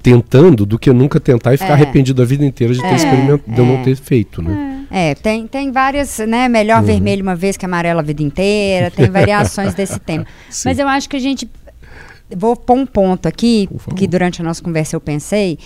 tentando 0.02 0.66
do 0.66 0.78
que 0.78 0.92
nunca 0.92 1.20
tentar 1.20 1.54
e 1.54 1.56
ficar 1.56 1.70
É. 1.70 1.72
arrependido 1.74 2.20
a 2.22 2.24
vida 2.24 2.44
inteira 2.44 2.74
de 2.74 2.80
ter 2.80 2.94
experimentado, 2.94 3.42
de 3.46 3.58
eu 3.58 3.64
não 3.66 3.82
ter 3.82 3.96
feito, 3.96 4.42
né? 4.42 4.84
É, 4.90 5.14
tem, 5.14 5.46
tem 5.46 5.70
várias, 5.72 6.18
né? 6.18 6.48
Melhor 6.48 6.80
Uhum. 6.80 6.86
vermelho 6.86 7.22
uma 7.22 7.34
vez 7.36 7.56
que 7.56 7.64
amarelo 7.64 8.00
a 8.00 8.02
vida 8.02 8.22
inteira, 8.22 8.90
tem 8.90 9.08
variações 9.08 9.72
desse 9.74 9.98
tema. 10.00 10.26
Sim. 10.50 10.68
Mas 10.68 10.78
eu 10.78 10.86
acho 10.88 11.08
que 11.08 11.16
a 11.16 11.20
gente. 11.20 11.48
Vou 12.34 12.56
pôr 12.56 12.74
um 12.76 12.86
ponto 12.86 13.26
aqui, 13.26 13.68
que 13.96 14.06
durante 14.06 14.40
a 14.40 14.44
nossa 14.44 14.62
conversa 14.62 14.96
eu 14.96 15.00
pensei, 15.00 15.58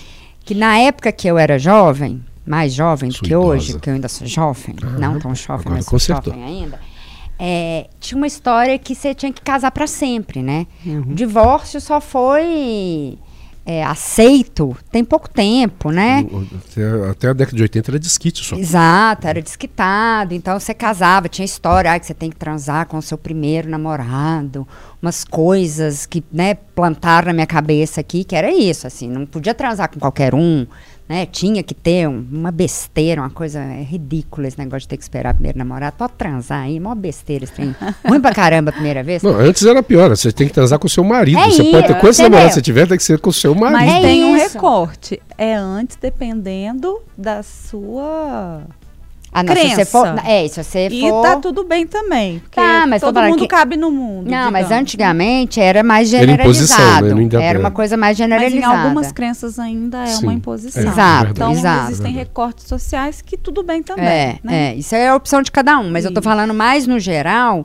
que 0.44 0.54
na 0.54 0.78
época 0.78 1.10
que 1.12 1.26
eu 1.28 1.38
era 1.38 1.58
jovem, 1.58 2.20
mais 2.44 2.72
jovem 2.74 3.08
do 3.10 3.18
que 3.20 3.34
hoje, 3.34 3.66
idosa. 3.66 3.78
porque 3.78 3.90
eu 3.90 3.94
ainda 3.94 4.08
sou 4.08 4.26
jovem, 4.26 4.74
não 4.98 5.18
tão 5.18 5.34
jovem, 5.34 5.66
mas 5.72 5.84
sou 5.86 5.98
jovem 5.98 6.42
ainda. 6.44 6.78
é, 7.38 7.86
tinha 8.00 8.16
uma 8.16 8.26
história 8.26 8.76
que 8.78 8.94
você 8.94 9.14
tinha 9.14 9.32
que 9.32 9.40
casar 9.42 9.70
para 9.70 9.86
sempre, 9.86 10.42
né? 10.42 10.66
Uhum. 10.84 11.00
O 11.10 11.14
divórcio 11.14 11.80
só 11.80 12.00
foi 12.00 13.16
é, 13.68 13.82
aceito 13.82 14.76
tem 14.92 15.04
pouco 15.04 15.28
tempo, 15.28 15.90
né? 15.90 16.24
Até, 16.70 17.10
até 17.10 17.28
a 17.30 17.32
década 17.32 17.56
de 17.56 17.62
80 17.64 17.90
era 17.90 17.98
disquite 17.98 18.44
só. 18.44 18.54
Exato, 18.54 19.26
era 19.26 19.42
desquitado. 19.42 20.32
Então 20.32 20.58
você 20.58 20.72
casava, 20.72 21.28
tinha 21.28 21.44
história 21.44 21.92
ah, 21.92 21.98
que 21.98 22.06
você 22.06 22.14
tem 22.14 22.30
que 22.30 22.36
transar 22.36 22.86
com 22.86 22.96
o 22.96 23.02
seu 23.02 23.18
primeiro 23.18 23.68
namorado, 23.68 24.66
umas 25.02 25.24
coisas 25.24 26.06
que 26.06 26.22
né, 26.32 26.54
plantaram 26.54 27.26
na 27.26 27.32
minha 27.32 27.46
cabeça 27.46 28.00
aqui, 28.00 28.22
que 28.22 28.36
era 28.36 28.52
isso, 28.52 28.86
assim, 28.86 29.08
não 29.08 29.26
podia 29.26 29.52
transar 29.52 29.90
com 29.90 29.98
qualquer 29.98 30.32
um, 30.32 30.64
né? 31.08 31.26
Tinha 31.26 31.62
que 31.62 31.74
ter 31.74 32.08
um- 32.08 32.26
uma 32.32 32.50
besteira, 32.50 33.20
uma 33.22 33.30
coisa 33.30 33.60
é 33.60 33.82
ridícula 33.82 34.48
esse 34.48 34.58
negócio 34.58 34.80
de 34.80 34.88
ter 34.88 34.96
que 34.96 35.02
esperar 35.02 35.34
primeiro 35.34 35.58
namorado. 35.58 35.96
Pode 35.96 36.12
transar 36.14 36.62
aí, 36.62 36.78
mó 36.80 36.94
besteira 36.94 37.44
esse 37.44 37.52
trem. 37.52 37.74
Ruim 38.06 38.20
pra 38.20 38.32
caramba 38.34 38.70
a 38.70 38.72
primeira 38.72 39.02
vez. 39.02 39.22
Não, 39.22 39.34
antes 39.38 39.64
era 39.64 39.82
pior, 39.82 40.08
você 40.10 40.32
tem 40.32 40.46
que 40.48 40.52
transar 40.54 40.78
com 40.78 40.86
o 40.86 40.90
seu 40.90 41.04
marido. 41.04 41.38
É 41.38 41.50
você 41.50 41.64
pode 41.64 41.86
ter 41.86 41.92
isso, 41.92 42.00
quantos 42.00 42.18
namorados 42.18 42.54
você 42.54 42.62
tiver, 42.62 42.86
tem 42.88 42.96
que 42.96 43.04
ser 43.04 43.18
com 43.18 43.30
o 43.30 43.32
seu 43.32 43.54
marido. 43.54 43.78
Mas 43.78 43.92
É 43.92 44.00
tem 44.00 44.24
um 44.24 44.36
isso. 44.36 44.54
recorte. 44.54 45.22
É 45.38 45.54
antes, 45.54 45.96
dependendo 46.00 47.00
da 47.16 47.42
sua. 47.42 48.62
Ah, 49.38 49.42
não, 49.42 49.54
se 49.54 49.60
você 49.60 49.74
crença. 49.74 49.84
for. 49.90 50.06
É, 50.26 50.48
se 50.48 50.64
você 50.64 50.88
E 50.90 51.00
for. 51.10 51.22
tá 51.22 51.36
tudo 51.36 51.62
bem 51.62 51.86
também. 51.86 52.38
Porque 52.38 52.58
Tá, 52.58 52.86
mas 52.86 53.02
todo 53.02 53.20
mundo 53.20 53.36
que- 53.40 53.46
cabe 53.48 53.76
no 53.76 53.90
mundo. 53.90 54.30
Não, 54.30 54.50
mas 54.50 54.64
digamos. 54.66 54.82
antigamente 54.82 55.60
era 55.60 55.82
mais 55.82 56.14
Era 56.14 56.32
imposição, 56.32 56.78
né? 56.78 56.84
generalizado. 56.84 57.18
Ainda- 57.20 57.42
Era 57.42 57.58
uma 57.58 57.70
coisa 57.70 57.96
mais 57.98 58.18
Mas 58.18 58.20
em 58.20 58.22
generalizada. 58.30 58.82
algumas 58.84 59.12
crenças 59.12 59.58
ainda 59.58 60.04
é 60.04 60.06
Sim, 60.06 60.22
uma 60.22 60.32
imposição. 60.32 60.82
é, 60.82 60.86
Exato, 60.86 61.30
Então 61.32 61.52
exato. 61.52 61.90
existem 61.92 62.12
recortes 62.14 62.66
sociais 62.66 63.20
que 63.20 63.36
tudo 63.36 63.62
bem 63.62 63.82
também. 63.82 64.06
É, 64.06 64.38
né? 64.42 64.70
é, 64.70 64.74
isso 64.74 64.94
é 64.94 65.08
a 65.08 65.14
opção 65.14 65.42
de 65.42 65.50
cada 65.50 65.78
um, 65.78 65.90
mas 65.90 66.04
eu 66.06 66.14
tô 66.14 66.22
falando 66.22 66.54
mais 66.54 66.86
no 66.86 66.98
geral, 66.98 67.64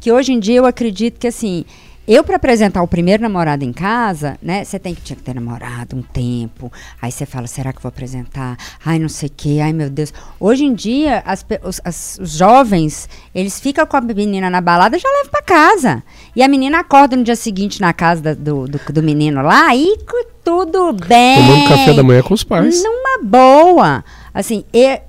que 0.00 0.10
hoje 0.10 0.32
em 0.32 0.40
dia 0.40 0.56
eu 0.58 0.66
acredito 0.66 1.20
que 1.20 1.28
assim, 1.28 1.64
eu 2.06 2.24
para 2.24 2.36
apresentar 2.36 2.82
o 2.82 2.88
primeiro 2.88 3.22
namorado 3.22 3.64
em 3.64 3.72
casa, 3.72 4.36
né, 4.42 4.64
você 4.64 4.78
tem 4.78 4.94
que 4.94 5.00
tinha 5.02 5.16
que 5.16 5.22
ter 5.22 5.34
namorado 5.34 5.96
um 5.96 6.02
tempo. 6.02 6.70
Aí 7.00 7.12
você 7.12 7.24
fala, 7.24 7.46
será 7.46 7.72
que 7.72 7.80
vou 7.82 7.88
apresentar? 7.88 8.56
Ai, 8.84 8.98
não 8.98 9.08
sei 9.08 9.28
o 9.28 9.32
quê, 9.36 9.60
ai 9.62 9.72
meu 9.72 9.88
Deus. 9.88 10.12
Hoje 10.40 10.64
em 10.64 10.74
dia 10.74 11.22
as 11.24 11.44
os, 11.62 11.80
as- 11.84 12.18
os 12.20 12.32
jovens, 12.32 13.08
eles 13.34 13.60
ficam 13.60 13.86
com 13.86 13.96
a 13.96 14.00
menina 14.00 14.50
na 14.50 14.60
balada 14.60 14.96
e 14.96 15.00
já 15.00 15.08
levam 15.08 15.30
para 15.30 15.42
casa. 15.42 16.02
E 16.34 16.42
a 16.42 16.48
menina 16.48 16.80
acorda 16.80 17.16
no 17.16 17.22
dia 17.24 17.36
seguinte 17.36 17.80
na 17.80 17.92
casa 17.92 18.20
da- 18.20 18.34
do, 18.34 18.66
do, 18.66 18.80
do 18.92 19.02
menino 19.02 19.40
lá 19.42 19.74
e 19.76 19.96
tudo 20.44 20.92
bem. 20.92 21.36
Tomando 21.46 21.68
café 21.68 21.92
da 21.94 22.02
manhã 22.02 22.22
com 22.22 22.34
os 22.34 22.42
pais. 22.42 22.82
Numa 22.82 23.22
boa. 23.22 24.04
Assim, 24.34 24.64
e, 24.74 25.00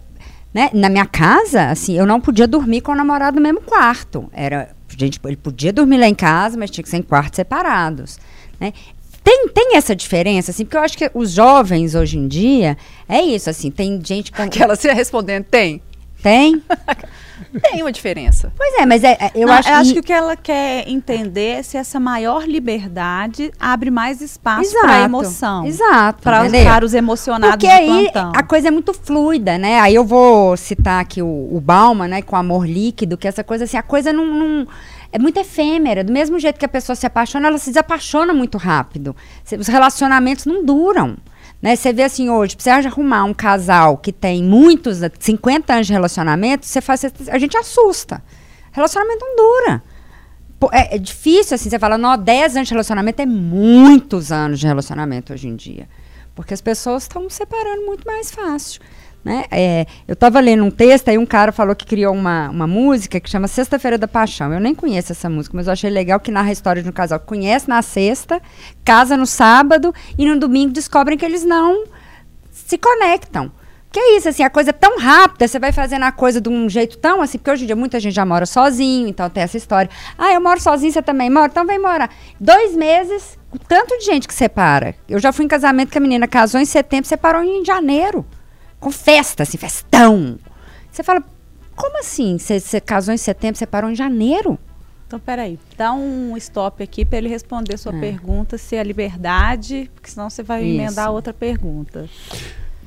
né, 0.53 0.69
na 0.73 0.89
minha 0.89 1.06
casa, 1.08 1.69
assim, 1.69 1.97
eu 1.97 2.06
não 2.06 2.21
podia 2.21 2.47
dormir 2.47 2.82
com 2.82 2.91
o 2.91 2.95
namorado 2.95 3.38
no 3.38 3.41
mesmo 3.41 3.62
quarto. 3.62 4.29
Era, 4.32 4.69
gente, 4.97 5.19
ele 5.23 5.36
podia 5.36 5.73
dormir 5.73 5.97
lá 5.97 6.08
em 6.08 6.15
casa, 6.15 6.58
mas 6.58 6.69
tinha 6.69 6.84
que 6.84 6.89
ser 6.89 6.97
em 6.97 7.01
quartos 7.01 7.38
separados, 7.38 8.19
né? 8.60 8.73
Tem, 9.23 9.47
tem 9.47 9.77
essa 9.77 9.95
diferença, 9.95 10.51
assim, 10.51 10.65
porque 10.65 10.75
eu 10.75 10.82
acho 10.82 10.97
que 10.97 11.10
os 11.13 11.32
jovens 11.32 11.95
hoje 11.95 12.17
em 12.17 12.27
dia 12.27 12.77
é 13.08 13.21
isso, 13.21 13.49
assim, 13.49 13.71
tem 13.71 13.99
gente 14.03 14.32
com. 14.32 14.41
Aquela 14.41 14.75
você 14.75 14.91
respondendo, 14.91 15.45
tem. 15.45 15.82
Tem? 16.23 16.63
Tem 17.62 17.83
uma 17.83 17.91
diferença. 17.91 18.51
Pois 18.57 18.73
é, 18.79 18.86
mas 18.86 19.03
é, 19.03 19.12
é, 19.19 19.31
eu 19.36 19.45
Não, 19.47 19.53
acho, 19.53 19.69
eu 19.69 19.75
acho 19.75 19.93
que- 19.93 19.99
o 19.99 20.03
que 20.03 20.13
ela 20.13 20.36
quer 20.36 20.89
entender 20.89 21.59
é 21.59 21.62
se 21.63 21.77
essa 21.77 21.99
maior 21.99 22.45
liberdade 22.47 23.51
abre 23.59 23.91
mais 23.91 24.21
espaço 24.21 24.71
para 24.81 25.01
emoção. 25.01 25.63
Exato. 25.65 26.23
Para, 26.23 26.83
os 26.83 26.93
emocionados 26.95 27.55
Porque 27.57 27.67
aí 27.67 28.09
a 28.33 28.41
coisa 28.41 28.69
é 28.69 28.71
muito 28.71 28.91
fluida, 28.93 29.57
né? 29.59 29.79
Aí 29.81 29.93
eu 29.93 30.03
vou 30.03 30.57
citar 30.57 30.99
aqui 31.01 31.21
o, 31.21 31.27
o 31.27 31.62
Bauman, 31.62 32.07
né? 32.07 32.21
Com 32.23 32.36
amor 32.36 32.67
líquido, 32.67 33.17
que 33.17 33.27
essa 33.27 33.43
coisa 33.43 33.65
assim, 33.65 33.77
a 33.77 33.83
coisa 33.83 34.12
não, 34.12 34.25
não- 34.25 34.67
é 35.11 35.19
muito 35.19 35.39
efêmera. 35.39 36.03
Do 36.03 36.11
mesmo 36.11 36.39
jeito 36.39 36.57
que 36.57 36.65
a 36.65 36.69
pessoa 36.69 36.95
se 36.95 37.05
apaixona, 37.05 37.49
ela 37.49 37.59
se 37.59 37.69
desapaixona 37.69 38.34
muito 38.34 38.57
rápido. 38.57 39.15
Os 39.59 39.67
relacionamentos 39.67 40.45
não 40.45 40.65
duram. 40.65 41.17
Né? 41.64 41.78
Você 41.78 41.93
vê 41.93 42.03
assim 42.03 42.30
hoje, 42.30 42.57
pra 42.57 42.64
você 42.64 42.70
arrumar 42.70 43.24
um 43.24 43.34
casal 43.34 43.97
que 43.97 44.11
tem 44.11 44.43
muitos, 44.43 44.99
50 45.18 45.74
anos 45.74 45.88
de 45.88 45.93
relacionamento, 45.93 46.66
você 46.66 46.82
faz, 46.82 47.05
a 47.30 47.39
gente 47.39 47.55
assusta. 47.55 48.22
Relacionamento 48.74 49.26
não 49.26 49.36
dura. 49.38 49.84
É, 50.74 50.95
é 50.95 50.97
difícil, 50.97 51.55
assim, 51.55 51.70
você 51.70 51.80
fala, 51.80 51.97
não, 51.97 52.18
10 52.18 52.57
anos 52.57 52.68
de 52.68 52.74
relacionamento 52.74 53.22
é 53.22 53.26
muitos 53.26 54.30
anos 54.30 54.59
de 54.59 54.68
relacionamento 54.68 55.32
hoje 55.32 55.47
em 55.47 55.55
dia. 55.55 55.88
Porque 56.36 56.53
as 56.53 56.59
pessoas 56.59 57.03
estão 57.03 57.30
separando 57.30 57.86
muito 57.86 58.05
mais 58.05 58.30
fácil. 58.30 58.82
Né? 59.24 59.45
É, 59.49 59.86
eu 60.05 60.13
estava 60.13 60.41
lendo 60.41 60.65
um 60.65 60.71
texto, 60.71 61.07
aí 61.07 61.17
um 61.17 61.26
cara 61.26 61.53
falou 61.53 61.74
que 61.76 61.86
criou 61.86 62.13
uma, 62.13 62.49
uma 62.49 62.67
música 62.67 63.21
que 63.21 63.30
chama 63.30 63.47
Sexta-feira 63.47 63.97
da 63.97 64.07
Paixão. 64.07 64.53
Eu 64.53 64.59
nem 64.59 64.76
conheço 64.76 65.13
essa 65.13 65.30
música, 65.30 65.55
mas 65.55 65.67
eu 65.67 65.74
achei 65.74 65.89
legal 65.89 66.19
que 66.19 66.30
narra 66.30 66.49
a 66.49 66.51
história 66.51 66.84
de 66.84 66.89
um 66.89 66.91
casal 66.91 67.19
que 67.19 67.26
conhece 67.26 67.69
na 67.69 67.82
sexta, 67.82 68.41
casa 68.84 69.15
no 69.15 69.26
sábado 69.26 69.93
e 70.17 70.26
no 70.26 70.38
domingo 70.38 70.74
descobrem 70.74 71.17
que 71.17 71.24
eles 71.24 71.45
não 71.45 71.86
se 72.51 72.78
conectam. 72.78 73.49
Que 73.93 73.99
é 73.99 74.17
isso, 74.17 74.28
assim, 74.28 74.43
a 74.43 74.49
coisa 74.49 74.71
é 74.71 74.74
tão 74.74 74.97
rápida, 74.97 75.47
você 75.47 75.59
vai 75.59 75.71
fazendo 75.71 76.03
a 76.03 76.11
coisa 76.11 76.41
de 76.41 76.49
um 76.49 76.67
jeito 76.67 76.97
tão 76.97 77.21
assim, 77.21 77.38
porque 77.38 77.51
hoje 77.51 77.63
em 77.63 77.67
dia 77.67 77.76
muita 77.76 77.99
gente 77.99 78.15
já 78.15 78.26
mora 78.26 78.45
sozinho, 78.45 79.07
então 79.07 79.30
tem 79.30 79.43
essa 79.43 79.55
história. 79.55 79.89
Ah, 80.17 80.34
eu 80.34 80.41
moro 80.41 80.59
sozinho, 80.59 80.91
você 80.91 81.01
também 81.01 81.30
mora? 81.30 81.47
Então 81.51 81.65
vem 81.65 81.80
morar. 81.80 82.09
Dois 82.39 82.76
meses, 82.76 83.38
o 83.51 83.59
tanto 83.59 83.95
de 83.99 84.03
gente 84.05 84.28
que 84.28 84.34
separa. 84.34 84.95
Eu 85.07 85.19
já 85.19 85.32
fui 85.32 85.45
em 85.45 85.47
casamento 85.47 85.91
que 85.91 85.97
a 85.97 86.01
menina 86.01 86.28
casou 86.28 86.59
em 86.59 86.65
setembro, 86.65 87.07
separou 87.07 87.43
em 87.43 87.63
janeiro. 87.63 88.26
Com 88.84 88.91
festa, 88.91 89.43
assim, 89.43 89.57
festão. 89.57 90.38
Você 90.91 91.03
fala, 91.03 91.23
como 91.75 91.97
assim? 91.99 92.38
Você, 92.38 92.81
casou 92.81 93.13
em 93.13 93.17
setembro, 93.17 93.57
separou 93.57 93.89
em 93.89 93.95
janeiro? 93.95 94.59
Então, 95.07 95.19
peraí, 95.19 95.57
dá 95.77 95.93
um 95.93 96.36
stop 96.38 96.84
aqui 96.84 97.05
para 97.05 97.19
ele 97.19 97.29
responder 97.29 97.77
sua 97.77 97.95
É. 97.95 97.99
pergunta, 97.99 98.57
se 98.57 98.75
é 98.75 98.84
liberdade, 98.84 99.89
porque 99.95 100.09
senão 100.09 100.29
você 100.29 100.43
vai 100.43 100.63
Isso. 100.63 100.81
emendar 100.81 101.11
outra 101.11 101.31
pergunta. 101.34 102.09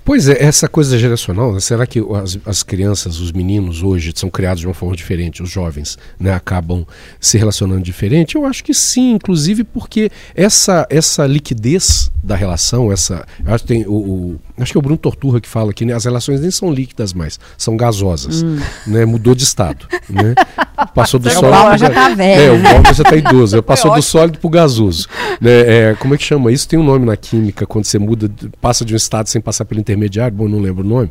Pois 0.04 0.28
é, 0.28 0.40
essa 0.40 0.68
coisa 0.68 0.96
geracional, 0.96 1.52
né? 1.52 1.58
será 1.58 1.84
que 1.84 1.98
as, 2.22 2.38
as 2.46 2.62
crianças, 2.62 3.18
os 3.18 3.32
meninos 3.32 3.82
hoje 3.82 4.12
são 4.14 4.30
criados 4.30 4.60
de 4.60 4.66
uma 4.68 4.72
forma 4.74 4.94
diferente, 4.94 5.42
os 5.42 5.50
jovens 5.50 5.98
né, 6.16 6.32
acabam 6.32 6.86
se 7.20 7.36
relacionando 7.36 7.82
diferente? 7.82 8.36
Eu 8.36 8.46
acho 8.46 8.62
que 8.62 8.72
sim, 8.72 9.14
inclusive 9.14 9.64
porque 9.64 10.08
essa, 10.32 10.86
essa 10.90 11.26
liquidez 11.26 12.08
da 12.22 12.36
relação, 12.36 12.92
essa. 12.92 13.26
Eu 13.44 13.52
acho, 13.52 13.64
que 13.64 13.68
tem 13.68 13.84
o, 13.84 13.94
o- 13.94 14.40
acho 14.58 14.72
que 14.72 14.78
é 14.78 14.80
o 14.80 14.82
Bruno 14.82 14.96
Torturra 14.98 15.40
que 15.40 15.48
fala 15.48 15.72
que 15.72 15.84
né, 15.84 15.92
as 15.92 16.04
relações 16.04 16.40
nem 16.40 16.50
são 16.50 16.72
líquidas 16.72 17.12
mais, 17.12 17.38
são 17.58 17.76
gasosas. 17.76 18.42
Né, 18.86 19.04
mudou 19.04 19.34
de 19.34 19.44
estado. 19.44 19.86
Né? 20.08 20.34
Passou 20.94 21.18
do 21.20 21.28
O 21.28 21.32
sólido. 21.32 21.50
Paulo 21.52 21.68
pro 21.70 21.78
já 21.78 21.88
ga- 21.88 21.94
tá 21.94 22.14
velho, 22.14 22.42
É, 22.42 22.50
o? 22.58 22.62
Paulo 22.62 22.94
já 22.94 23.04
tá 23.04 23.16
idoso. 23.16 23.62
Passou 23.64 23.94
do 23.94 24.02
sólido 24.02 24.38
pro 24.38 24.48
gasoso. 24.48 25.08
Né, 25.40 25.50
é, 25.90 25.96
como 25.98 26.14
é 26.14 26.18
que 26.18 26.24
chama 26.24 26.50
isso? 26.52 26.68
Tem 26.68 26.78
um 26.78 26.84
nome 26.84 27.04
na 27.06 27.16
química, 27.16 27.66
quando 27.66 27.84
você 27.84 27.98
muda, 27.98 28.30
passa 28.60 28.84
de 28.84 28.92
um 28.94 28.96
estado 28.96 29.28
sem 29.28 29.40
passar 29.40 29.64
pelo 29.64 29.80
intermediário, 29.80 30.36
bom, 30.36 30.48
não 30.48 30.58
lembro 30.60 30.84
o 30.84 30.88
nome. 30.88 31.10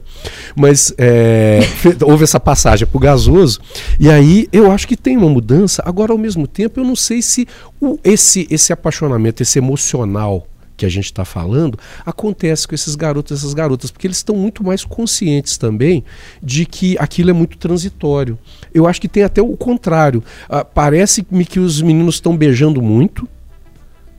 Mas 0.56 0.94
é, 0.98 1.60
houve 2.04 2.24
essa 2.24 2.40
passagem 2.40 2.88
pro 2.88 3.00
gasoso, 3.00 3.60
e 4.00 4.10
aí 4.10 4.48
eu 4.52 4.72
acho 4.72 4.88
que 4.88 4.96
tem 4.98 5.18
uma 5.18 5.30
mudança. 5.30 5.84
Agora, 5.86 6.12
ao 6.12 6.18
mesmo 6.18 6.48
tempo, 6.48 6.80
eu 6.80 6.84
não 6.84 6.96
sei 6.96 7.22
se 7.22 7.48
o- 7.82 8.00
esse, 8.04 8.48
esse 8.50 8.72
apaixonamento, 8.74 9.42
esse 9.44 9.58
emocional 9.60 10.48
que 10.76 10.86
a 10.86 10.90
gente 10.90 11.06
está 11.06 11.26
falando, 11.26 11.78
acontece 12.06 12.68
com 12.68 12.76
esses 12.76 12.96
garotos 12.96 13.32
e 13.32 13.40
essas 13.40 13.54
garotas, 13.54 13.92
porque 13.92 14.08
eles 14.08 14.18
estão 14.18 14.36
muito 14.36 14.64
mais 14.64 14.84
conscientes 14.84 15.58
também 15.58 16.04
de 16.42 16.66
que 16.66 16.98
aquilo 17.00 17.30
é 17.30 17.34
muito 17.34 17.58
transitório. 17.58 18.38
Eu 18.74 18.88
acho 18.88 19.00
que 19.00 19.08
tem 19.08 19.24
até 19.24 19.42
o 19.42 19.56
contrário. 19.58 20.24
Ah, 20.50 20.66
Parece-me 20.66 21.46
que 21.46 21.60
os 21.60 21.82
meninos 21.82 22.16
estão 22.16 22.36
beijando 22.36 22.82
muito, 22.82 23.28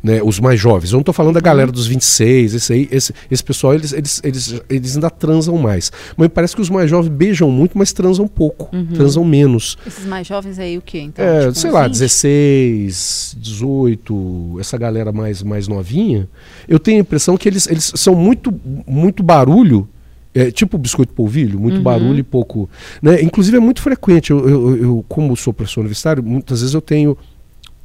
né, 0.07 0.23
os 0.23 0.39
mais 0.39 0.61
jovens. 0.61 0.93
Eu 0.93 0.97
não 0.97 1.01
estou 1.01 1.13
falando 1.13 1.35
da 1.35 1.41
galera 1.41 1.73
dos 1.73 1.89
26, 1.89 2.55
esse, 2.55 2.73
aí, 2.73 2.89
esse, 2.93 3.13
esse 3.29 3.43
pessoal, 3.43 3.75
eles, 3.75 3.93
eles, 3.93 4.21
eles, 4.23 4.63
eles 4.71 4.95
ainda 4.95 5.11
transam 5.11 5.59
mais. 5.59 5.91
Mas 6.17 6.29
parece 6.29 6.55
que 6.55 6.63
os 6.63 6.71
mais 6.71 6.89
jovens 6.89 7.09
beijam 7.09 7.51
muito, 7.51 7.77
mas 7.77 7.93
transam 7.93 8.29
pouco, 8.29 8.71
transam 8.95 9.25
menos. 9.25 9.77
Esses 9.85 10.07
mais 10.07 10.25
jovens 10.25 10.61
aí, 10.61 10.79
o 10.79 10.81
quê? 10.81 11.01
Então, 11.01 11.25
É, 11.25 11.41
tipo, 11.41 11.55
sei 11.55 11.71
lá, 11.73 11.89
20? 11.89 11.93
16, 11.95 13.37
18, 13.41 14.57
essa 14.61 14.79
galera 14.79 15.11
mais, 15.11 15.43
mais 15.43 15.67
novinha, 15.67 16.29
eu 16.69 16.79
tenho 16.79 16.99
a 16.99 17.01
impressão 17.01 17.37
que 17.37 17.49
eles, 17.49 17.67
eles 17.67 17.93
são 17.97 18.15
muito, 18.15 18.55
muito 18.87 19.25
barulho. 19.25 19.89
É, 20.33 20.51
tipo 20.51 20.77
biscoito 20.77 21.15
polvilho, 21.15 21.59
muito 21.59 21.81
barulho 21.81 22.19
e 22.19 22.23
pouco. 22.23 22.69
Né? 23.01 23.23
Inclusive 23.23 23.57
é 23.57 23.61
muito 23.61 23.81
frequente. 23.81 24.31
Eu, 24.31 24.47
eu, 24.47 24.77
eu, 24.77 25.05
como 25.09 25.35
sou 25.35 25.51
professor 25.51 25.81
universitário, 25.81 26.23
muitas 26.23 26.61
vezes 26.61 26.75
eu 26.75 26.83
tenho 26.83 27.17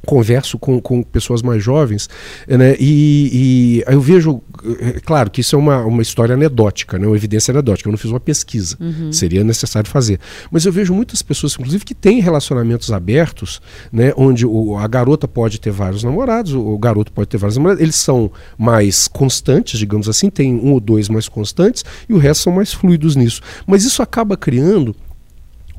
converso 0.04 0.58
com, 0.58 0.80
com 0.80 1.02
pessoas 1.02 1.42
mais 1.42 1.62
jovens, 1.62 2.08
né, 2.46 2.74
e, 2.78 3.82
e 3.86 3.92
eu 3.92 4.00
vejo, 4.00 4.42
é 4.80 5.00
claro 5.00 5.30
que 5.30 5.40
isso 5.40 5.54
é 5.54 5.58
uma, 5.58 5.84
uma 5.84 6.02
história 6.02 6.34
anedótica, 6.34 6.98
né, 6.98 7.06
uma 7.06 7.16
evidência 7.16 7.52
anedótica, 7.52 7.88
eu 7.88 7.92
não 7.92 7.98
fiz 7.98 8.10
uma 8.10 8.20
pesquisa, 8.20 8.76
seria 9.12 9.44
necessário 9.44 9.88
fazer. 9.88 10.18
Mas 10.50 10.66
eu 10.66 10.72
vejo 10.72 10.92
muitas 10.92 11.22
pessoas, 11.22 11.54
inclusive, 11.54 11.84
que 11.84 11.94
têm 11.94 12.20
relacionamentos 12.20 12.92
abertos, 12.92 13.60
né, 13.92 14.12
onde 14.16 14.44
o, 14.46 14.76
a 14.76 14.86
garota 14.88 15.28
pode 15.28 15.60
ter 15.60 15.70
vários 15.70 16.02
namorados, 16.02 16.52
o, 16.52 16.60
o 16.60 16.78
garoto 16.78 17.12
pode 17.12 17.28
ter 17.28 17.38
vários 17.38 17.56
namorados, 17.56 17.82
eles 17.82 17.96
são 17.96 18.30
mais 18.58 19.06
constantes, 19.06 19.78
digamos 19.78 20.08
assim, 20.08 20.30
tem 20.30 20.54
um 20.54 20.72
ou 20.72 20.80
dois 20.80 21.08
mais 21.08 21.28
constantes, 21.28 21.84
e 22.08 22.12
o 22.12 22.18
resto 22.18 22.44
são 22.44 22.52
mais 22.52 22.72
fluidos 22.72 23.14
nisso. 23.14 23.40
Mas 23.66 23.84
isso 23.84 24.02
acaba 24.02 24.36
criando 24.36 24.94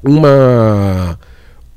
uma 0.03 1.17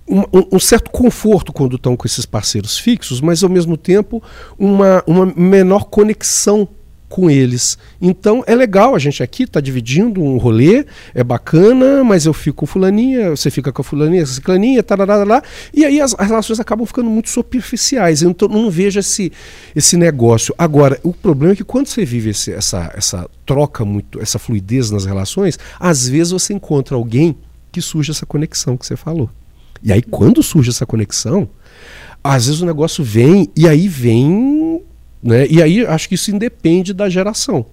um, 0.09 0.57
um- 0.57 0.61
certo 0.61 0.91
conforto 0.91 1.53
quando 1.53 1.77
estão 1.77 1.97
com 1.97 2.07
esses 2.07 2.25
parceiros 2.27 2.79
fixos, 2.79 3.21
mas 3.21 3.43
ao 3.43 3.51
mesmo 3.51 3.77
tempo 3.77 4.23
uma, 4.59 5.03
uma 5.07 5.27
menor 5.37 5.85
conexão 5.87 6.69
com 7.09 7.31
eles. 7.31 7.79
Então 8.03 8.43
é 8.49 8.55
legal, 8.55 8.95
a 8.95 8.99
gente 8.99 9.23
aqui 9.23 9.45
está 9.45 9.61
dividindo 9.61 10.21
um 10.21 10.39
rolê, 10.39 10.85
é 11.15 11.23
bacana, 11.23 12.03
mas 12.03 12.27
eu 12.27 12.35
fico 12.35 12.57
com 12.59 12.67
fulaninha, 12.67 13.31
você 13.31 13.49
fica 13.49 13.73
com 13.73 13.81
a 13.81 13.85
fulaninha, 13.85 14.27
ciclaninha, 14.27 14.83
tarará, 14.83 15.41
e 15.73 15.85
aí 15.85 16.01
as, 16.01 16.17
as 16.19 16.27
relações 16.29 16.59
acabam 16.59 16.85
ficando 16.85 17.09
muito 17.09 17.31
superficiais. 17.31 18.23
Então 18.23 18.49
eu 18.49 18.55
não 18.55 18.69
vejo 18.71 18.99
esse, 18.99 19.33
esse 19.75 19.97
negócio. 19.97 20.53
Agora, 20.59 20.99
o 21.05 21.13
problema 21.13 21.53
é 21.53 21.57
que 21.57 21.63
quando 21.65 21.87
você 21.87 22.05
vive 22.05 22.31
esse- 22.31 22.53
essa, 22.53 22.93
essa 22.97 23.31
troca 23.47 23.85
muito, 23.85 24.21
essa 24.21 24.39
fluidez 24.39 24.91
nas 24.91 25.05
relações, 25.05 25.59
às 25.79 26.09
vezes 26.09 26.33
você 26.33 26.55
encontra 26.55 26.97
alguém 26.97 27.37
que 27.71 27.81
surge 27.81 28.11
essa 28.11 28.27
conexão 28.27 28.77
que 28.77 28.85
você 28.85 28.97
falou. 28.97 29.31
E 29.83 29.93
aí, 29.93 30.03
quando 30.03 30.43
surge 30.43 30.71
essa 30.71 30.87
conexão, 30.87 31.49
às 32.23 32.47
vezes 32.47 32.61
o 32.61 32.67
negócio 32.67 33.05
vem, 33.05 33.49
e 33.57 33.69
aí 33.69 33.89
vem. 33.89 34.83
Né? 35.23 35.47
E 35.49 35.63
aí 35.63 35.85
acho 35.87 36.09
que 36.09 36.15
isso 36.15 36.31
independe 36.31 36.93
da 36.93 37.09
geração. 37.09 37.67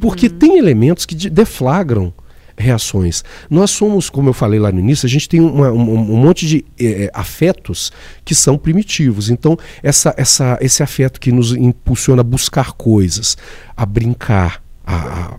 Porque 0.00 0.28
tem 0.28 0.58
elementos 0.58 1.06
que 1.06 1.14
de- 1.14 1.30
deflagram 1.30 2.12
reações. 2.56 3.22
Nós 3.48 3.70
somos, 3.70 4.10
como 4.10 4.28
eu 4.28 4.32
falei 4.32 4.58
lá 4.58 4.72
no 4.72 4.80
início, 4.80 5.06
a 5.06 5.08
gente 5.08 5.28
tem 5.28 5.40
uma- 5.40 5.70
um, 5.70 5.94
um 5.94 6.16
monte 6.16 6.44
de 6.46 6.64
eh, 6.78 7.08
afetos 7.14 7.92
que 8.24 8.34
são 8.34 8.58
primitivos. 8.58 9.30
Então, 9.30 9.56
essa, 9.82 10.12
essa, 10.16 10.58
esse 10.60 10.82
afeto 10.82 11.20
que 11.20 11.30
nos 11.30 11.52
impulsiona 11.52 12.20
a 12.20 12.24
buscar 12.24 12.72
coisas, 12.72 13.36
a 13.76 13.86
brincar, 13.86 14.60
a, 14.88 15.34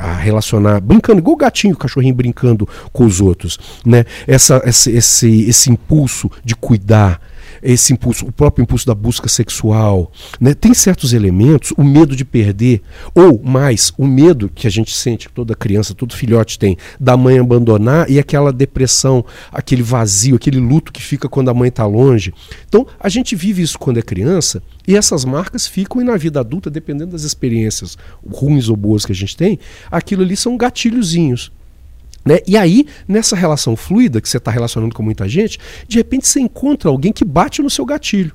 a- 0.00 0.08
a 0.08 0.12
relacionar, 0.14 0.80
brincando, 0.80 1.18
igual 1.18 1.34
o 1.34 1.38
gatinho, 1.38 1.74
o 1.74 1.78
cachorrinho 1.78 2.14
brincando 2.14 2.68
com 2.92 3.04
os 3.04 3.20
outros, 3.20 3.58
né? 3.84 4.04
Essa, 4.26 4.62
esse, 4.64 4.90
esse, 4.92 5.42
esse 5.48 5.70
impulso 5.70 6.30
de 6.44 6.54
cuidar, 6.54 7.20
esse 7.64 7.94
impulso, 7.94 8.26
o 8.26 8.32
próprio 8.32 8.62
impulso 8.62 8.86
da 8.86 8.94
busca 8.94 9.26
sexual, 9.26 10.12
né? 10.38 10.52
Tem 10.52 10.74
certos 10.74 11.14
elementos, 11.14 11.72
o 11.76 11.82
medo 11.82 12.14
de 12.14 12.24
perder, 12.24 12.82
ou 13.14 13.42
mais, 13.42 13.92
o 13.96 14.06
medo 14.06 14.50
que 14.54 14.66
a 14.66 14.70
gente 14.70 14.94
sente, 14.94 15.28
que 15.28 15.34
toda 15.34 15.54
criança, 15.54 15.94
todo 15.94 16.14
filhote 16.14 16.58
tem, 16.58 16.76
da 17.00 17.16
mãe 17.16 17.38
abandonar 17.38 18.10
e 18.10 18.18
aquela 18.18 18.52
depressão, 18.52 19.24
aquele 19.50 19.82
vazio, 19.82 20.36
aquele 20.36 20.60
luto 20.60 20.92
que 20.92 21.02
fica 21.02 21.28
quando 21.28 21.48
a 21.48 21.54
mãe 21.54 21.68
está 21.68 21.86
longe. 21.86 22.34
Então, 22.68 22.86
a 23.00 23.08
gente 23.08 23.34
vive 23.34 23.62
isso 23.62 23.78
quando 23.78 23.98
é 23.98 24.02
criança 24.02 24.62
e 24.86 24.94
essas 24.94 25.24
marcas 25.24 25.66
ficam 25.66 26.02
e 26.02 26.04
na 26.04 26.16
vida 26.16 26.40
adulta, 26.40 26.68
dependendo 26.70 27.12
das 27.12 27.22
experiências 27.22 27.96
ruins 28.30 28.68
ou 28.68 28.76
boas 28.76 29.06
que 29.06 29.12
a 29.12 29.14
gente 29.14 29.36
tem, 29.36 29.58
aquilo 29.90 30.22
ali 30.22 30.36
são 30.36 30.56
gatilhozinhos. 30.56 31.50
Né? 32.24 32.38
E 32.46 32.56
aí, 32.56 32.86
nessa 33.06 33.36
relação 33.36 33.76
fluida, 33.76 34.20
que 34.20 34.28
você 34.28 34.38
está 34.38 34.50
relacionando 34.50 34.94
com 34.94 35.02
muita 35.02 35.28
gente, 35.28 35.58
de 35.86 35.98
repente 35.98 36.26
você 36.26 36.40
encontra 36.40 36.88
alguém 36.88 37.12
que 37.12 37.24
bate 37.24 37.60
no 37.62 37.68
seu 37.68 37.84
gatilho. 37.84 38.32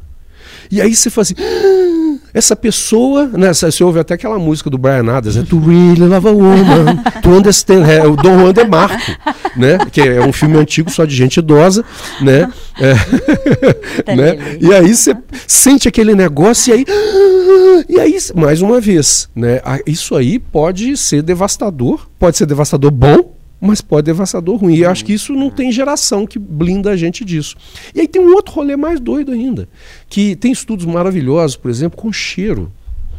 E 0.72 0.80
aí 0.82 0.96
você 0.96 1.10
fala 1.10 1.24
assim, 1.24 1.36
"Ah, 1.40 2.18
essa 2.34 2.56
pessoa, 2.56 3.26
né, 3.28 3.54
você 3.54 3.84
ouve 3.84 4.00
até 4.00 4.14
aquela 4.14 4.38
música 4.40 4.70
do 4.70 4.78
Brian 4.78 5.12
Adams, 5.12 5.36
né, 5.36 5.44
To 5.50 5.60
really 5.60 6.00
love 6.02 6.28
a 6.28 6.32
woman, 6.32 6.98
to 7.22 7.30
understand, 7.30 7.84
é 7.90 8.06
o 8.06 8.16
Dom 8.16 8.40
Juan 8.40 8.68
Marco, 8.70 9.12
né, 9.56 9.78
que 9.92 10.02
é 10.02 10.22
um 10.26 10.32
filme 10.32 10.58
antigo 10.58 10.90
só 10.92 11.06
de 11.06 11.16
gente 11.16 11.38
idosa, 11.38 11.84
né, 12.22 12.52
é, 12.80 12.94
né, 14.16 14.58
e 14.60 14.74
aí 14.74 14.96
você 14.96 15.16
sente 15.48 15.88
aquele 15.88 16.14
negócio 16.16 16.72
e 16.74 16.78
aí, 16.78 16.86
"Ah", 16.88 17.84
e 17.90 18.00
aí, 18.00 18.18
mais 18.36 18.62
uma 18.62 18.80
vez, 18.80 19.30
né, 19.36 19.60
a- 19.64 19.80
isso 19.86 20.16
aí 20.16 20.40
pode 20.40 20.96
ser 20.98 21.22
devastador, 21.22 22.08
pode 22.18 22.38
ser 22.38 22.46
devastador 22.46 22.92
bom, 22.92 23.36
mas 23.60 23.82
pode 23.82 24.05
ser 24.05 24.14
devastador 24.14 24.57
ruim. 24.57 24.76
E 24.76 24.82
eu 24.82 24.89
acho 24.89 25.03
que 25.03 25.14
isso 25.14 25.34
não 25.34 25.49
tem 25.49 25.72
geração 25.72 26.26
que 26.26 26.39
blinda 26.39 26.91
a 26.91 26.97
gente 26.97 27.24
disso. 27.26 27.55
E 27.93 28.01
aí 28.01 28.07
tem 28.07 28.22
um 28.22 28.34
outro 28.34 28.53
rolê 28.53 28.76
mais 28.76 28.99
doido 28.99 29.32
ainda, 29.32 29.68
que 30.07 30.36
tem 30.36 30.51
estudos 30.51 30.86
maravilhosos, 30.86 31.55
por 31.57 31.70
exemplo, 31.70 31.97
com 31.99 32.12
cheiro. 32.12 32.72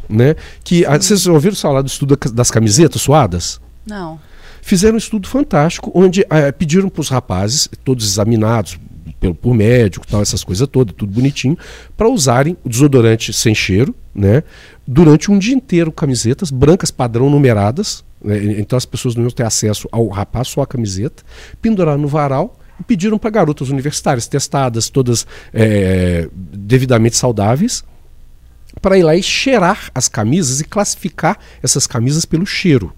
Né? 0.08 0.34
Que, 0.64 0.84
ah, 0.86 0.98
vocês 1.00 1.26
ouviram 1.26 1.54
falar 1.54 1.82
do 1.82 1.86
estudo 1.86 2.16
da- 2.16 2.30
das 2.32 2.50
camisetas 2.50 3.00
suadas? 3.00 3.60
Não. 3.86 4.18
Fizeram 4.60 4.94
um 4.94 4.98
estudo 4.98 5.28
fantástico, 5.28 5.90
onde 5.94 6.24
eh, 6.28 6.50
pediram 6.52 6.88
para 6.88 7.00
os 7.00 7.08
rapazes, 7.08 7.68
todos 7.84 8.04
examinados, 8.06 8.76
pelo, 9.20 9.34
por 9.34 9.54
médico, 9.54 10.06
tal, 10.06 10.20
essas 10.20 10.42
coisas 10.42 10.66
todas, 10.66 10.94
tudo 10.96 11.12
bonitinho, 11.12 11.56
para 11.96 12.08
usarem 12.08 12.56
o 12.64 12.68
desodorante 12.68 13.32
sem 13.32 13.54
cheiro, 13.54 13.94
né? 14.14 14.42
Durante 14.86 15.30
um 15.30 15.38
dia 15.38 15.54
inteiro, 15.54 15.92
camisetas 15.92 16.50
brancas 16.50 16.90
padrão 16.90 17.30
numeradas? 17.30 18.02
Então 18.58 18.76
as 18.76 18.84
pessoas 18.84 19.14
não 19.14 19.22
iam 19.24 19.30
ter 19.30 19.44
acesso 19.44 19.88
ao 19.90 20.06
rapaz, 20.08 20.48
só 20.48 20.62
a 20.62 20.66
camiseta, 20.66 21.22
pendurar 21.60 21.96
no 21.96 22.08
varal 22.08 22.58
e 22.78 22.82
pediram 22.82 23.18
para 23.18 23.30
garotas 23.30 23.68
universitárias 23.68 24.26
testadas, 24.26 24.88
todas 24.88 25.26
é, 25.52 26.28
devidamente 26.34 27.16
saudáveis, 27.16 27.84
para 28.80 28.98
ir 28.98 29.02
lá 29.02 29.16
e 29.16 29.22
cheirar 29.22 29.90
as 29.94 30.08
camisas 30.08 30.60
e 30.60 30.64
classificar 30.64 31.38
essas 31.62 31.86
camisas 31.86 32.24
pelo 32.24 32.46
cheiro. 32.46 32.92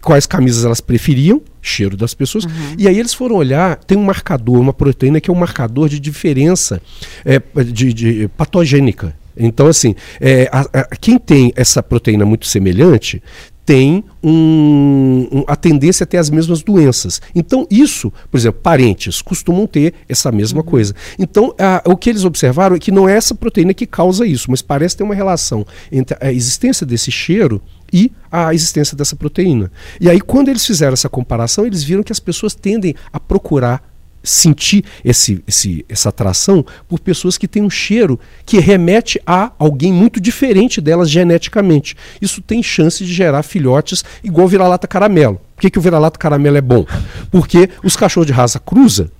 Quais 0.00 0.26
camisas 0.26 0.64
elas 0.64 0.80
preferiam, 0.80 1.42
cheiro 1.60 1.96
das 1.96 2.14
pessoas. 2.14 2.44
E 2.78 2.88
aí 2.88 2.98
eles 2.98 3.12
foram 3.12 3.36
olhar, 3.36 3.76
tem 3.76 3.98
um 3.98 4.04
marcador, 4.04 4.58
uma 4.58 4.72
proteína 4.72 5.20
que 5.20 5.28
é 5.28 5.32
um 5.32 5.36
marcador 5.36 5.88
de 5.88 6.00
diferença 6.00 6.80
é, 7.24 7.40
de, 7.64 7.92
de 7.92 8.28
patogênica. 8.36 9.14
Então, 9.38 9.66
assim, 9.66 9.94
é, 10.20 10.48
a- 10.52 10.66
a- 10.72 10.96
quem 10.96 11.18
tem 11.18 11.52
essa 11.56 11.82
proteína 11.82 12.24
muito 12.24 12.46
semelhante 12.46 13.22
tem 13.64 14.02
um- 14.24 15.28
um- 15.30 15.44
a 15.46 15.54
tendência 15.54 16.04
a 16.04 16.06
ter 16.06 16.16
as 16.16 16.30
mesmas 16.30 16.62
doenças. 16.62 17.20
Então, 17.34 17.66
isso, 17.70 18.10
por 18.30 18.38
exemplo, 18.38 18.60
parentes 18.62 19.20
costumam 19.20 19.66
ter 19.66 19.92
essa 20.08 20.32
mesma 20.32 20.62
coisa. 20.62 20.94
Então, 21.18 21.54
a- 21.58 21.82
o 21.84 21.94
que 21.94 22.08
eles 22.08 22.24
observaram 22.24 22.76
é 22.76 22.78
que 22.78 22.90
não 22.90 23.06
é 23.06 23.14
essa 23.14 23.34
proteína 23.34 23.74
que 23.74 23.84
causa 23.84 24.26
isso, 24.26 24.50
mas 24.50 24.62
parece 24.62 24.96
ter 24.96 25.04
uma 25.04 25.14
relação 25.14 25.66
entre 25.92 26.16
a 26.18 26.32
existência 26.32 26.86
desse 26.86 27.10
cheiro 27.10 27.60
e 27.92 28.10
a 28.32 28.54
existência 28.54 28.96
dessa 28.96 29.14
proteína. 29.14 29.70
E 30.00 30.08
aí, 30.08 30.18
quando 30.18 30.48
eles 30.48 30.64
fizeram 30.64 30.94
essa 30.94 31.08
comparação, 31.10 31.66
eles 31.66 31.84
viram 31.84 32.02
que 32.02 32.12
as 32.12 32.20
pessoas 32.20 32.54
tendem 32.54 32.94
a 33.12 33.20
procurar 33.20 33.82
sentir 34.28 34.84
esse, 35.04 35.42
esse- 35.46 35.84
essa 35.88 36.08
atração 36.10 36.64
por 36.88 37.00
pessoas 37.00 37.38
que 37.38 37.48
têm 37.48 37.62
um 37.62 37.70
cheiro 37.70 38.18
que 38.44 38.58
remete 38.58 39.20
a 39.26 39.52
alguém 39.58 39.92
muito 39.92 40.20
diferente 40.20 40.80
delas 40.80 41.10
geneticamente. 41.10 41.96
Isso 42.20 42.40
tem 42.42 42.62
chance 42.62 43.04
de 43.04 43.12
gerar 43.12 43.42
filhotes 43.42 44.04
igual 44.22 44.46
o 44.46 44.48
vira-lata 44.48 44.86
caramelo. 44.86 45.40
Por 45.56 45.62
que, 45.62 45.70
que 45.70 45.78
o 45.78 45.82
vira-lata 45.82 46.18
caramelo 46.18 46.56
é 46.56 46.60
bom? 46.60 46.84
Porque 47.30 47.68
os 47.82 47.96
cachorros 47.96 48.26
de 48.26 48.32
raça 48.32 48.58
cruza 48.58 49.10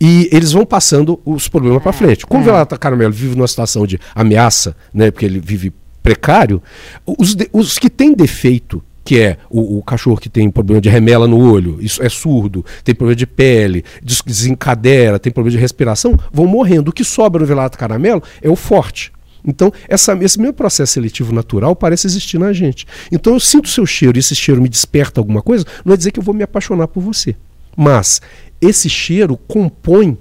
e 0.00 0.28
eles 0.32 0.52
vão 0.52 0.66
passando 0.66 1.18
os 1.24 1.48
problemas 1.48 1.82
para 1.82 1.92
frente. 1.92 2.26
Como 2.26 2.42
o 2.42 2.44
vira-lata 2.44 2.76
caramelo 2.76 3.12
vive 3.12 3.34
numa 3.34 3.48
situação 3.48 3.86
de 3.86 3.98
ameaça, 4.14 4.76
né, 4.92 5.10
porque 5.10 5.24
ele 5.24 5.40
vive 5.40 5.72
precário, 6.02 6.62
os, 7.06 7.34
de- 7.34 7.48
os 7.52 7.78
que 7.78 7.88
têm 7.88 8.12
defeito, 8.14 8.82
que 9.06 9.20
é 9.20 9.38
o, 9.48 9.78
o 9.78 9.82
cachorro 9.84 10.16
que 10.18 10.28
tem 10.28 10.50
problema 10.50 10.80
de 10.80 10.88
remela 10.88 11.28
no 11.28 11.38
olho, 11.38 11.78
isso 11.80 12.02
é 12.02 12.08
surdo, 12.08 12.64
tem 12.82 12.92
problema 12.92 13.14
de 13.14 13.24
pele, 13.26 13.84
des- 14.02 14.20
desencadeira, 14.26 15.18
tem 15.20 15.32
problema 15.32 15.56
de 15.56 15.60
respiração, 15.62 16.18
vão 16.32 16.44
morrendo. 16.46 16.88
O 16.88 16.92
que 16.92 17.04
sobra 17.04 17.40
no 17.40 17.46
vira-lata 17.46 17.78
caramelo 17.78 18.20
é 18.42 18.50
o 18.50 18.56
forte. 18.56 19.12
Então, 19.46 19.72
essa- 19.88 20.12
esse 20.20 20.40
mesmo 20.40 20.52
processo 20.54 20.94
seletivo 20.94 21.32
natural 21.32 21.76
parece 21.76 22.08
existir 22.08 22.36
na 22.36 22.52
gente. 22.52 22.84
Então, 23.12 23.34
eu 23.34 23.38
sinto 23.40 23.68
seu 23.68 23.86
cheiro 23.86 24.18
e 24.18 24.20
esse 24.20 24.34
cheiro 24.34 24.60
me 24.60 24.68
desperta 24.68 25.20
alguma 25.20 25.40
coisa, 25.40 25.64
não 25.84 25.94
é 25.94 25.96
dizer 25.96 26.10
que 26.10 26.18
eu 26.18 26.24
vou 26.24 26.34
me 26.34 26.42
apaixonar 26.42 26.88
por 26.88 27.00
você. 27.00 27.36
Mas 27.76 28.20
esse 28.60 28.88
cheiro 28.90 29.36
compõe 29.36 30.18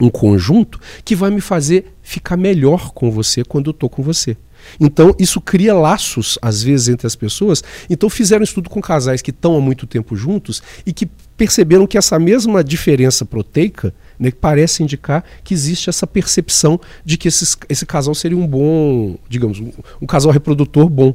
um 0.00 0.08
conjunto 0.08 0.80
que 1.04 1.14
vai 1.14 1.30
me 1.30 1.40
fazer 1.42 1.92
ficar 2.02 2.36
melhor 2.38 2.92
com 2.92 3.10
você 3.10 3.44
quando 3.44 3.66
eu 3.66 3.72
estou 3.72 3.90
com 3.90 4.02
você. 4.02 4.36
Então, 4.80 5.14
isso 5.18 5.40
cria 5.40 5.74
laços, 5.74 6.38
às 6.42 6.62
vezes, 6.62 6.88
entre 6.88 7.06
as 7.06 7.14
pessoas. 7.16 7.62
Então, 7.88 8.08
fizeram 8.10 8.40
um 8.40 8.44
estudo 8.44 8.68
com 8.70 8.80
casais 8.80 9.22
que 9.22 9.30
estão 9.30 9.56
há 9.56 9.60
muito 9.60 9.86
tempo 9.86 10.16
juntos 10.16 10.62
e 10.86 10.92
que 10.92 11.06
perceberam 11.36 11.86
que 11.86 11.98
essa 11.98 12.18
mesma 12.18 12.62
diferença 12.62 13.24
proteica 13.24 13.92
né, 14.18 14.30
parece 14.30 14.82
indicar 14.82 15.24
que 15.42 15.52
existe 15.52 15.90
essa 15.90 16.06
percepção 16.06 16.80
de 17.04 17.18
que 17.18 17.26
esses- 17.26 17.56
esse 17.68 17.84
casal 17.84 18.14
seria 18.14 18.38
um 18.38 18.46
bom, 18.46 19.16
digamos, 19.28 19.58
um, 19.58 19.70
um 20.00 20.06
casal 20.06 20.30
reprodutor 20.30 20.88
bom. 20.88 21.14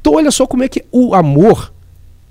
Então, 0.00 0.14
olha 0.14 0.30
só 0.30 0.46
como 0.46 0.64
é 0.64 0.68
que 0.68 0.84
o 0.90 1.14
amor 1.14 1.72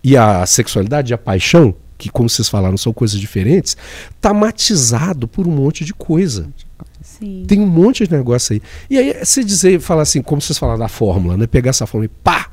e 0.04 0.18
a 0.18 0.46
sexualidade 0.46 1.14
e 1.14 1.16
a 1.16 1.18
paixão, 1.18 1.74
que 1.98 2.10
como 2.10 2.28
vocês 2.28 2.50
falaram 2.50 2.76
são 2.76 2.92
coisas 2.92 3.20
diferentes, 3.20 3.78
tá 4.20 4.34
matizado 4.34 5.28
por 5.28 5.48
um 5.48 5.52
monte 5.52 5.86
de 5.86 5.94
coisa. 5.94 6.50
Sim. 7.22 7.46
Tem 7.48 7.60
um 7.60 7.68
monte 7.68 8.06
de 8.06 8.12
negócio 8.12 8.54
aí. 8.54 8.62
E 8.90 8.98
aí 8.98 9.24
você 9.24 9.44
dizer, 9.44 9.80
falar 9.80 10.02
assim, 10.02 10.22
como 10.22 10.42
vocês 10.42 10.58
falaram 10.58 10.80
da 10.80 10.88
fórmula, 10.88 11.38
né? 11.38 11.46
Pegar 11.48 11.70
essa 11.70 11.86
fórmula 11.86 12.06
e 12.06 12.24
pá! 12.24 12.50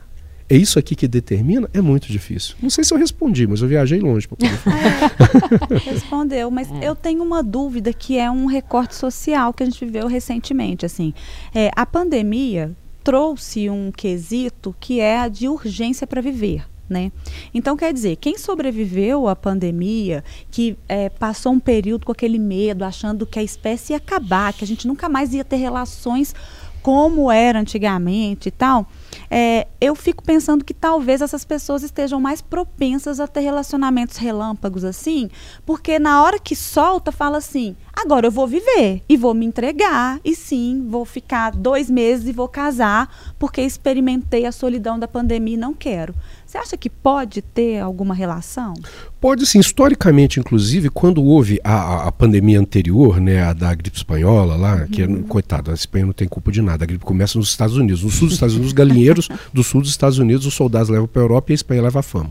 É 0.50 0.56
isso 0.56 0.78
aqui 0.78 0.94
que 0.94 1.06
determina? 1.06 1.68
É 1.74 1.80
muito 1.80 2.10
difícil. 2.10 2.56
Não 2.62 2.70
sei 2.70 2.82
se 2.82 2.94
eu 2.94 2.98
respondi, 2.98 3.46
mas 3.46 3.60
eu 3.60 3.68
viajei 3.68 4.00
longe 4.00 4.26
para 4.26 4.36
poder 4.38 4.56
falar. 4.56 5.76
Respondeu, 5.84 6.50
mas 6.50 6.68
eu 6.80 6.96
tenho 6.96 7.22
uma 7.22 7.42
dúvida 7.42 7.92
que 7.92 8.18
é 8.18 8.30
um 8.30 8.46
recorte 8.46 8.94
social 8.94 9.52
que 9.52 9.62
a 9.62 9.66
gente 9.66 9.84
viveu 9.84 10.06
recentemente. 10.06 10.86
Assim, 10.86 11.12
É, 11.54 11.70
a 11.76 11.84
pandemia 11.84 12.74
trouxe 13.04 13.68
um 13.68 13.92
quesito 13.92 14.74
que 14.80 15.00
é 15.00 15.18
a 15.18 15.28
de 15.28 15.48
urgência 15.48 16.06
para 16.06 16.22
viver. 16.22 16.64
Né? 16.88 17.12
Então, 17.52 17.76
quer 17.76 17.92
dizer, 17.92 18.16
quem 18.16 18.38
sobreviveu 18.38 19.28
à 19.28 19.36
pandemia, 19.36 20.24
que 20.50 20.74
é, 20.88 21.10
passou 21.10 21.52
um 21.52 21.60
período 21.60 22.06
com 22.06 22.12
aquele 22.12 22.38
medo, 22.38 22.82
achando 22.82 23.26
que 23.26 23.38
a 23.38 23.42
espécie 23.42 23.92
ia 23.92 23.98
acabar, 23.98 24.54
que 24.54 24.64
a 24.64 24.66
gente 24.66 24.88
nunca 24.88 25.06
mais 25.06 25.34
ia 25.34 25.44
ter 25.44 25.56
relações 25.56 26.34
como 26.82 27.30
era 27.30 27.60
antigamente 27.60 28.48
e 28.48 28.50
tal, 28.50 28.86
é, 29.30 29.66
eu 29.80 29.94
fico 29.94 30.22
pensando 30.22 30.64
que 30.64 30.72
talvez 30.72 31.20
essas 31.20 31.44
pessoas 31.44 31.82
estejam 31.82 32.20
mais 32.20 32.40
propensas 32.40 33.20
a 33.20 33.26
ter 33.26 33.40
relacionamentos 33.40 34.16
relâmpagos 34.16 34.84
assim, 34.84 35.28
porque 35.66 35.98
na 35.98 36.22
hora 36.22 36.38
que 36.38 36.56
solta, 36.56 37.12
fala 37.12 37.38
assim: 37.38 37.76
agora 37.92 38.26
eu 38.26 38.30
vou 38.30 38.46
viver 38.46 39.02
e 39.08 39.16
vou 39.16 39.34
me 39.34 39.44
entregar, 39.44 40.20
e 40.24 40.34
sim, 40.34 40.86
vou 40.88 41.04
ficar 41.04 41.52
dois 41.52 41.90
meses 41.90 42.26
e 42.26 42.32
vou 42.32 42.48
casar, 42.48 43.34
porque 43.38 43.60
experimentei 43.60 44.46
a 44.46 44.52
solidão 44.52 44.98
da 44.98 45.08
pandemia 45.08 45.54
e 45.54 45.58
não 45.58 45.74
quero. 45.74 46.14
Você 46.48 46.56
acha 46.56 46.78
que 46.78 46.88
pode 46.88 47.42
ter 47.42 47.78
alguma 47.78 48.14
relação? 48.14 48.72
Pode 49.20 49.44
sim, 49.44 49.58
historicamente, 49.60 50.40
inclusive, 50.40 50.88
quando 50.88 51.22
houve 51.22 51.60
a, 51.62 52.06
a- 52.08 52.12
pandemia 52.12 52.58
anterior, 52.58 53.20
né, 53.20 53.42
a 53.42 53.52
da 53.52 53.74
gripe 53.74 53.98
espanhola 53.98 54.56
lá, 54.56 54.86
que, 54.86 55.02
Uhum. 55.02 55.24
coitado, 55.24 55.70
a 55.70 55.74
Espanha 55.74 56.06
não 56.06 56.14
tem 56.14 56.26
culpa 56.26 56.50
de 56.50 56.62
nada, 56.62 56.84
a 56.84 56.86
gripe 56.86 57.04
começa 57.04 57.36
nos 57.38 57.50
Estados 57.50 57.76
Unidos. 57.76 58.02
No 58.02 58.08
sul 58.10 58.28
dos 58.28 58.34
Estados 58.36 58.54
Unidos, 58.54 58.68
os 58.70 58.72
galinheiros 58.72 59.28
do 59.52 59.62
sul 59.62 59.82
dos 59.82 59.90
Estados 59.90 60.16
Unidos, 60.18 60.46
os 60.46 60.54
soldados 60.54 60.88
levam 60.88 61.06
para 61.06 61.20
a 61.20 61.24
Europa 61.24 61.50
e 61.50 61.52
a 61.52 61.56
Espanha 61.56 61.82
leva 61.82 62.00
a 62.00 62.02
fama. 62.02 62.30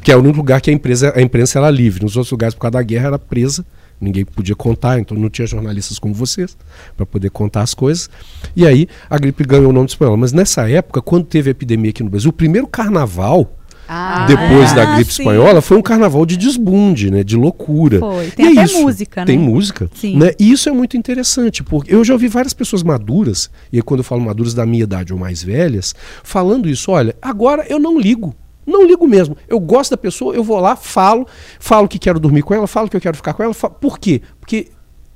Que 0.00 0.12
é 0.12 0.16
o 0.16 0.20
único 0.20 0.36
lugar 0.36 0.60
que 0.60 0.70
a, 0.70 0.72
empresa, 0.72 1.12
a 1.16 1.20
imprensa 1.20 1.58
era 1.58 1.68
livre. 1.68 2.04
Nos 2.04 2.16
outros 2.16 2.30
lugares, 2.30 2.54
por 2.54 2.60
causa 2.60 2.72
da 2.74 2.82
guerra, 2.84 3.08
era 3.08 3.18
presa, 3.18 3.66
ninguém 4.00 4.24
podia 4.24 4.54
contar, 4.54 5.00
então 5.00 5.16
não 5.18 5.28
tinha 5.28 5.44
jornalistas 5.46 5.98
como 5.98 6.14
vocês 6.14 6.56
para 6.96 7.04
poder 7.04 7.30
contar 7.30 7.62
as 7.62 7.74
coisas. 7.74 8.08
E 8.54 8.64
aí 8.64 8.86
a 9.10 9.18
gripe 9.18 9.42
ganhou 9.42 9.70
o 9.70 9.72
nome 9.72 9.86
de 9.86 9.92
espanhola. 9.92 10.18
Mas 10.18 10.32
nessa 10.32 10.70
época, 10.70 11.02
quando 11.02 11.24
teve 11.24 11.50
a 11.50 11.52
epidemia 11.52 11.90
aqui 11.90 12.04
no 12.04 12.10
Brasil, 12.10 12.30
o 12.30 12.32
primeiro 12.32 12.68
carnaval 12.68 13.54
Ah, 13.88 14.26
depois 14.26 14.72
Ah, 14.72 14.74
da 14.74 14.94
gripe 14.96 15.12
sim. 15.12 15.22
espanhola, 15.22 15.60
foi 15.60 15.76
um 15.76 15.82
carnaval 15.82 16.26
de 16.26 16.36
desbunde, 16.36 17.10
né? 17.10 17.22
De 17.22 17.36
loucura. 17.36 17.98
Foi. 18.00 18.26
E 18.26 18.30
Tem 18.32 18.46
é 18.46 18.50
até 18.52 18.64
isso. 18.64 18.82
música, 18.82 19.20
né? 19.20 19.26
Tem 19.26 19.38
música. 19.38 19.90
Sim. 19.94 20.16
Né? 20.18 20.32
E 20.38 20.50
isso 20.50 20.68
é 20.68 20.72
muito 20.72 20.96
interessante, 20.96 21.62
porque 21.62 21.94
eu 21.94 22.04
já 22.04 22.12
ouvi 22.14 22.26
várias 22.28 22.52
pessoas 22.52 22.82
maduras, 22.82 23.50
e 23.72 23.80
quando 23.82 24.00
eu 24.00 24.04
falo 24.04 24.20
maduras 24.20 24.54
da 24.54 24.66
minha 24.66 24.82
idade 24.82 25.12
ou 25.12 25.18
mais 25.18 25.42
velhas, 25.42 25.94
falando 26.24 26.68
isso, 26.68 26.90
olha, 26.90 27.14
agora 27.22 27.64
eu 27.68 27.78
não 27.78 27.98
ligo. 27.98 28.34
Não 28.66 28.84
ligo 28.84 29.06
mesmo. 29.06 29.36
Eu 29.46 29.60
gosto 29.60 29.92
da 29.92 29.96
pessoa, 29.96 30.34
eu 30.34 30.42
vou 30.42 30.58
lá, 30.58 30.74
falo, 30.74 31.24
falo 31.60 31.86
que 31.86 31.98
quero 32.00 32.18
dormir 32.18 32.42
com 32.42 32.52
ela, 32.52 32.66
falo 32.66 32.88
que 32.88 32.96
eu 32.96 33.00
quero 33.00 33.16
ficar 33.16 33.32
com 33.34 33.42
ela. 33.44 33.54
fa- 33.54 33.70
Por 33.70 33.98
quê? 34.00 34.20
Porque 34.40 34.66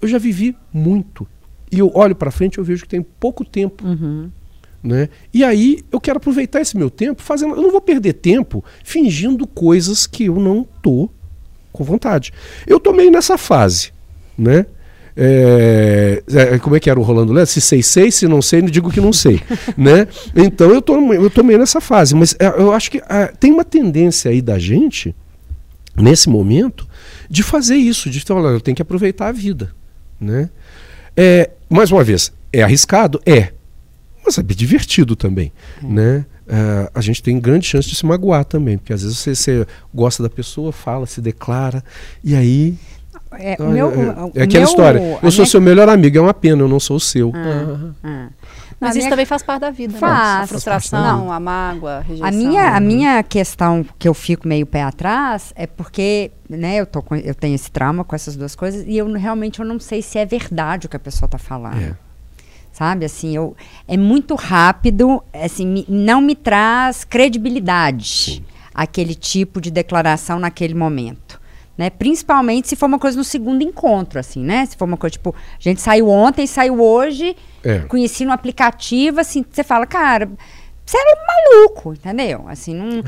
eu 0.01 0.07
já 0.07 0.19
vivi 0.19 0.57
muito. 0.73 1.27
E 1.73 1.79
eu 1.81 1.91
olho 1.95 2.15
pra 2.15 2.31
frente 2.31 2.55
e 2.55 2.59
eu 2.61 2.65
vejo 2.65 2.83
que 2.85 2.89
tem 2.89 3.03
pouco 3.03 3.45
tempo. 3.45 3.85
Né? 4.83 5.11
E 5.33 5.45
aí 5.45 5.81
eu 5.93 6.01
quero 6.01 6.17
aproveitar 6.17 6.61
esse 6.61 6.77
meu 6.77 6.89
tempo 6.89 7.23
fazendo. 7.23 7.55
Eu 7.55 7.63
não 7.63 7.71
vou 7.71 7.81
perder 7.81 8.15
tempo 8.15 8.65
fingindo 8.83 9.47
coisas 9.47 10.07
que 10.07 10.25
eu 10.25 10.37
não 10.37 10.67
tô 10.83 11.11
com 11.73 11.85
vontade. 11.85 12.33
Eu 12.67 12.81
tô 12.81 12.93
meio 12.93 13.11
nessa 13.11 13.37
fase, 13.37 13.93
né? 14.37 14.67
É, 15.17 16.23
é, 16.33 16.59
como 16.59 16.77
é 16.77 16.81
que 16.81 16.89
era 16.89 16.99
o 16.99 17.03
Rolando 17.03 17.33
Lé? 17.33 17.45
Se 17.45 17.61
sei, 17.61 17.83
sei, 17.83 18.11
se 18.11 18.27
não 18.27 18.41
sei, 18.41 18.63
não 18.63 18.71
digo 18.71 18.91
que 18.91 19.01
não 19.01 19.13
sei. 19.13 19.41
né? 19.77 20.09
Então 20.35 20.71
eu 20.71 20.81
tô, 20.81 20.97
eu 21.13 21.29
tô 21.29 21.43
meio 21.43 21.59
nessa 21.59 21.81
fase. 21.81 22.15
Mas 22.15 22.35
é, 22.39 22.47
eu 22.47 22.73
acho 22.73 22.91
que 22.91 23.03
ah, 23.07 23.31
tem 23.39 23.53
uma 23.53 23.65
tendência 23.65 24.31
aí 24.31 24.41
da 24.41 24.59
gente, 24.59 25.15
nesse 25.95 26.29
momento, 26.29 26.89
de 27.29 27.43
fazer 27.43 27.77
isso, 27.77 28.09
de 28.09 28.21
falar, 28.21 28.51
eu 28.51 28.61
tenho 28.61 28.75
que 28.75 28.83
aproveitar 28.83 29.29
a 29.29 29.33
vida. 29.33 29.75
Né? 30.19 30.49
É, 31.15 31.51
mais 31.69 31.91
uma 31.93 32.03
vez, 32.03 32.33
é 32.51 32.63
arriscado? 32.63 33.21
É 33.27 33.53
mas 34.39 34.51
é 34.53 34.55
divertido 34.55 35.15
também, 35.17 35.53
né? 35.83 36.25
Ah, 36.49 36.91
a 36.95 37.01
gente 37.01 37.23
tem 37.23 37.39
grande 37.39 37.67
chance 37.67 37.89
de 37.89 37.95
se 37.95 38.05
magoar 38.05 38.45
também, 38.45 38.77
porque 38.79 38.93
às 38.93 39.03
vezes 39.03 39.19
você, 39.19 39.35
você 39.35 39.67
gosta 39.95 40.23
da 40.23 40.29
pessoa, 40.31 40.73
fala, 40.73 41.07
se 41.07 41.21
declara, 41.21 41.83
e 42.25 42.35
aí 42.35 42.75
É, 43.33 43.57
ah, 43.59 43.63
o 43.65 43.71
meu, 43.71 43.87
é, 43.93 44.25
o- 44.25 44.33
é 44.35 44.43
aquela 44.43 44.65
meu- 44.65 44.71
história. 44.71 44.99
Eu 45.23 45.31
sou 45.31 45.43
minha- 45.43 45.47
seu 45.47 45.61
melhor 45.61 45.89
amigo, 45.89 46.19
é 46.19 46.21
uma 46.21 46.35
pena, 46.35 46.63
eu 46.63 46.69
não 46.69 46.81
sou 46.81 46.97
o 46.97 47.01
seu. 47.01 47.33
Ah, 47.35 47.91
Ah. 48.03 48.29
Mas 48.81 48.89
A 48.89 48.93
isso 48.93 48.99
minha- 49.01 49.11
também 49.11 49.27
faz 49.27 49.43
parte 49.43 49.61
da 49.61 49.71
vida, 49.71 49.93
né? 49.93 49.99
Faz. 49.99 50.45
A 50.45 50.47
frustração, 50.47 51.31
a 51.31 51.39
mágoa, 51.39 51.99
a 51.99 52.01
rejeição. 52.01 52.27
A 52.27 52.31
minha, 52.33 52.63
a 52.77 52.81
minha 52.81 53.23
questão 53.23 53.85
que 53.99 54.09
eu 54.09 54.15
fico 54.15 54.49
meio 54.49 54.65
pé 54.65 54.83
atrás 54.83 55.53
é 55.55 55.67
porque, 55.67 56.31
né, 56.49 56.77
eu, 56.77 56.87
tô 56.87 57.03
com- 57.03 57.15
eu 57.15 57.35
tenho 57.35 57.55
esse 57.55 57.71
trauma 57.71 58.05
com 58.05 58.17
essas 58.17 58.37
duas 58.37 58.55
coisas 58.57 58.83
e 58.89 58.97
eu 58.97 59.13
realmente 59.13 59.61
eu 59.61 59.67
não 59.67 59.79
sei 59.79 60.01
se 60.01 60.17
é 60.19 60.25
verdade 60.25 60.87
o 60.87 60.89
que 60.89 60.97
a 60.97 61.01
pessoa 61.01 61.27
está 61.27 61.37
falando. 61.37 61.79
É. 61.79 61.95
Sabe, 62.81 63.05
assim, 63.05 63.37
eu, 63.37 63.55
é 63.87 63.95
muito 63.95 64.35
rápido, 64.35 65.23
assim, 65.35 65.67
me- 65.67 65.85
não 65.87 66.19
me 66.23 66.35
traz 66.35 67.05
credibilidade 67.05 68.43
aquele 68.75 69.15
tipo 69.15 69.61
de 69.61 69.71
declaração 69.71 70.39
naquele 70.39 70.73
momento. 70.73 71.39
Né? 71.77 71.91
Principalmente 71.91 72.69
se 72.69 72.77
for 72.77 72.87
uma 72.87 72.99
coisa 72.99 73.19
no 73.19 73.23
segundo 73.25 73.61
encontro, 73.63 74.19
assim, 74.19 74.43
né? 74.43 74.65
Se 74.65 74.79
for 74.79 74.87
uma 74.87 74.97
coisa, 74.97 75.13
tipo, 75.13 75.35
a 75.37 75.63
gente 75.63 75.79
saiu 75.79 76.09
ontem, 76.09 76.47
saiu 76.47 76.81
hoje, 76.81 77.37
É. 77.63 77.81
conheci 77.81 78.25
no 78.25 78.33
aplicativo, 78.33 79.21
assim, 79.21 79.45
você 79.51 79.63
fala, 79.63 79.85
cara, 79.85 80.31
você 80.87 80.97
um 80.97 81.59
maluco, 81.59 81.93
entendeu? 81.93 82.47
Assim, 82.49 82.75
não, 82.75 83.03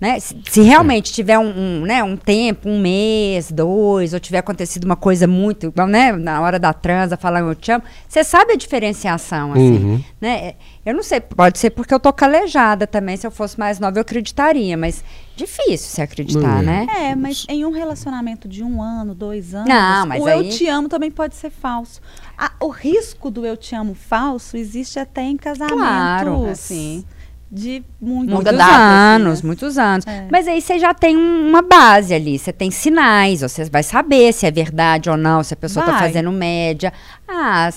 né? 0.00 0.20
Se, 0.20 0.36
se 0.48 0.62
realmente 0.62 1.12
tiver 1.12 1.38
um, 1.38 1.48
um, 1.48 1.80
né, 1.82 2.02
um 2.04 2.16
tempo, 2.16 2.68
um 2.68 2.78
mês, 2.78 3.50
dois, 3.50 4.14
ou 4.14 4.20
tiver 4.20 4.38
acontecido 4.38 4.84
uma 4.84 4.94
coisa 4.96 5.26
muito, 5.26 5.72
né, 5.88 6.12
na 6.12 6.40
hora 6.40 6.58
da 6.58 6.72
transa, 6.72 7.16
falar 7.16 7.40
eu 7.40 7.54
te 7.54 7.72
amo, 7.72 7.82
você 8.08 8.22
sabe 8.22 8.52
a 8.52 8.56
diferenciação, 8.56 9.52
assim, 9.52 9.78
Uhum. 9.78 10.04
né? 10.20 10.54
Eu 10.86 10.94
não 10.94 11.02
sei, 11.02 11.20
pode 11.20 11.58
ser 11.58 11.70
porque 11.70 11.92
eu 11.92 12.00
tô 12.00 12.12
calejada 12.12 12.86
também, 12.86 13.16
se 13.16 13.26
eu 13.26 13.30
fosse 13.30 13.58
mais 13.58 13.78
nova 13.80 13.98
eu 13.98 14.02
acreditaria, 14.02 14.76
mas 14.76 15.04
difícil 15.36 15.90
se 15.90 16.00
acreditar, 16.00 16.40
Não 16.40 16.58
é. 16.60 16.62
né? 16.62 16.86
É, 17.10 17.14
mas 17.16 17.44
em 17.48 17.64
um 17.64 17.70
relacionamento 17.70 18.48
de 18.48 18.62
um 18.64 18.80
ano, 18.80 19.14
dois 19.14 19.54
anos, 19.54 19.68
Não, 19.68 20.06
mas 20.06 20.22
o 20.22 20.26
aí- 20.26 20.38
eu 20.38 20.48
te 20.48 20.66
amo 20.68 20.88
também 20.88 21.10
pode 21.10 21.34
ser 21.34 21.50
falso. 21.50 22.00
Ah, 22.38 22.52
o 22.60 22.68
risco 22.68 23.30
do 23.30 23.44
eu 23.44 23.56
te 23.56 23.74
amo 23.74 23.94
falso 23.94 24.56
existe 24.56 24.98
até 24.98 25.22
em 25.22 25.36
casamentos 25.36 25.78
Claro, 25.82 26.46
assim. 26.46 27.04
De 27.50 27.82
muitos 28.00 28.46
assim, 28.46 28.58
anos, 28.60 29.42
né? 29.42 29.46
muitos 29.46 29.78
anos. 29.78 30.06
É. 30.06 30.26
Mas 30.30 30.46
aí 30.46 30.60
você 30.60 30.78
já 30.78 30.92
tem 30.92 31.16
um- 31.16 31.48
uma 31.48 31.62
base 31.62 32.12
ali, 32.12 32.38
você 32.38 32.52
tem 32.52 32.70
sinais, 32.70 33.40
você 33.40 33.64
vai 33.64 33.82
saber 33.82 34.32
se 34.32 34.46
é 34.46 34.50
verdade 34.50 35.08
ou 35.08 35.16
não, 35.16 35.42
se 35.42 35.54
a 35.54 35.56
pessoa 35.56 35.84
tá 35.84 35.92
Vai. 35.92 36.00
fazendo 36.08 36.30
média. 36.30 36.92
Ah, 37.26 37.70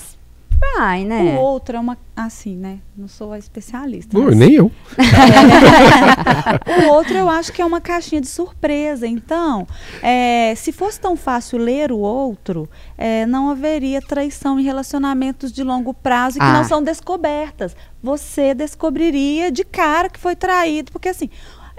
vai, 0.76 1.04
né? 1.04 1.36
O 1.36 1.40
outro 1.40 1.76
é 1.76 1.80
uma. 1.80 1.98
Assim, 2.14 2.56
né? 2.56 2.78
Não 2.96 3.08
sou 3.08 3.32
a 3.32 3.38
especialista. 3.38 4.16
Não, 4.16 4.26
mas- 4.26 4.36
nem 4.36 4.52
eu. 4.52 4.70
o 6.84 6.88
outro 6.92 7.14
eu 7.16 7.28
acho 7.28 7.52
que 7.52 7.60
é 7.62 7.64
uma 7.64 7.80
caixinha 7.80 8.20
de 8.20 8.26
surpresa. 8.28 9.06
Então, 9.06 9.66
é, 10.02 10.54
se 10.56 10.72
fosse 10.72 11.00
tão 11.00 11.16
fácil 11.16 11.58
ler 11.58 11.90
o 11.90 11.98
outro, 11.98 12.68
é, 12.96 13.24
não 13.26 13.48
haveria 13.50 14.00
traição 14.00 14.58
em 14.60 14.62
relacionamentos 14.62 15.50
de 15.52 15.62
longo 15.62 15.92
prazo 15.94 16.36
e 16.36 16.40
que 16.40 16.46
Ah. 16.46 16.52
não 16.52 16.64
são 16.64 16.82
descobertas. 16.82 17.74
Você 18.02 18.54
descobriria 18.54 19.50
de 19.50 19.64
cara 19.64 20.08
que 20.08 20.18
foi 20.18 20.36
traído, 20.36 20.92
porque 20.92 21.08
assim. 21.08 21.28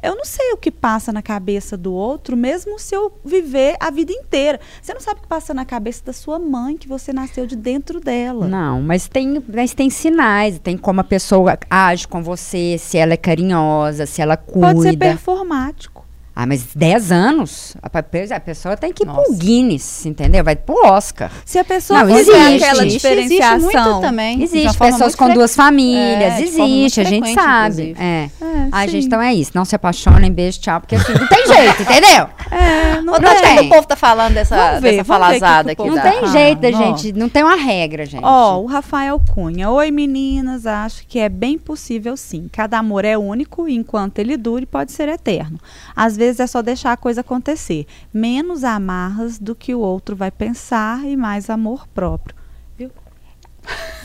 Eu 0.04 0.18
não 0.18 0.26
sei 0.26 0.52
o 0.52 0.58
que 0.58 0.70
passa 0.70 1.14
na 1.14 1.22
cabeça 1.22 1.78
do 1.78 1.94
outro, 1.94 2.36
mesmo 2.36 2.78
se 2.78 2.94
eu 2.94 3.10
viver 3.24 3.78
a 3.80 3.90
vida 3.90 4.12
inteira. 4.12 4.60
Você 4.82 4.94
não 4.94 5.00
sabe 5.00 5.20
o 5.20 5.24
que 5.24 5.30
passa 5.30 5.54
na 5.54 5.64
cabeça 5.64 6.04
da 6.04 6.12
sua 6.12 6.38
mãe, 6.38 6.76
que 6.76 6.90
você 6.90 7.14
nasceu 7.14 7.46
de 7.46 7.56
dentro 7.56 8.02
dela. 8.02 8.46
Não, 8.46 8.82
mas 8.82 9.08
tem, 9.08 9.42
mas 9.48 9.74
tem 9.74 9.90
sinais, 9.90 10.60
tem 10.60 10.78
como 10.78 11.00
a 11.00 11.06
pessoa 11.06 11.58
age 11.70 12.06
com 12.06 12.22
você, 12.22 12.78
se 12.78 12.98
ela 12.98 13.14
é 13.14 13.18
carinhosa, 13.18 14.06
se 14.06 14.22
ela 14.22 14.36
cuida. 14.36 14.74
Pode 14.74 14.82
ser 14.82 14.98
performático. 14.98 15.93
Ah, 16.36 16.48
mas 16.48 16.66
10 16.74 17.12
anos? 17.12 17.78
A, 17.82 17.90
pe- 17.90 18.34
a 18.34 18.40
pessoa 18.40 18.76
tem 18.76 18.92
que 18.92 19.04
ir 19.04 19.06
Nossa. 19.06 19.22
pro 19.22 19.34
Guinness, 19.34 20.06
entendeu? 20.06 20.44
Vai 20.44 20.56
pro 20.56 20.76
Oscar. 20.86 21.30
Se 21.46 21.60
a 21.60 21.64
pessoa 21.64 22.04
Não, 22.04 22.18
existe. 22.18 22.64
aquela 22.64 22.86
diferenciação. 22.88 23.58
Existe 23.70 23.78
muito 23.78 24.02
também. 24.02 24.42
Existe 24.44 24.78
pessoas 24.78 25.14
com 25.16 25.32
duas 25.32 25.56
famílias, 25.56 26.34
É, 26.34 26.42
existe, 26.42 27.02
a 27.02 27.04
gente 27.04 27.32
sabe. 27.34 27.96
É. 28.00 28.30
É, 28.42 28.68
Ai, 28.72 28.88
sim. 28.88 28.94
gente, 28.94 29.06
então 29.06 29.22
é 29.22 29.34
isso. 29.34 29.52
Não 29.54 29.64
se 29.64 29.76
apaixonem, 29.76 30.32
beijo, 30.32 30.60
tchau, 30.60 30.80
porque 30.80 30.96
assim, 30.96 31.14
não 31.14 31.28
tem 31.28 31.46
jeito, 31.48 31.82
entendeu? 31.84 32.28
É, 32.54 33.02
não 33.02 33.14
Não 33.20 33.42
tem. 33.42 33.60
o 33.62 33.70
povo 33.70 33.88
tá 33.88 33.96
falando 33.96 34.36
dessa, 34.36 34.80
ver, 34.80 34.92
dessa 34.92 35.04
falazada 35.04 35.72
aqui. 35.72 35.82
povo 35.82 35.96
Não 35.96 36.02
tá 36.02 36.12
tem 36.12 36.28
jeito, 36.28 36.62
gente. 36.78 37.12
Não 37.14 37.28
tem 37.28 37.42
uma 37.44 37.56
regra, 37.56 38.06
gente. 38.06 38.24
Ó, 38.24 38.60
o 38.60 38.66
Rafael 38.68 39.20
Cunha. 39.34 39.72
Oi, 39.72 39.90
meninas. 39.90 40.68
Acho 40.68 41.04
que 41.08 41.18
é 41.18 41.28
bem 41.30 41.58
possível, 41.58 42.16
sim. 42.16 42.48
Cada 42.52 42.78
amor 42.78 43.06
é 43.06 43.18
único 43.18 43.68
e 43.68 43.74
enquanto 43.76 44.20
ele 44.20 44.38
dure, 44.38 44.68
pode 44.68 44.92
ser 44.92 45.10
eterno. 45.10 45.60
Às 45.96 46.16
vezes 46.16 46.23
é 46.40 46.48
só 46.48 46.62
deixar 46.62 46.92
a 46.94 46.98
coisa 46.98 47.22
acontecer. 47.22 47.86
Menos 48.14 48.64
amarras 48.64 49.38
do 49.40 49.54
que 49.56 49.74
o 49.76 49.80
outro 49.80 50.16
vai 50.16 50.32
pensar 50.32 51.04
e 51.06 51.16
mais 51.18 51.50
amor 51.50 51.88
próprio. 51.94 52.36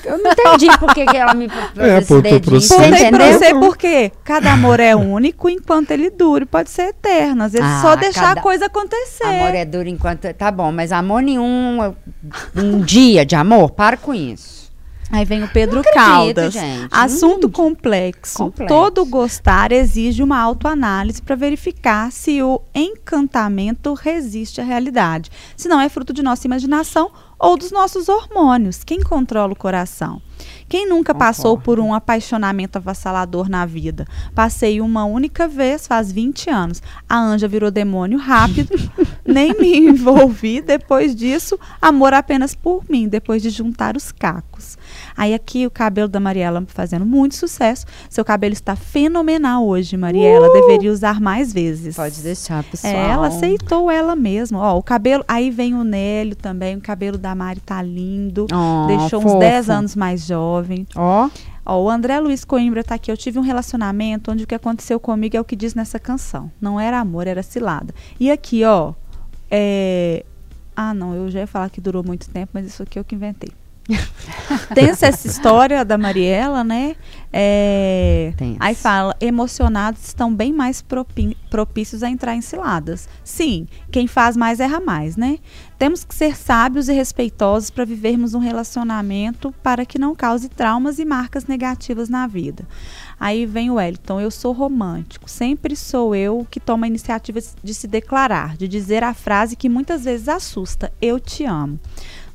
Eu 0.05 0.17
não 0.19 0.31
entendi 0.31 0.69
por 0.79 0.95
que, 0.95 1.05
que 1.05 1.17
ela 1.17 1.35
me 1.35 1.49
É, 1.77 1.99
esse 1.99 2.23
dedinho. 2.23 2.61
Você 2.61 2.77
pra 2.77 2.89
entendeu? 2.89 3.33
você 3.39 3.55
porque 3.55 4.13
cada 4.23 4.53
amor 4.53 4.79
é 4.79 4.95
único 4.95 5.49
enquanto 5.51 5.91
ele 5.91 6.11
dure, 6.11 6.47
pode 6.47 6.71
ser 6.71 6.91
eterno. 6.91 7.43
Às 7.43 7.53
vezes 7.53 7.67
Ah, 7.69 7.83
só 7.83 7.97
deixar 7.97 8.21
cada- 8.23 8.41
a 8.41 8.43
coisa 8.43 8.67
acontecer. 8.67 9.25
Amor 9.25 9.55
é 9.57 9.65
duro 9.65 9.89
enquanto. 9.89 10.33
Tá 10.35 10.53
bom, 10.53 10.71
mas 10.71 10.93
amor 10.93 11.23
nenhum. 11.23 11.93
Um 12.55 12.81
dia 12.81 13.27
de 13.27 13.35
amor, 13.35 13.71
para 13.73 13.97
com 13.97 14.15
isso. 14.15 14.68
Aí 15.11 15.25
vem 15.25 15.43
o 15.43 15.49
Pedro 15.49 15.81
acredito, 15.81 16.05
Caldas. 16.05 16.53
gente. 16.53 16.89
Assunto 16.91 17.47
Hum. 17.47 17.51
complexo. 17.51 18.39
Complexo. 18.39 18.75
Todo 18.75 19.05
gostar 19.07 19.73
exige 19.73 20.23
uma 20.23 20.39
autoanálise 20.39 21.23
para 21.23 21.35
verificar 21.35 22.13
se 22.13 22.43
o 22.43 22.61
encantamento 22.75 23.95
resiste 23.95 24.61
à 24.61 24.65
realidade. 24.65 25.31
Se 25.57 25.69
não 25.69 25.81
é 25.81 25.89
fruto 25.89 26.13
de 26.13 26.23
nossa 26.23 26.47
imaginação 26.47 27.11
ou 27.39 27.57
dos 27.57 27.71
nossos 27.71 28.09
hormônios. 28.09 28.83
Quem 28.85 29.01
controla 29.01 29.53
o 29.53 29.57
coração? 29.57 30.21
Quem 30.69 30.89
nunca 30.89 31.15
passou 31.15 31.57
por 31.59 31.81
um 31.81 31.93
apaixonamento 31.95 32.79
avassalador 32.79 33.49
na 33.49 33.65
vida? 33.67 34.07
Passei 34.35 34.81
uma 34.81 35.05
única 35.05 35.49
vez, 35.49 35.87
faz 35.87 36.13
20 36.13 36.49
anos. 36.51 36.83
A 37.09 37.17
Anja 37.19 37.49
virou 37.49 37.71
demônio 37.71 38.19
rápido, 38.19 38.71
nem 39.27 39.53
me 39.59 39.77
envolvi. 39.79 40.61
Depois 40.61 41.15
disso, 41.15 41.59
amor 41.83 42.13
apenas 42.15 42.55
por 42.55 42.85
mim, 42.89 43.09
depois 43.09 43.43
de 43.43 43.51
juntar 43.51 43.97
os 43.97 44.13
cacos. 44.13 44.77
Aí 45.19 45.35
aqui 45.35 45.67
o 45.67 45.71
cabelo 45.71 46.07
da 46.07 46.21
Mariela 46.21 46.65
fazendo 46.69 47.05
muito 47.05 47.35
sucesso. 47.35 47.85
Seu 48.09 48.25
cabelo 48.25 48.53
está 48.53 48.77
fenomenal 48.77 49.67
hoje, 49.67 49.97
Mariela. 49.97 50.49
Deveria 50.53 50.93
usar 50.93 51.21
mais 51.21 51.53
vezes. 51.53 51.97
Pode 51.97 52.23
deixar, 52.23 52.63
pessoal. 52.63 52.93
É, 52.95 53.11
ela 53.11 53.27
aceitou 53.27 53.91
ela 53.91 54.15
mesma. 54.15 54.61
Ó, 54.61 54.79
o 54.79 54.83
cabelo. 54.83 55.25
Aí 55.27 55.51
vem 55.51 55.75
o 55.75 55.83
Nélio 55.83 56.37
também. 56.37 56.77
O 56.77 56.81
cabelo 56.81 57.19
da 57.19 57.35
Mari 57.35 57.59
tá 57.59 57.83
lindo. 57.83 58.47
Oh, 58.53 58.87
Deixou 58.87 59.19
uns 59.19 59.25
fofo. 59.25 59.39
10 59.41 59.71
anos 59.71 59.97
mais 59.97 60.25
jovem. 60.25 60.87
Ó, 60.95 61.29
Ó, 61.67 61.83
o 61.83 61.91
André 61.91 62.21
Luiz 62.21 62.45
Coimbra 62.45 62.85
tá 62.85 62.95
aqui. 62.95 63.11
Eu 63.11 63.17
tive 63.17 63.41
um 63.41 63.43
relacionamento 63.43 64.31
onde 64.31 64.45
o 64.45 64.47
que 64.47 64.55
aconteceu 64.55 65.01
comigo 65.01 65.37
é 65.37 65.41
o 65.41 65.45
que 65.45 65.57
diz 65.57 65.75
nessa 65.75 65.99
canção. 65.99 66.49
Não 66.61 66.79
era 66.79 67.01
amor, 67.01 67.27
era 67.27 67.43
cilada. 67.43 67.93
E 68.21 68.31
aqui, 68.31 68.65
ó. 68.65 68.95
É... 69.51 70.25
Ah, 70.77 70.95
não, 70.95 71.13
eu 71.13 71.29
já 71.29 71.41
ia 71.41 71.47
falar 71.49 71.69
que 71.71 71.81
durou 71.81 72.05
muito 72.05 72.31
tempo, 72.31 72.53
mas 72.55 72.65
isso 72.65 72.85
aqui 72.85 73.01
é 73.01 73.03
o 73.03 73.05
que 73.05 73.17
inventei. 73.17 73.51
Tensa 74.75 75.07
essa 75.07 75.27
história 75.27 75.85
da 75.85 75.97
Mariela, 75.97 76.63
né? 76.63 76.95
É. 77.33 78.33
Aí 78.59 78.75
fala, 78.75 79.15
emocionados 79.21 80.03
estão 80.07 80.35
bem 80.35 80.53
mais 80.53 80.83
propícios 81.51 82.03
a 82.03 82.09
entrar 82.09 82.35
em 82.35 82.41
ciladas. 82.41 83.09
Sim, 83.23 83.67
quem 83.91 84.07
faz 84.07 84.37
mais 84.37 84.61
erra 84.61 84.81
mais, 84.81 85.17
né? 85.17 85.39
Temos 85.79 86.05
que 86.05 86.15
ser 86.15 86.37
sábios 86.37 86.89
e 86.89 86.93
respeitosos 86.93 87.71
para 87.71 87.85
vivermos 87.85 88.35
um 88.35 88.39
relacionamento 88.39 89.55
para 89.63 89.85
que 89.85 89.99
não 89.99 90.15
cause 90.15 90.49
traumas 90.49 90.99
e 90.99 91.05
marcas 91.05 91.47
negativas 91.47 92.09
na 92.09 92.27
vida. 92.27 92.67
Aí 93.21 93.47
vem 93.47 93.71
o 93.71 93.75
Wellington, 93.75 94.21
eu 94.21 94.31
sou 94.31 94.53
romântico. 94.53 95.29
Sempre 95.29 95.77
sou 95.77 96.15
eu 96.15 96.47
que 96.51 96.61
tomo 96.61 96.85
a 96.85 96.89
iniciativa 96.89 97.41
de 97.63 97.75
se 97.75 97.87
declarar, 97.87 98.57
de 98.57 98.67
dizer 98.67 99.05
a 99.05 99.13
frase 99.13 99.57
que 99.57 99.69
muitas 99.69 100.05
vezes 100.05 100.29
assusta: 100.29 100.93
Eu 101.01 101.21
te 101.21 101.45
amo. 101.45 101.79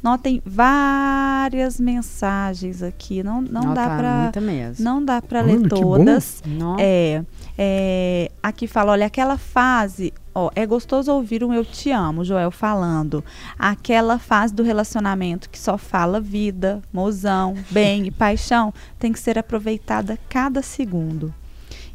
Notem 0.04 0.42
várias 0.46 1.80
mensagens 1.80 2.84
aqui. 2.84 3.24
Não, 3.24 3.42
não 3.42 3.74
dá 3.74 3.88
tá 3.88 3.98
para 3.98 4.32
não 4.78 5.04
dá 5.04 5.22
para 5.22 5.40
ler 5.40 5.70
todas. 5.70 6.44
Não. 6.46 6.76
É, 6.78 7.24
é, 7.58 8.30
aqui 8.44 8.68
fala, 8.68 8.92
olha, 8.92 9.06
aquela 9.06 9.38
fase, 9.38 10.14
ó, 10.36 10.52
é 10.56 10.66
gostoso 10.66 11.10
ouvir 11.10 11.42
um 11.42 11.54
eu 11.54 11.64
te 11.64 11.90
amo, 11.90 12.26
Joel 12.26 12.52
falando. 12.52 13.24
Aquela 13.58 14.20
fase 14.20 14.54
do 14.54 14.62
relacionamento 14.62 15.50
que 15.50 15.58
só 15.58 15.78
fala 15.78 16.20
vida, 16.20 16.82
mozão, 16.92 17.56
bem 17.72 18.06
e 18.06 18.12
paixão, 18.12 18.74
tem 19.00 19.14
que 19.14 19.20
ser 19.20 19.40
aproveitada 19.40 20.20
cada 20.28 20.62
segundo. 20.62 21.34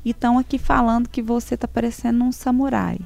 E 0.03 0.13
estão 0.13 0.39
aqui 0.39 0.57
falando 0.57 1.11
que 1.11 1.21
você 1.21 1.59
tá 1.59 1.69
parecendo 1.69 2.25
um 2.25 2.33
samurai. 2.33 2.99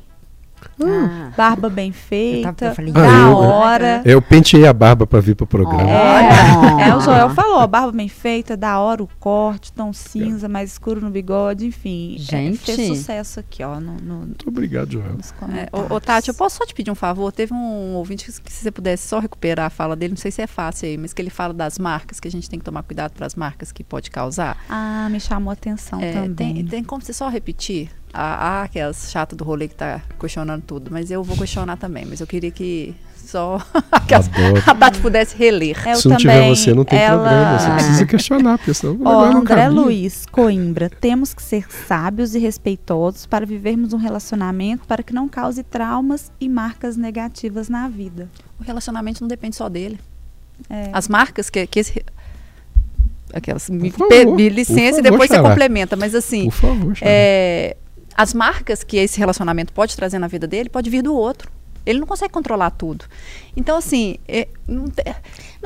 Ah, 0.83 1.31
Barba 1.37 1.69
bem 1.69 1.89
eu, 1.89 1.95
feita, 1.95 2.53
tava, 2.53 2.73
eu 2.73 2.77
falei, 2.77 2.93
Ah, 2.95 3.01
da 3.01 3.09
eu- 3.31 3.37
hora. 3.37 4.03
Eu 4.05 4.23
penteei 4.23 4.67
a 4.67 4.73
barba 4.73 5.07
pra 5.07 5.21
vir 5.21 5.35
pro 5.35 5.47
programa. 5.47 5.89
É, 5.91 6.89
é, 6.89 6.95
o. 6.97 7.01
Joel 7.01 7.31
falou, 7.31 7.67
barba 7.67 7.93
bem 7.93 8.09
feita, 8.09 8.57
da 8.57 8.79
hora 8.79 9.03
o 9.03 9.09
corte, 9.19 9.73
tom 9.73 9.93
cinza, 9.93 10.49
mais 10.49 10.73
escuro 10.73 11.01
no 11.01 11.11
bigode, 11.11 11.67
enfim. 11.67 12.17
é, 12.17 12.19
Gente. 12.23 12.59
fez 12.59 12.89
sucesso 12.99 13.41
aqui, 13.41 13.63
ó, 13.63 13.81
no, 13.81 13.95
no- 13.97 14.17
Muito 14.27 14.49
obrigado, 14.49 14.93
Joel. 14.93 15.17
É, 15.55 15.69
ô, 15.77 15.95
ô, 15.97 16.01
Tati, 16.01 16.29
eu 16.29 16.35
posso 16.35 16.57
só 16.59 16.67
te 16.67 16.75
pedir 16.75 16.91
um 16.91 16.95
favor? 16.95 17.33
Teve 17.33 17.53
um 17.55 17.95
ouvinte 17.95 18.25
que, 18.27 18.41
que 18.41 18.53
se 18.53 18.63
você 18.63 18.71
pudesse 18.71 19.07
só 19.09 19.19
recuperar 19.19 19.67
a 19.67 19.71
fala 19.71 19.97
dele, 19.97 20.11
não 20.13 20.17
sei 20.21 20.31
se 20.31 20.43
é 20.43 20.47
fácil 20.47 20.89
aí, 20.89 20.97
mas 20.97 21.13
que 21.13 21.21
ele 21.23 21.31
fala 21.31 21.53
das 21.55 21.79
marcas, 21.79 22.21
que 22.21 22.29
a 22.29 22.31
gente 22.31 22.49
tem 22.49 22.59
que 22.59 22.65
tomar 22.65 22.83
cuidado 22.83 23.13
para 23.13 23.27
as 23.27 23.35
marcas 23.35 23.73
que 23.73 23.83
pode 23.85 24.11
causar. 24.11 24.57
Ah, 24.69 25.09
me 25.11 25.19
chamou 25.21 25.51
a 25.51 25.55
atenção 25.55 26.01
É, 26.01 26.13
também. 26.13 26.55
tem, 26.55 26.65
tem 26.67 26.85
como 26.85 27.03
você 27.03 27.13
só 27.13 27.29
repetir? 27.29 27.91
Ah, 28.15 28.61
ah, 28.61 28.63
aquelas 28.65 29.11
chatas 29.11 29.37
do 29.37 29.43
rolê 29.45 29.69
que 29.69 29.75
tá 29.75 30.01
questionando 30.21 30.63
tudo, 30.63 30.91
mas 30.91 31.11
eu 31.11 31.23
vou 31.25 31.37
questionar 31.37 31.77
também, 31.77 32.05
mas 32.05 32.21
eu 32.21 32.27
queria 32.27 32.51
que 32.51 32.95
só 33.17 33.59
aquelas- 33.91 34.29
a 34.67 34.75
Tati 34.75 35.01
pudesse 35.01 35.35
reler. 35.37 35.77
Eu 35.89 35.97
Se 35.97 36.09
não 36.09 36.17
também, 36.19 36.35
tiver 36.43 36.49
você, 36.55 36.75
não 36.75 36.85
tem 36.85 36.99
ela... 36.99 37.19
problema. 37.27 37.59
Você 37.59 37.71
precisa 37.71 38.07
questionar, 38.07 38.59
porque 38.59 38.75
senão 38.75 38.93
o 38.95 38.97
Ó, 38.97 38.99
negócio 38.99 39.33
não 39.33 39.41
André. 39.41 39.69
Luiz 39.71 40.27
Coimbra, 40.31 40.91
temos 40.91 41.33
que 41.33 41.43
ser 41.43 41.65
sábios 41.71 42.35
e 42.35 42.39
respeitosos 42.39 43.25
para 43.25 43.47
vivermos 43.47 43.95
um 43.95 43.97
relacionamento 43.99 44.87
para 44.87 45.03
que 45.03 45.15
não 45.15 45.27
cause 45.27 45.63
traumas 45.63 46.31
e 46.39 46.49
marcas 46.51 46.99
negativas 46.99 47.71
na 47.71 47.89
vida. 47.89 48.29
O 48.61 48.63
relacionamento 48.65 49.23
não 49.23 49.29
depende 49.29 49.57
só 49.57 49.69
dele. 49.71 49.99
É. 50.69 50.91
As 50.93 51.09
marcas 51.09 51.49
que, 51.49 51.67
que 51.67 51.81
esse. 51.81 52.05
Aquelas. 53.33 53.71
Me, 53.71 53.91
favor, 53.91 54.37
me 54.37 54.49
licença 54.51 55.01
e 55.01 55.03
favor, 55.03 55.03
depois 55.03 55.31
você 55.31 55.37
Xará. 55.37 55.49
complementa, 55.49 55.97
mas 55.97 56.15
assim. 56.15 56.45
Por 56.45 56.53
favor, 56.53 56.95
Xará. 56.95 57.11
é, 57.11 57.77
as 58.17 58.33
marcas 58.35 58.83
que 58.85 58.97
esse 58.97 59.19
relacionamento 59.19 59.73
pode 59.73 59.97
trazer 59.97 60.19
na 60.19 60.27
vida 60.29 60.47
dele 60.47 60.69
pode 60.69 60.89
vir 60.91 61.03
do 61.03 61.15
outro. 61.15 61.51
Ele 61.85 61.99
não 61.99 62.07
consegue 62.07 62.33
controlar 62.33 62.71
tudo. 62.71 63.05
Então, 63.57 63.77
assim, 63.79 64.17
é, 64.29 64.47
não, 64.69 64.85
te- 64.85 65.03
não 65.05 65.15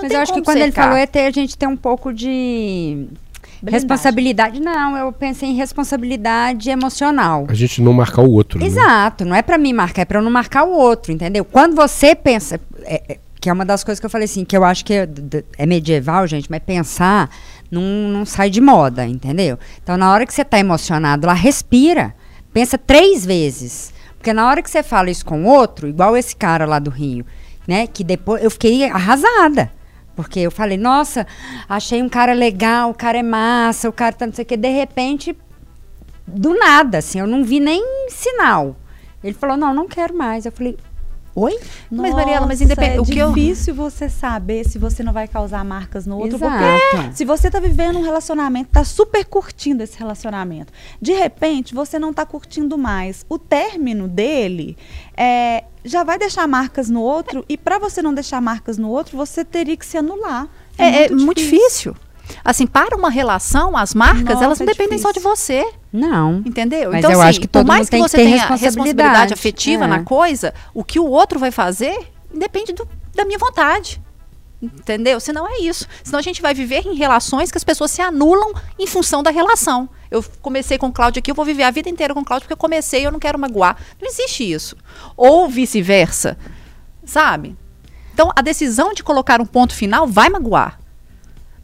Mas 0.03 0.09
tem 0.09 0.16
eu 0.16 0.22
acho 0.22 0.32
que 0.32 0.42
quando 0.42 0.57
ele 0.57 0.66
cercar. 0.66 0.84
falou 0.86 0.99
é 0.99 1.07
ter, 1.07 1.26
a 1.26 1.30
gente 1.30 1.59
tem 1.59 1.68
um 1.68 1.76
pouco 1.76 2.11
de 2.12 3.07
responsabilidade. 3.66 4.61
Não, 4.61 4.97
eu 4.97 5.12
pensei 5.12 5.51
em 5.51 5.55
responsabilidade 5.55 6.70
emocional. 6.70 7.47
A 7.49 7.55
gente 7.55 7.80
não 7.82 7.92
marcar 7.92 8.22
o 8.22 8.30
outro. 8.30 8.59
né? 8.59 8.66
Exato, 8.66 9.24
não 9.24 9.34
é 9.36 9.42
pra 9.42 9.59
mim 9.59 9.72
marcar, 9.72 10.03
é 10.03 10.05
pra 10.05 10.18
eu 10.18 10.22
não 10.22 10.30
marcar 10.30 10.64
o 10.64 10.70
outro, 10.72 11.12
entendeu? 11.12 11.44
Quando 11.44 11.74
você 11.74 12.14
pensa, 12.14 12.61
é- 12.84 13.03
é- 13.09 13.18
que 13.40 13.51
é 13.51 13.53
uma 13.53 13.64
das 13.64 13.84
coisas 13.84 14.01
que 14.01 14.07
eu 14.07 14.11
falei 14.11 14.24
assim, 14.24 14.44
que 14.44 14.57
eu 14.57 14.64
acho 14.64 14.84
que 14.84 14.92
é, 14.92 15.09
é 15.59 15.66
medieval, 15.66 16.26
gente, 16.26 16.51
mas 16.51 16.61
pensar 16.64 17.30
não, 17.70 17.82
não 17.82 18.24
sai 18.26 18.51
de 18.51 18.61
moda, 18.61 19.07
entendeu? 19.07 19.59
Então, 19.82 19.97
na 19.97 20.11
hora 20.11 20.26
que 20.26 20.32
você 20.34 20.44
tá 20.44 20.59
emocionado 20.59 21.26
lá, 21.26 21.32
respira, 21.34 22.14
pensa 22.57 22.78
três 22.78 23.26
vezes. 23.26 23.92
Porque 24.16 24.32
na 24.32 24.48
hora 24.48 24.62
que 24.62 24.70
você 24.70 24.82
fala 24.82 25.11
isso 25.11 25.26
com 25.26 25.44
outro, 25.44 25.86
igual 25.88 26.16
esse 26.16 26.34
cara 26.34 26.64
lá 26.64 26.78
do 26.78 26.90
Rio, 26.90 27.26
né? 27.68 27.86
Que 27.86 28.02
depois 28.02 28.42
eu 28.42 28.50
fiquei 28.50 28.88
arrasada. 28.88 29.70
Porque 30.14 30.40
eu 30.40 30.50
falei, 30.50 30.78
nossa, 30.78 31.26
achei 31.68 32.02
um 32.02 32.09
cara 32.09 32.32
legal, 32.32 32.88
o 32.88 32.94
cara 32.94 33.18
é 33.18 33.22
massa, 33.22 33.90
o 33.90 33.92
cara 33.92 34.14
tá 34.14 34.24
não 34.24 34.32
sei 34.32 34.42
o 34.42 34.46
quê. 34.46 34.57
De 34.57 34.70
repente, 34.70 35.36
do 36.26 36.54
nada, 36.54 36.96
assim, 36.96 37.20
eu 37.20 37.26
não 37.26 37.44
vi 37.44 37.61
nem 37.61 38.09
sinal. 38.09 38.74
Ele 39.22 39.34
falou, 39.34 39.59
não, 39.59 39.74
não 39.74 39.86
quero 39.86 40.16
mais. 40.16 40.46
Eu 40.46 40.52
falei, 40.52 40.78
oi? 41.37 41.57
Mas, 41.91 42.12
Mariela, 42.14 42.47
mas 42.47 42.61
Nossa, 42.61 42.64
independente- 42.64 42.97
É 42.99 43.01
o 43.01 43.05
que 43.05 43.18
eu- 43.18 43.28
difícil 43.32 43.74
você 43.74 44.09
saber 44.09 44.64
se 44.68 44.78
você 44.78 45.03
não 45.03 45.12
vai 45.12 45.28
causar 45.28 45.62
marcas 45.64 46.07
no 46.07 46.16
outro. 46.18 46.39
Porque 46.39 46.55
Exato. 46.97 47.14
se 47.16 47.24
você 47.24 47.51
tá 47.51 47.61
vivendo 47.61 47.99
um 47.99 48.03
relacionamento, 48.03 48.70
tá 48.72 48.82
super 48.82 49.24
curtindo 49.24 49.82
esse 49.82 49.99
relacionamento. 49.99 50.72
De 51.01 51.12
repente, 51.12 51.74
você 51.74 51.99
não 51.99 52.12
tá 52.12 52.24
curtindo 52.26 52.76
mais. 52.78 53.24
O 53.28 53.39
término 53.39 54.09
dele 54.09 54.76
é, 55.16 55.64
já 55.84 56.03
vai 56.03 56.18
deixar 56.18 56.49
marcas 56.49 56.89
no 56.89 57.03
outro. 57.03 57.45
E 57.49 57.57
para 57.57 57.78
você 57.78 58.01
não 58.03 58.14
deixar 58.14 58.41
marcas 58.41 58.78
no 58.78 58.89
outro, 58.89 59.16
você 59.16 59.45
teria 59.45 59.76
que 59.76 59.84
se 59.87 59.97
anular. 59.99 60.49
É, 60.78 61.05
é 61.05 61.11
muito 61.11 61.39
difícil. 61.41 61.95
Assim, 62.45 62.66
para 62.66 62.97
uma 62.97 63.11
relação, 63.11 63.77
as 63.77 63.95
marcas, 63.95 64.24
Nossa, 64.24 64.45
elas 64.45 64.59
não 64.61 64.64
é 64.66 64.70
dependem 64.70 64.99
só 64.99 65.09
de 65.11 65.14
difícil. 65.20 65.37
você. 65.37 65.72
Não. 65.93 66.43
Entendeu? 66.45 66.91
Mas 66.91 66.99
então, 66.99 67.11
eu 67.12 67.20
assim, 67.20 67.29
acho 67.31 67.41
que 67.41 67.49
por 67.49 67.64
mais 67.64 67.89
que 67.89 67.99
você 67.99 68.16
tenha 68.18 68.31
responsabilidade. 68.31 68.64
responsabilidade 68.64 69.35
afetiva 69.35 69.85
É. 69.85 69.89
na 69.89 70.03
coisa, 70.03 70.53
o 70.74 70.85
que 70.85 70.99
o 71.01 71.07
outro 71.07 71.39
vai 71.39 71.51
fazer 71.51 71.97
depende 72.35 72.72
do- 72.72 72.89
da 73.14 73.24
minha 73.24 73.39
vontade. 73.39 74.01
Entendeu? 74.62 75.20
Senão 75.20 75.47
é 75.47 75.59
isso. 75.61 75.87
Senão 76.03 76.18
a 76.18 76.22
gente 76.22 76.41
vai 76.41 76.55
viver 76.55 76.87
em 76.87 76.95
relações 76.95 77.51
que 77.51 77.59
as 77.59 77.64
pessoas 77.64 77.91
se 77.91 78.01
anulam 78.01 78.55
em 78.79 78.87
função 78.87 79.22
da 79.22 79.31
relação. 79.31 79.87
Eu 80.11 80.24
comecei 80.41 80.79
com 80.79 80.87
o 80.89 80.93
Cláudio 80.93 81.18
aqui, 81.20 81.31
eu 81.31 81.35
vou 81.35 81.45
viver 81.45 81.62
a 81.62 81.70
vida 81.70 81.91
inteira 81.91 82.14
com 82.14 82.20
o 82.20 82.24
Cláudio 82.24 82.45
porque 82.45 82.55
eu 82.55 82.57
comecei 82.57 83.03
e 83.03 83.05
eu 83.05 83.12
não 83.12 83.18
quero 83.18 83.39
magoar. 83.39 83.77
Não 84.01 84.09
existe 84.09 84.51
isso. 84.51 84.74
Ou 85.16 85.47
vice-versa. 85.49 86.39
Sabe? 87.05 87.55
Então, 88.14 88.33
a 88.35 88.41
decisão 88.41 88.95
de 88.95 89.03
colocar 89.05 89.41
um 89.43 89.47
ponto 89.47 89.74
final 89.74 90.07
vai 90.07 90.31
magoar. 90.31 90.79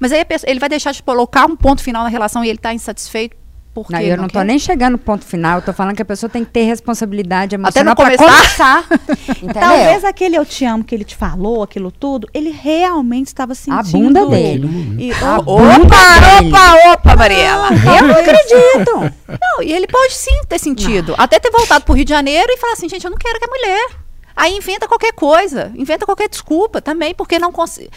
Mas 0.02 0.10
aí 0.12 0.20
a 0.20 0.24
pessoa- 0.24 0.50
ele 0.50 0.58
vai 0.58 0.68
deixar 0.68 0.90
de 0.92 1.00
colocar 1.00 1.46
um 1.46 1.54
ponto 1.54 1.80
final 1.80 2.02
na 2.02 2.08
relação 2.08 2.44
e 2.44 2.48
ele 2.48 2.58
está 2.58 2.74
insatisfeito 2.74 3.36
porque 3.72 3.92
Não, 3.94 4.00
ele 4.00 4.10
eu 4.12 4.16
não 4.18 4.26
tô 4.28 4.40
quer? 4.40 4.44
nem 4.44 4.58
chegando 4.58 4.92
no 4.92 4.98
ponto 4.98 5.24
final, 5.24 5.58
eu 5.58 5.62
tô 5.62 5.72
falando 5.72 5.94
que 5.96 6.02
a 6.02 6.04
pessoa 6.04 6.28
tem 6.28 6.44
que 6.44 6.50
ter 6.50 6.64
responsabilidade 6.64 7.54
Até 7.54 7.82
não 7.82 7.92
emocional 7.92 7.96
pra 7.96 8.16
começar? 8.18 8.84
começar. 8.86 9.54
Talvez 9.54 10.04
aquele 10.04 10.36
eu 10.36 10.44
te 10.44 10.64
amo 10.64 10.84
que 10.84 10.92
ele 10.94 11.04
te 11.04 11.16
falou, 11.16 11.62
aquilo 11.62 11.90
tudo, 11.90 12.28
ele 12.34 12.50
realmente 12.50 13.28
estava 13.28 13.54
sentindo. 13.54 13.92
bunda 13.92 14.26
dele. 14.26 14.68
E, 14.98 15.12
A 15.12 15.36
ou- 15.38 15.44
bunda 15.60 15.96
dele. 16.38 16.48
Opa, 16.52 16.92
opa, 16.92 17.16
Mariela. 17.16 17.68
Eu 17.70 18.08
não 18.08 18.14
acredito. 18.16 19.14
Não, 19.40 19.62
e 19.62 19.72
ele 19.72 19.86
pode 19.86 20.12
sim 20.14 20.42
ter 20.48 20.58
sentido. 20.58 21.14
Até 21.16 21.38
ter 21.38 21.50
voltado 21.50 21.84
pro 21.84 21.94
Rio 21.94 22.04
de 22.04 22.10
Janeiro 22.10 22.48
e 22.50 22.58
falar 22.58 22.74
assim, 22.74 22.88
gente, 22.88 23.04
eu 23.04 23.10
não 23.10 23.16
quero 23.18 23.38
que 23.38 23.44
a 23.46 23.48
mulher. 23.48 23.88
Aí 24.36 24.54
inventa 24.56 24.86
qualquer 24.88 25.12
coisa, 25.12 25.72
inventa 25.76 26.04
qualquer 26.04 26.28
desculpa 26.28 26.82
também, 26.82 27.14
porque 27.14 27.38
não 27.38 27.52
consegue. 27.52 27.88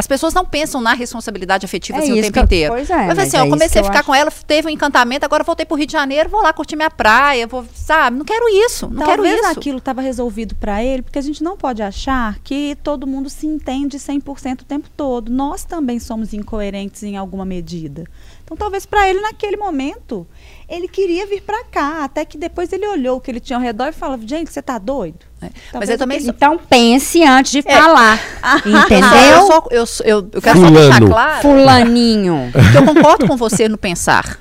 As 0.00 0.06
pessoas 0.06 0.32
não 0.32 0.44
pensam 0.44 0.80
na 0.80 0.94
responsabilidade 0.94 1.66
afetiva 1.66 1.98
É 1.98 2.02
assim, 2.02 2.12
o 2.12 2.14
tempo 2.22 2.32
que 2.32 2.38
eu- 2.38 2.44
inteiro. 2.44 2.72
pois 2.74 2.88
é, 2.88 2.94
Mas 2.96 3.06
mas 3.08 3.18
assim, 3.18 3.36
é 3.36 3.40
eu 3.40 3.48
comecei 3.50 3.80
a 3.80 3.84
ficar 3.84 3.98
acho. 3.98 4.06
com 4.06 4.14
ela, 4.14 4.30
teve 4.46 4.68
um 4.68 4.70
encantamento, 4.70 5.24
agora 5.24 5.42
voltei 5.42 5.66
pro 5.66 5.76
Rio 5.76 5.86
de 5.86 5.92
Janeiro, 5.92 6.28
vou 6.28 6.40
lá 6.40 6.52
curtir 6.52 6.76
minha 6.76 6.88
praia, 6.88 7.48
vou, 7.48 7.66
sabe? 7.74 8.16
Não 8.16 8.24
quero 8.24 8.48
isso, 8.48 8.88
não 8.88 9.04
Talvez 9.04 9.34
quero 9.34 9.48
isso. 9.50 9.58
aquilo 9.58 9.78
estava 9.78 10.00
resolvido 10.00 10.54
para 10.54 10.84
ele, 10.84 11.02
porque 11.02 11.18
a 11.18 11.22
gente 11.22 11.42
não 11.42 11.56
pode 11.56 11.82
achar 11.82 12.38
que 12.44 12.76
todo 12.84 13.08
mundo 13.08 13.28
se 13.28 13.44
entende 13.48 13.98
100% 13.98 14.60
o 14.60 14.64
tempo 14.64 14.88
todo. 14.96 15.32
Nós 15.32 15.64
também 15.64 15.98
somos 15.98 16.32
incoerentes 16.32 17.02
em 17.02 17.16
alguma 17.16 17.44
medida. 17.44 18.04
Então, 18.48 18.56
talvez 18.56 18.86
para 18.86 19.06
ele, 19.10 19.20
naquele 19.20 19.58
momento, 19.58 20.26
ele 20.66 20.88
queria 20.88 21.26
vir 21.26 21.42
para 21.42 21.64
cá, 21.64 22.02
até 22.02 22.24
que 22.24 22.38
depois 22.38 22.72
ele 22.72 22.86
olhou 22.88 23.18
o 23.18 23.20
que 23.20 23.30
ele 23.30 23.40
tinha 23.40 23.58
ao 23.58 23.62
redor 23.62 23.88
e 23.88 23.92
falou: 23.92 24.18
gente, 24.24 24.50
você 24.50 24.62
tá 24.62 24.78
doido? 24.78 25.18
É. 25.42 25.50
Talvez 25.70 25.74
Mas 25.74 25.90
eu 25.90 25.98
também 25.98 26.18
sou- 26.20 26.30
Então 26.30 26.58
pense 26.58 27.22
antes 27.22 27.52
de 27.52 27.58
É. 27.58 27.62
falar. 27.76 28.18
Eu, 28.64 28.78
Entendeu? 28.80 29.46
só, 29.46 29.64
eu, 29.70 29.86
sou- 29.86 30.06
eu, 30.06 30.28
eu 30.32 30.40
quero 30.42 30.60
só 30.60 30.70
deixar 30.70 30.94
Fulano. 30.94 31.08
claro 31.10 31.42
Fulaninho. 31.42 32.50
que 32.72 32.78
eu 32.78 32.84
concordo 32.94 33.26
com 33.28 33.36
você 33.36 33.68
no 33.68 33.76
pensar. 33.76 34.38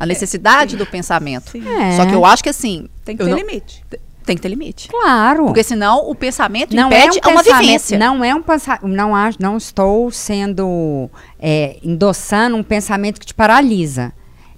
A 0.00 0.06
necessidade 0.06 0.74
do 0.76 0.86
pensamento. 0.86 1.52
É. 1.56 1.96
Só 1.96 2.06
que 2.06 2.14
eu 2.14 2.24
acho 2.24 2.42
que 2.42 2.48
assim. 2.48 2.88
Tem 3.04 3.14
que 3.16 3.22
eu 3.22 3.26
ter 3.26 3.30
não- 3.32 3.38
limite. 3.38 3.84
Tem 4.24 4.36
que 4.36 4.42
ter 4.42 4.48
limite. 4.48 4.88
Claro. 4.88 5.44
Porque 5.46 5.62
senão 5.62 6.08
o 6.08 6.14
pensamento 6.14 6.74
não 6.74 6.86
impede 6.88 7.18
é 7.22 7.28
um 7.28 7.30
uma 7.32 7.42
pensamento, 7.42 7.60
vivência. 7.66 7.98
Não 7.98 8.24
é 8.24 8.34
um 8.34 8.42
pensamento. 8.42 8.86
Não, 8.88 9.14
acho- 9.14 9.38
não 9.40 9.56
estou 9.58 10.10
sendo 10.10 11.10
é, 11.38 11.76
endossando 11.82 12.56
um 12.56 12.62
pensamento 12.62 13.20
que 13.20 13.26
te 13.26 13.34
paralisa. 13.34 14.12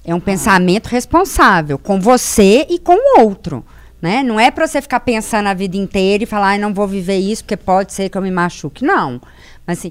É 0.05 0.13
Ah. 0.13 0.15
um 0.15 0.21
pensamento 0.21 0.87
responsável 0.87 1.79
com 1.79 1.99
você 2.01 2.65
e 2.71 2.79
com 2.79 2.95
o 2.95 3.21
outro. 3.25 3.65
Né? 4.01 4.23
Não 4.23 4.39
é 4.39 4.51
para 4.53 4.67
você 4.69 4.81
ficar 4.81 5.01
pensando 5.01 5.47
a 5.49 5.55
vida 5.55 5.77
inteira 5.77 6.23
e 6.23 6.27
falar, 6.27 6.49
ai, 6.51 6.59
não 6.59 6.73
vou 6.73 6.87
viver 6.87 7.17
isso 7.17 7.43
porque 7.43 7.57
pode 7.57 7.93
ser 7.93 8.09
que 8.09 8.17
eu 8.17 8.23
me 8.23 8.31
machuque. 8.31 8.85
Não. 8.85 9.21
Mas 9.67 9.79
assim, 9.79 9.91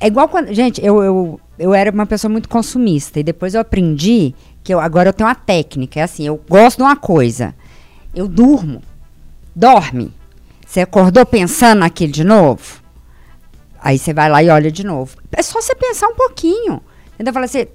é 0.00 0.06
igual 0.06 0.26
quando. 0.28 0.54
Gente, 0.54 0.82
eu, 0.82 1.02
eu, 1.02 1.40
eu 1.58 1.74
era 1.74 1.90
uma 1.90 2.06
pessoa 2.06 2.30
muito 2.30 2.48
consumista 2.48 3.20
e 3.20 3.22
depois 3.22 3.52
eu 3.54 3.60
aprendi 3.60 4.32
que 4.64 4.72
eu, 4.72 4.80
agora 4.80 5.10
eu 5.10 5.12
tenho 5.12 5.28
uma 5.28 5.34
técnica. 5.34 6.00
É 6.00 6.04
assim, 6.04 6.24
eu 6.26 6.40
gosto 6.48 6.78
de 6.78 6.82
uma 6.84 6.96
coisa. 6.96 7.54
Eu 8.14 8.26
durmo. 8.28 8.80
Dorme. 9.54 10.12
Você 10.66 10.80
acordou 10.80 11.26
pensando 11.26 11.80
naquilo 11.80 12.12
de 12.12 12.24
novo? 12.24 12.82
Aí 13.80 13.98
você 13.98 14.14
vai 14.14 14.30
lá 14.30 14.42
e 14.42 14.48
olha 14.48 14.70
de 14.70 14.84
novo. 14.84 15.16
É 15.32 15.42
só 15.42 15.60
você 15.60 15.74
pensar 15.74 16.08
um 16.08 16.14
pouquinho. 16.14 16.80
Entendeu? 17.14 17.32
Fala 17.32 17.44
assim, 17.44 17.66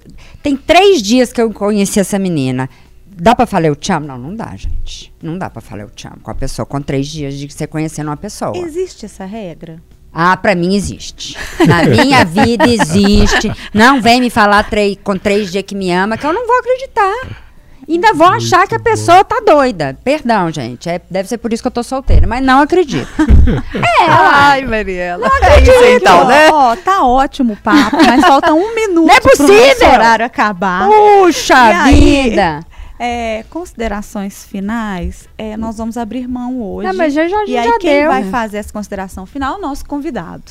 tem 0.42 0.56
três 0.56 1.02
dias 1.02 1.32
que 1.32 1.40
eu 1.40 1.52
conheci 1.52 2.00
essa 2.00 2.18
menina. 2.18 2.68
Dá 3.06 3.34
pra 3.34 3.46
falar 3.46 3.66
eu 3.66 3.76
te 3.76 3.92
amo? 3.92 4.06
Não, 4.06 4.18
não 4.18 4.34
dá, 4.34 4.54
gente. 4.56 5.12
Não 5.22 5.36
dá 5.36 5.50
pra 5.50 5.60
falar 5.60 5.82
eu 5.82 5.90
te 5.90 6.06
amo 6.06 6.18
com 6.22 6.30
a 6.30 6.34
pessoa, 6.34 6.64
com 6.64 6.80
três 6.80 7.06
dias 7.06 7.34
de 7.34 7.50
você 7.50 7.66
conhecendo 7.66 8.08
uma 8.08 8.16
pessoa. 8.16 8.56
Existe 8.56 9.06
essa 9.06 9.24
regra? 9.24 9.82
Ah, 10.12 10.36
pra 10.36 10.54
mim 10.54 10.74
existe. 10.74 11.36
Na 11.66 11.82
minha 11.84 12.24
vida 12.24 12.66
existe. 12.68 13.50
Não 13.74 14.00
vem 14.00 14.20
me 14.20 14.30
falar 14.30 14.68
três, 14.68 14.96
com 15.04 15.16
três 15.16 15.52
dias 15.52 15.64
que 15.64 15.74
me 15.74 15.92
ama, 15.92 16.16
que 16.16 16.26
eu 16.26 16.32
não 16.32 16.46
vou 16.46 16.58
acreditar. 16.58 17.47
Ainda 17.88 18.12
vou 18.12 18.26
achar 18.26 18.66
que 18.68 18.74
a 18.74 18.78
pessoa 18.78 19.24
tá 19.24 19.40
doida. 19.44 19.96
Perdão, 20.04 20.50
gente. 20.52 20.88
É, 20.88 21.00
deve 21.10 21.28
ser 21.28 21.38
por 21.38 21.52
isso 21.52 21.62
que 21.62 21.66
eu 21.68 21.72
tô 21.72 21.82
solteira, 21.82 22.26
mas 22.26 22.44
não 22.44 22.60
acredito. 22.60 23.08
é, 23.74 24.04
Ai, 24.06 24.62
Mariela. 24.66 25.26
é 25.42 25.62
isso 25.62 25.70
aí, 25.72 25.94
então, 25.96 26.26
né? 26.26 26.48
Ó, 26.52 26.76
tá 26.76 27.02
ótimo 27.04 27.54
o 27.54 27.56
papo, 27.56 27.96
mas 27.96 28.20
falta 28.20 28.52
um 28.52 28.74
minuto 28.74 29.06
Não 29.08 29.14
é 29.14 29.20
pro 29.20 29.30
possível! 29.30 29.88
horário 29.90 30.26
acabar. 30.26 30.86
Puxa 30.88 31.54
E 31.54 31.72
aí? 31.72 32.30
vida! 32.30 32.60
É, 33.00 33.44
considerações 33.48 34.44
finais, 34.44 35.28
é, 35.38 35.56
nós 35.56 35.76
vamos 35.78 35.96
abrir 35.96 36.26
mão 36.28 36.60
hoje. 36.60 36.88
Não, 36.88 36.94
mas 36.96 37.14
já, 37.14 37.28
já, 37.28 37.44
e 37.44 37.52
já 37.52 37.60
aí, 37.62 37.72
quem 37.78 38.00
deu. 38.00 38.08
vai 38.10 38.24
né? 38.24 38.30
fazer 38.30 38.58
essa 38.58 38.72
consideração 38.72 39.24
final 39.24 39.54
é 39.54 39.58
o 39.58 39.60
nosso 39.60 39.86
convidado. 39.86 40.42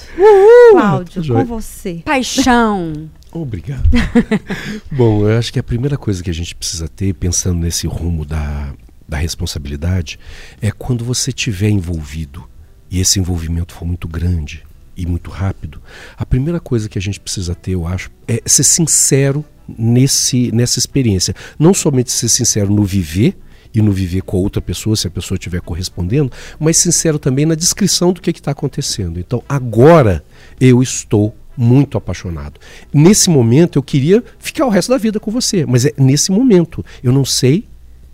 Cláudio, 0.72 1.22
Joia. 1.22 1.42
com 1.42 1.46
você. 1.46 2.02
Paixão. 2.06 3.10
Obrigado. 3.32 3.89
Bom, 4.91 5.28
eu 5.28 5.38
acho 5.38 5.51
que 5.51 5.59
a 5.59 5.63
primeira 5.63 5.97
coisa 5.97 6.23
que 6.23 6.30
a 6.30 6.34
gente 6.34 6.55
precisa 6.55 6.88
ter, 6.88 7.13
pensando 7.13 7.59
nesse 7.59 7.88
rumo 7.88 8.25
da, 8.25 8.73
da 9.07 9.17
responsabilidade, 9.17 10.19
é 10.61 10.71
quando 10.71 11.03
você 11.03 11.30
estiver 11.30 11.69
envolvido 11.69 12.47
e 12.89 12.99
esse 12.99 13.19
envolvimento 13.19 13.73
for 13.73 13.86
muito 13.86 14.07
grande 14.07 14.63
e 14.95 15.05
muito 15.05 15.30
rápido, 15.30 15.82
a 16.17 16.25
primeira 16.25 16.59
coisa 16.59 16.89
que 16.89 16.97
a 16.97 17.01
gente 17.01 17.19
precisa 17.19 17.53
ter, 17.53 17.71
eu 17.71 17.86
acho, 17.86 18.09
é 18.28 18.41
ser 18.45 18.63
sincero 18.63 19.45
nesse, 19.67 20.51
nessa 20.51 20.80
experiência. 20.80 21.36
Não 21.59 21.73
somente 21.73 22.11
ser 22.11 22.30
sincero 22.30 22.71
no 22.73 22.84
viver 22.84 23.38
e 23.73 23.82
no 23.82 23.91
viver 23.91 24.21
com 24.21 24.38
a 24.38 24.39
outra 24.39 24.61
pessoa, 24.61 24.95
se 24.95 25.07
a 25.07 25.11
pessoa 25.11 25.36
estiver 25.36 25.61
correspondendo, 25.61 26.32
mas 26.59 26.78
sincero 26.78 27.19
também 27.19 27.45
na 27.45 27.55
descrição 27.55 28.11
do 28.11 28.21
que 28.21 28.32
está 28.32 28.51
acontecendo. 28.51 29.19
Então, 29.19 29.43
agora 29.47 30.23
eu 30.59 30.82
estou 30.82 31.36
muito 31.58 31.97
apaixonado. 31.97 32.60
Nesse 32.93 33.30
momento 33.30 33.80
eu 33.80 33.84
queria 33.84 34.24
ficar 34.39 34.66
o 34.66 34.70
resto 34.70 34.89
da 34.89 34.97
vida 34.97 35.20
com 35.20 35.32
você, 35.32 35.66
mas 35.66 35.86
é 35.86 35.93
nesse 35.97 36.32
momento. 36.32 36.86
Eu 37.03 37.12
não 37.12 37.26
sei 37.26 37.66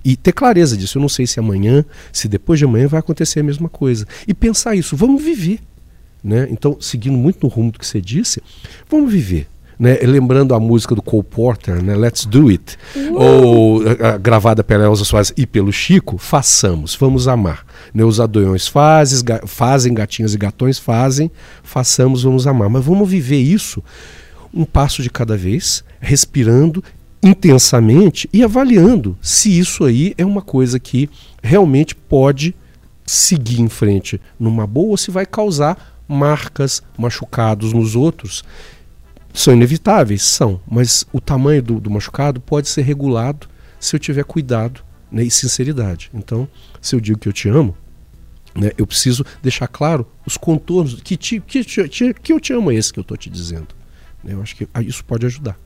e 0.04 0.16
ter 0.16 0.34
clareza 0.34 0.76
disso. 0.76 0.98
Eu 0.98 1.02
não 1.02 1.10
sei 1.10 1.26
se 1.26 1.39
amanhã, 1.39 1.86
se 2.12 2.28
depois 2.28 2.60
de 2.60 2.66
amanhã 2.66 2.88
vai 2.88 3.00
acontecer 3.00 3.39
a 3.39 3.44
mesma 3.44 3.70
coisa. 3.70 4.08
E 4.28 4.34
pensar 4.34 4.76
isso, 4.76 4.96
vamos 4.96 5.22
viver. 5.24 5.60
Né? 6.24 6.48
Então, 6.50 6.78
seguindo 6.80 7.18
muito 7.18 7.39
no 7.44 7.50
rumo 7.50 7.72
do 7.72 7.80
que 7.80 7.86
você 7.86 8.00
disse, 8.00 8.41
vamos 8.89 9.12
viver. 9.12 9.48
Né? 9.84 9.98
Lembrando 10.04 10.56
a 10.56 10.60
música 10.62 10.96
do 10.96 11.02
Cole 11.02 11.24
Porter, 11.24 11.84
né? 11.84 11.94
Let's 11.94 12.26
Do 12.26 12.48
It, 12.48 12.78
ou 13.14 13.82
a- 13.86 14.12
a- 14.14 14.18
gravada 14.18 14.64
pela 14.64 14.86
Elza 14.86 15.04
Soares 15.04 15.34
e 15.36 15.46
pelo 15.46 15.74
Chico, 15.74 16.18
façamos, 16.18 16.96
vamos 16.96 17.28
amar. 17.28 17.66
Né? 17.94 18.02
Os 18.06 18.18
adonhões 18.22 18.66
fazem, 18.66 19.22
ga- 19.22 19.42
fazem, 19.46 19.94
gatinhas 19.94 20.34
e 20.34 20.38
gatões 20.38 20.80
fazem, 20.80 21.30
façamos, 21.64 22.24
vamos 22.24 22.48
amar. 22.48 22.70
Mas 22.70 22.86
vamos 22.86 23.10
viver 23.10 23.42
isso 23.42 23.84
um 24.54 24.64
passo 24.64 25.04
de 25.04 25.10
cada 25.10 25.36
vez, 25.36 25.84
respirando 26.00 26.82
intensamente 27.22 28.30
e 28.32 28.42
avaliando 28.42 29.18
se 29.22 29.58
isso 29.60 29.84
aí 29.84 30.14
é 30.18 30.26
uma 30.26 30.42
coisa 30.42 30.80
que 30.80 31.10
realmente 31.42 31.94
pode 31.94 32.56
seguir 33.06 33.60
em 33.60 33.68
frente 33.68 34.22
numa 34.40 34.66
boa 34.66 34.92
ou 34.92 34.98
se 34.98 35.12
vai 35.12 35.26
causar 35.26 36.00
marcas, 36.08 36.82
machucados 36.98 37.74
nos 37.74 37.98
outros. 37.98 38.46
São 39.34 39.54
inevitáveis? 39.54 40.22
São, 40.24 40.62
mas 40.70 41.06
o 41.12 41.20
tamanho 41.20 41.62
do, 41.64 41.80
do 41.80 41.90
machucado 41.90 42.40
pode 42.40 42.70
ser 42.70 42.84
regulado 42.84 43.48
se 43.80 43.96
eu 43.96 44.00
tiver 44.00 44.24
cuidado 44.24 44.82
né, 45.12 45.24
e 45.24 45.32
sinceridade. 45.32 46.10
Então, 46.14 46.48
se 46.82 46.96
eu 46.96 47.00
digo 47.00 47.20
que 47.20 47.28
eu 47.28 47.34
te 47.34 47.50
amo, 47.50 47.76
né, 48.56 48.72
eu 48.78 48.86
preciso 48.86 49.26
deixar 49.42 49.68
claro 49.68 50.08
os 50.26 50.38
contornos. 50.38 51.02
Que, 51.02 51.18
ti, 51.18 51.42
que, 51.46 51.64
ti- 51.64 52.14
que 52.14 52.32
eu 52.32 52.40
te 52.40 52.54
amo 52.54 52.72
é 52.72 52.76
esse 52.76 52.94
que 52.94 53.00
eu 53.00 53.02
estou 53.04 53.18
te 53.18 53.30
dizendo. 53.30 53.70
Né, 54.24 54.34
Eu 54.34 54.42
acho 54.42 54.56
que 54.56 54.68
ah, 54.74 54.82
isso 54.82 55.04
pode 55.04 55.26
ajudar. 55.26 55.58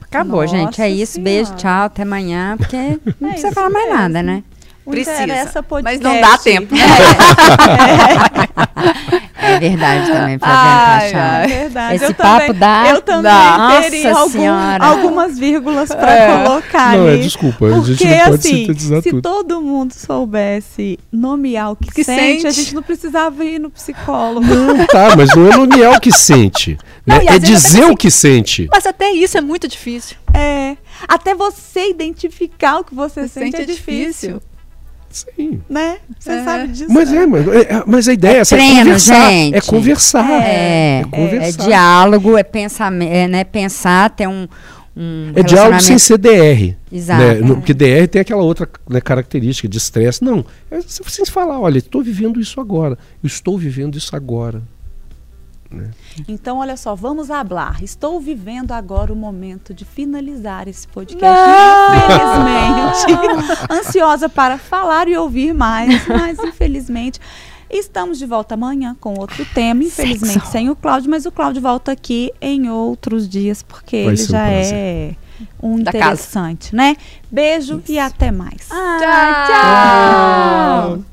Acabou, 0.00 0.42
Nossa 0.42 0.56
gente. 0.56 0.82
É 0.82 0.90
isso. 0.90 1.20
Beijo, 1.20 1.46
Senhora. 1.46 1.56
tchau. 1.62 1.84
Até 1.86 2.02
amanhã. 2.02 2.56
Porque 2.56 2.76
não 3.20 3.28
É 3.28 3.32
precisa 3.32 3.48
isso 3.48 3.54
falar 3.54 3.70
mais 3.70 3.86
mesmo. 3.86 3.98
nada, 4.00 4.22
né? 4.22 4.44
O 4.84 4.90
Precisa, 4.92 5.22
Interessa 5.22 5.60
mas 5.60 5.66
Podcast. 5.66 6.02
não 6.02 6.20
dá 6.20 6.38
tempo. 6.38 6.74
É 9.42 9.58
verdade 9.58 10.06
também, 10.10 10.38
Ai, 10.40 10.40
Flaviana 10.40 11.00
Paixão. 11.00 11.20
ai. 11.20 11.44
É 11.44 11.46
verdade. 11.48 11.94
Esse 11.96 12.04
eu 12.04 12.14
papo 12.14 12.40
também, 12.46 12.58
dá- 12.60 12.86
Eu 12.90 13.02
também 13.02 13.22
dá. 13.22 13.80
teria 13.82 14.10
Nossa 14.12 14.20
algum- 14.20 14.84
algumas 14.84 15.38
vírgulas 15.38 15.88
para 15.88 16.12
É. 16.14 16.44
colocar 16.44 16.96
Não, 16.96 17.08
é, 17.08 17.12
ali. 17.12 17.22
desculpa, 17.22 17.66
a 17.66 17.70
Porque 17.72 17.94
gente 17.94 18.04
não 18.06 18.18
pode 18.18 18.34
assim, 18.34 18.48
sintetizar 18.56 19.02
se 19.02 19.10
tudo. 19.10 19.22
todo 19.22 19.60
mundo 19.62 19.92
soubesse 19.92 20.98
nomear 21.12 21.72
o 21.72 21.76
que, 21.76 21.90
Que 21.90 22.04
sente, 22.04 22.46
a 22.46 22.50
sente. 22.50 22.62
gente 22.64 22.74
não 22.74 22.82
precisava 22.82 23.44
ir 23.44 23.58
no 23.58 23.70
psicólogo. 23.70 24.46
Não, 24.46 24.86
tá, 24.86 25.14
mas 25.16 25.34
não 25.34 25.50
é 25.50 25.56
nomear 25.56 25.96
o 25.96 26.00
que 26.00 26.12
sente. 26.12 26.78
né? 27.06 27.16
Não, 27.18 27.28
às 27.28 27.36
é 27.36 27.38
dizer 27.38 27.82
assim- 27.82 27.90
o 27.92 27.96
que 27.96 28.10
sente. 28.10 28.68
Mas 28.70 28.86
até 28.86 29.10
isso 29.10 29.36
é 29.36 29.40
muito 29.40 29.66
difícil. 29.66 30.16
É, 30.34 30.76
até 31.08 31.34
você 31.34 31.90
identificar 31.90 32.78
o 32.78 32.84
que 32.84 32.94
você, 32.94 33.22
Você 33.22 33.40
sente 33.40 33.56
sente 33.56 33.62
é 33.70 33.74
difícil, 33.74 34.40
Sim. 35.10 35.60
né? 35.68 35.98
Você 36.18 36.30
É. 36.32 36.44
sabe 36.44 36.68
disso. 36.68 36.86
Mas 36.88 37.12
é, 37.12 37.26
mas, 37.26 37.48
é, 37.48 37.82
mas 37.86 38.08
a 38.08 38.12
ideia 38.12 38.36
é, 38.36 38.40
essa, 38.40 38.54
é 38.54 38.58
treino, 38.58 38.78
conversar. 38.84 39.30
gente. 39.30 39.54
É 39.56 39.60
conversar. 39.60 40.30
É, 40.42 41.00
é, 41.00 41.04
conversar. 41.10 41.64
diálogo, 41.66 42.38
é 42.38 42.42
pensamento, 42.42 43.10
é 43.12 43.26
né, 43.28 43.44
pensar, 43.44 44.10
ter 44.10 44.28
um, 44.28 44.46
um 44.96 45.32
É 45.34 45.42
diálogo 45.42 45.80
sem 45.80 45.98
ser 45.98 46.16
DR. 46.18 46.76
Exato. 46.92 47.22
Né? 47.22 47.34
No- 47.36 47.56
Porque 47.56 47.74
DR 47.74 48.06
tem 48.08 48.20
aquela 48.20 48.42
outra 48.42 48.68
né, 48.88 49.00
característica 49.00 49.68
de 49.68 49.78
estresse. 49.78 50.22
Não. 50.22 50.44
É 50.70 50.80
se 50.80 51.02
você 51.02 51.24
falar, 51.26 51.58
olha, 51.60 51.78
estou 51.78 52.02
vivendo 52.02 52.40
isso 52.40 52.60
agora. 52.60 52.96
Eu 53.22 53.26
estou 53.26 53.58
vivendo 53.58 53.96
isso 53.98 54.14
agora. 54.14 54.62
Né? 55.70 55.90
Então, 56.26 56.58
olha 56.58 56.76
só, 56.76 56.94
vamos 56.94 57.28
falar. 57.28 57.82
Estou 57.82 58.20
vivendo 58.20 58.72
agora 58.72 59.12
o 59.12 59.16
momento 59.16 59.72
de 59.72 59.84
finalizar 59.84 60.66
esse 60.66 60.86
podcast. 60.88 61.24
Não! 61.24 61.96
Infelizmente, 61.96 63.66
ansiosa 63.70 64.28
para 64.28 64.58
falar 64.58 65.08
e 65.08 65.16
ouvir 65.16 65.54
mais, 65.54 66.06
mas 66.06 66.38
infelizmente. 66.38 67.20
Estamos 67.72 68.18
de 68.18 68.26
volta 68.26 68.54
amanhã 68.54 68.96
com 68.98 69.14
outro 69.14 69.46
tema, 69.54 69.84
infelizmente 69.84 70.32
Sexo. 70.32 70.50
sem 70.50 70.68
o 70.68 70.74
Cláudio, 70.74 71.08
mas 71.08 71.24
o 71.24 71.30
Cláudio 71.30 71.62
volta 71.62 71.92
aqui 71.92 72.32
em 72.40 72.68
outros 72.68 73.28
dias, 73.28 73.62
porque 73.62 74.02
Vai 74.02 74.14
ele 74.14 74.24
já 74.24 74.48
é 74.48 75.14
um 75.62 75.78
interessante, 75.78 76.74
né? 76.74 76.96
Beijo 77.30 77.78
Isso. 77.78 77.92
e 77.92 77.98
até 78.00 78.32
mais. 78.32 78.66
Ah, 78.72 78.98
tchau. 79.46 81.04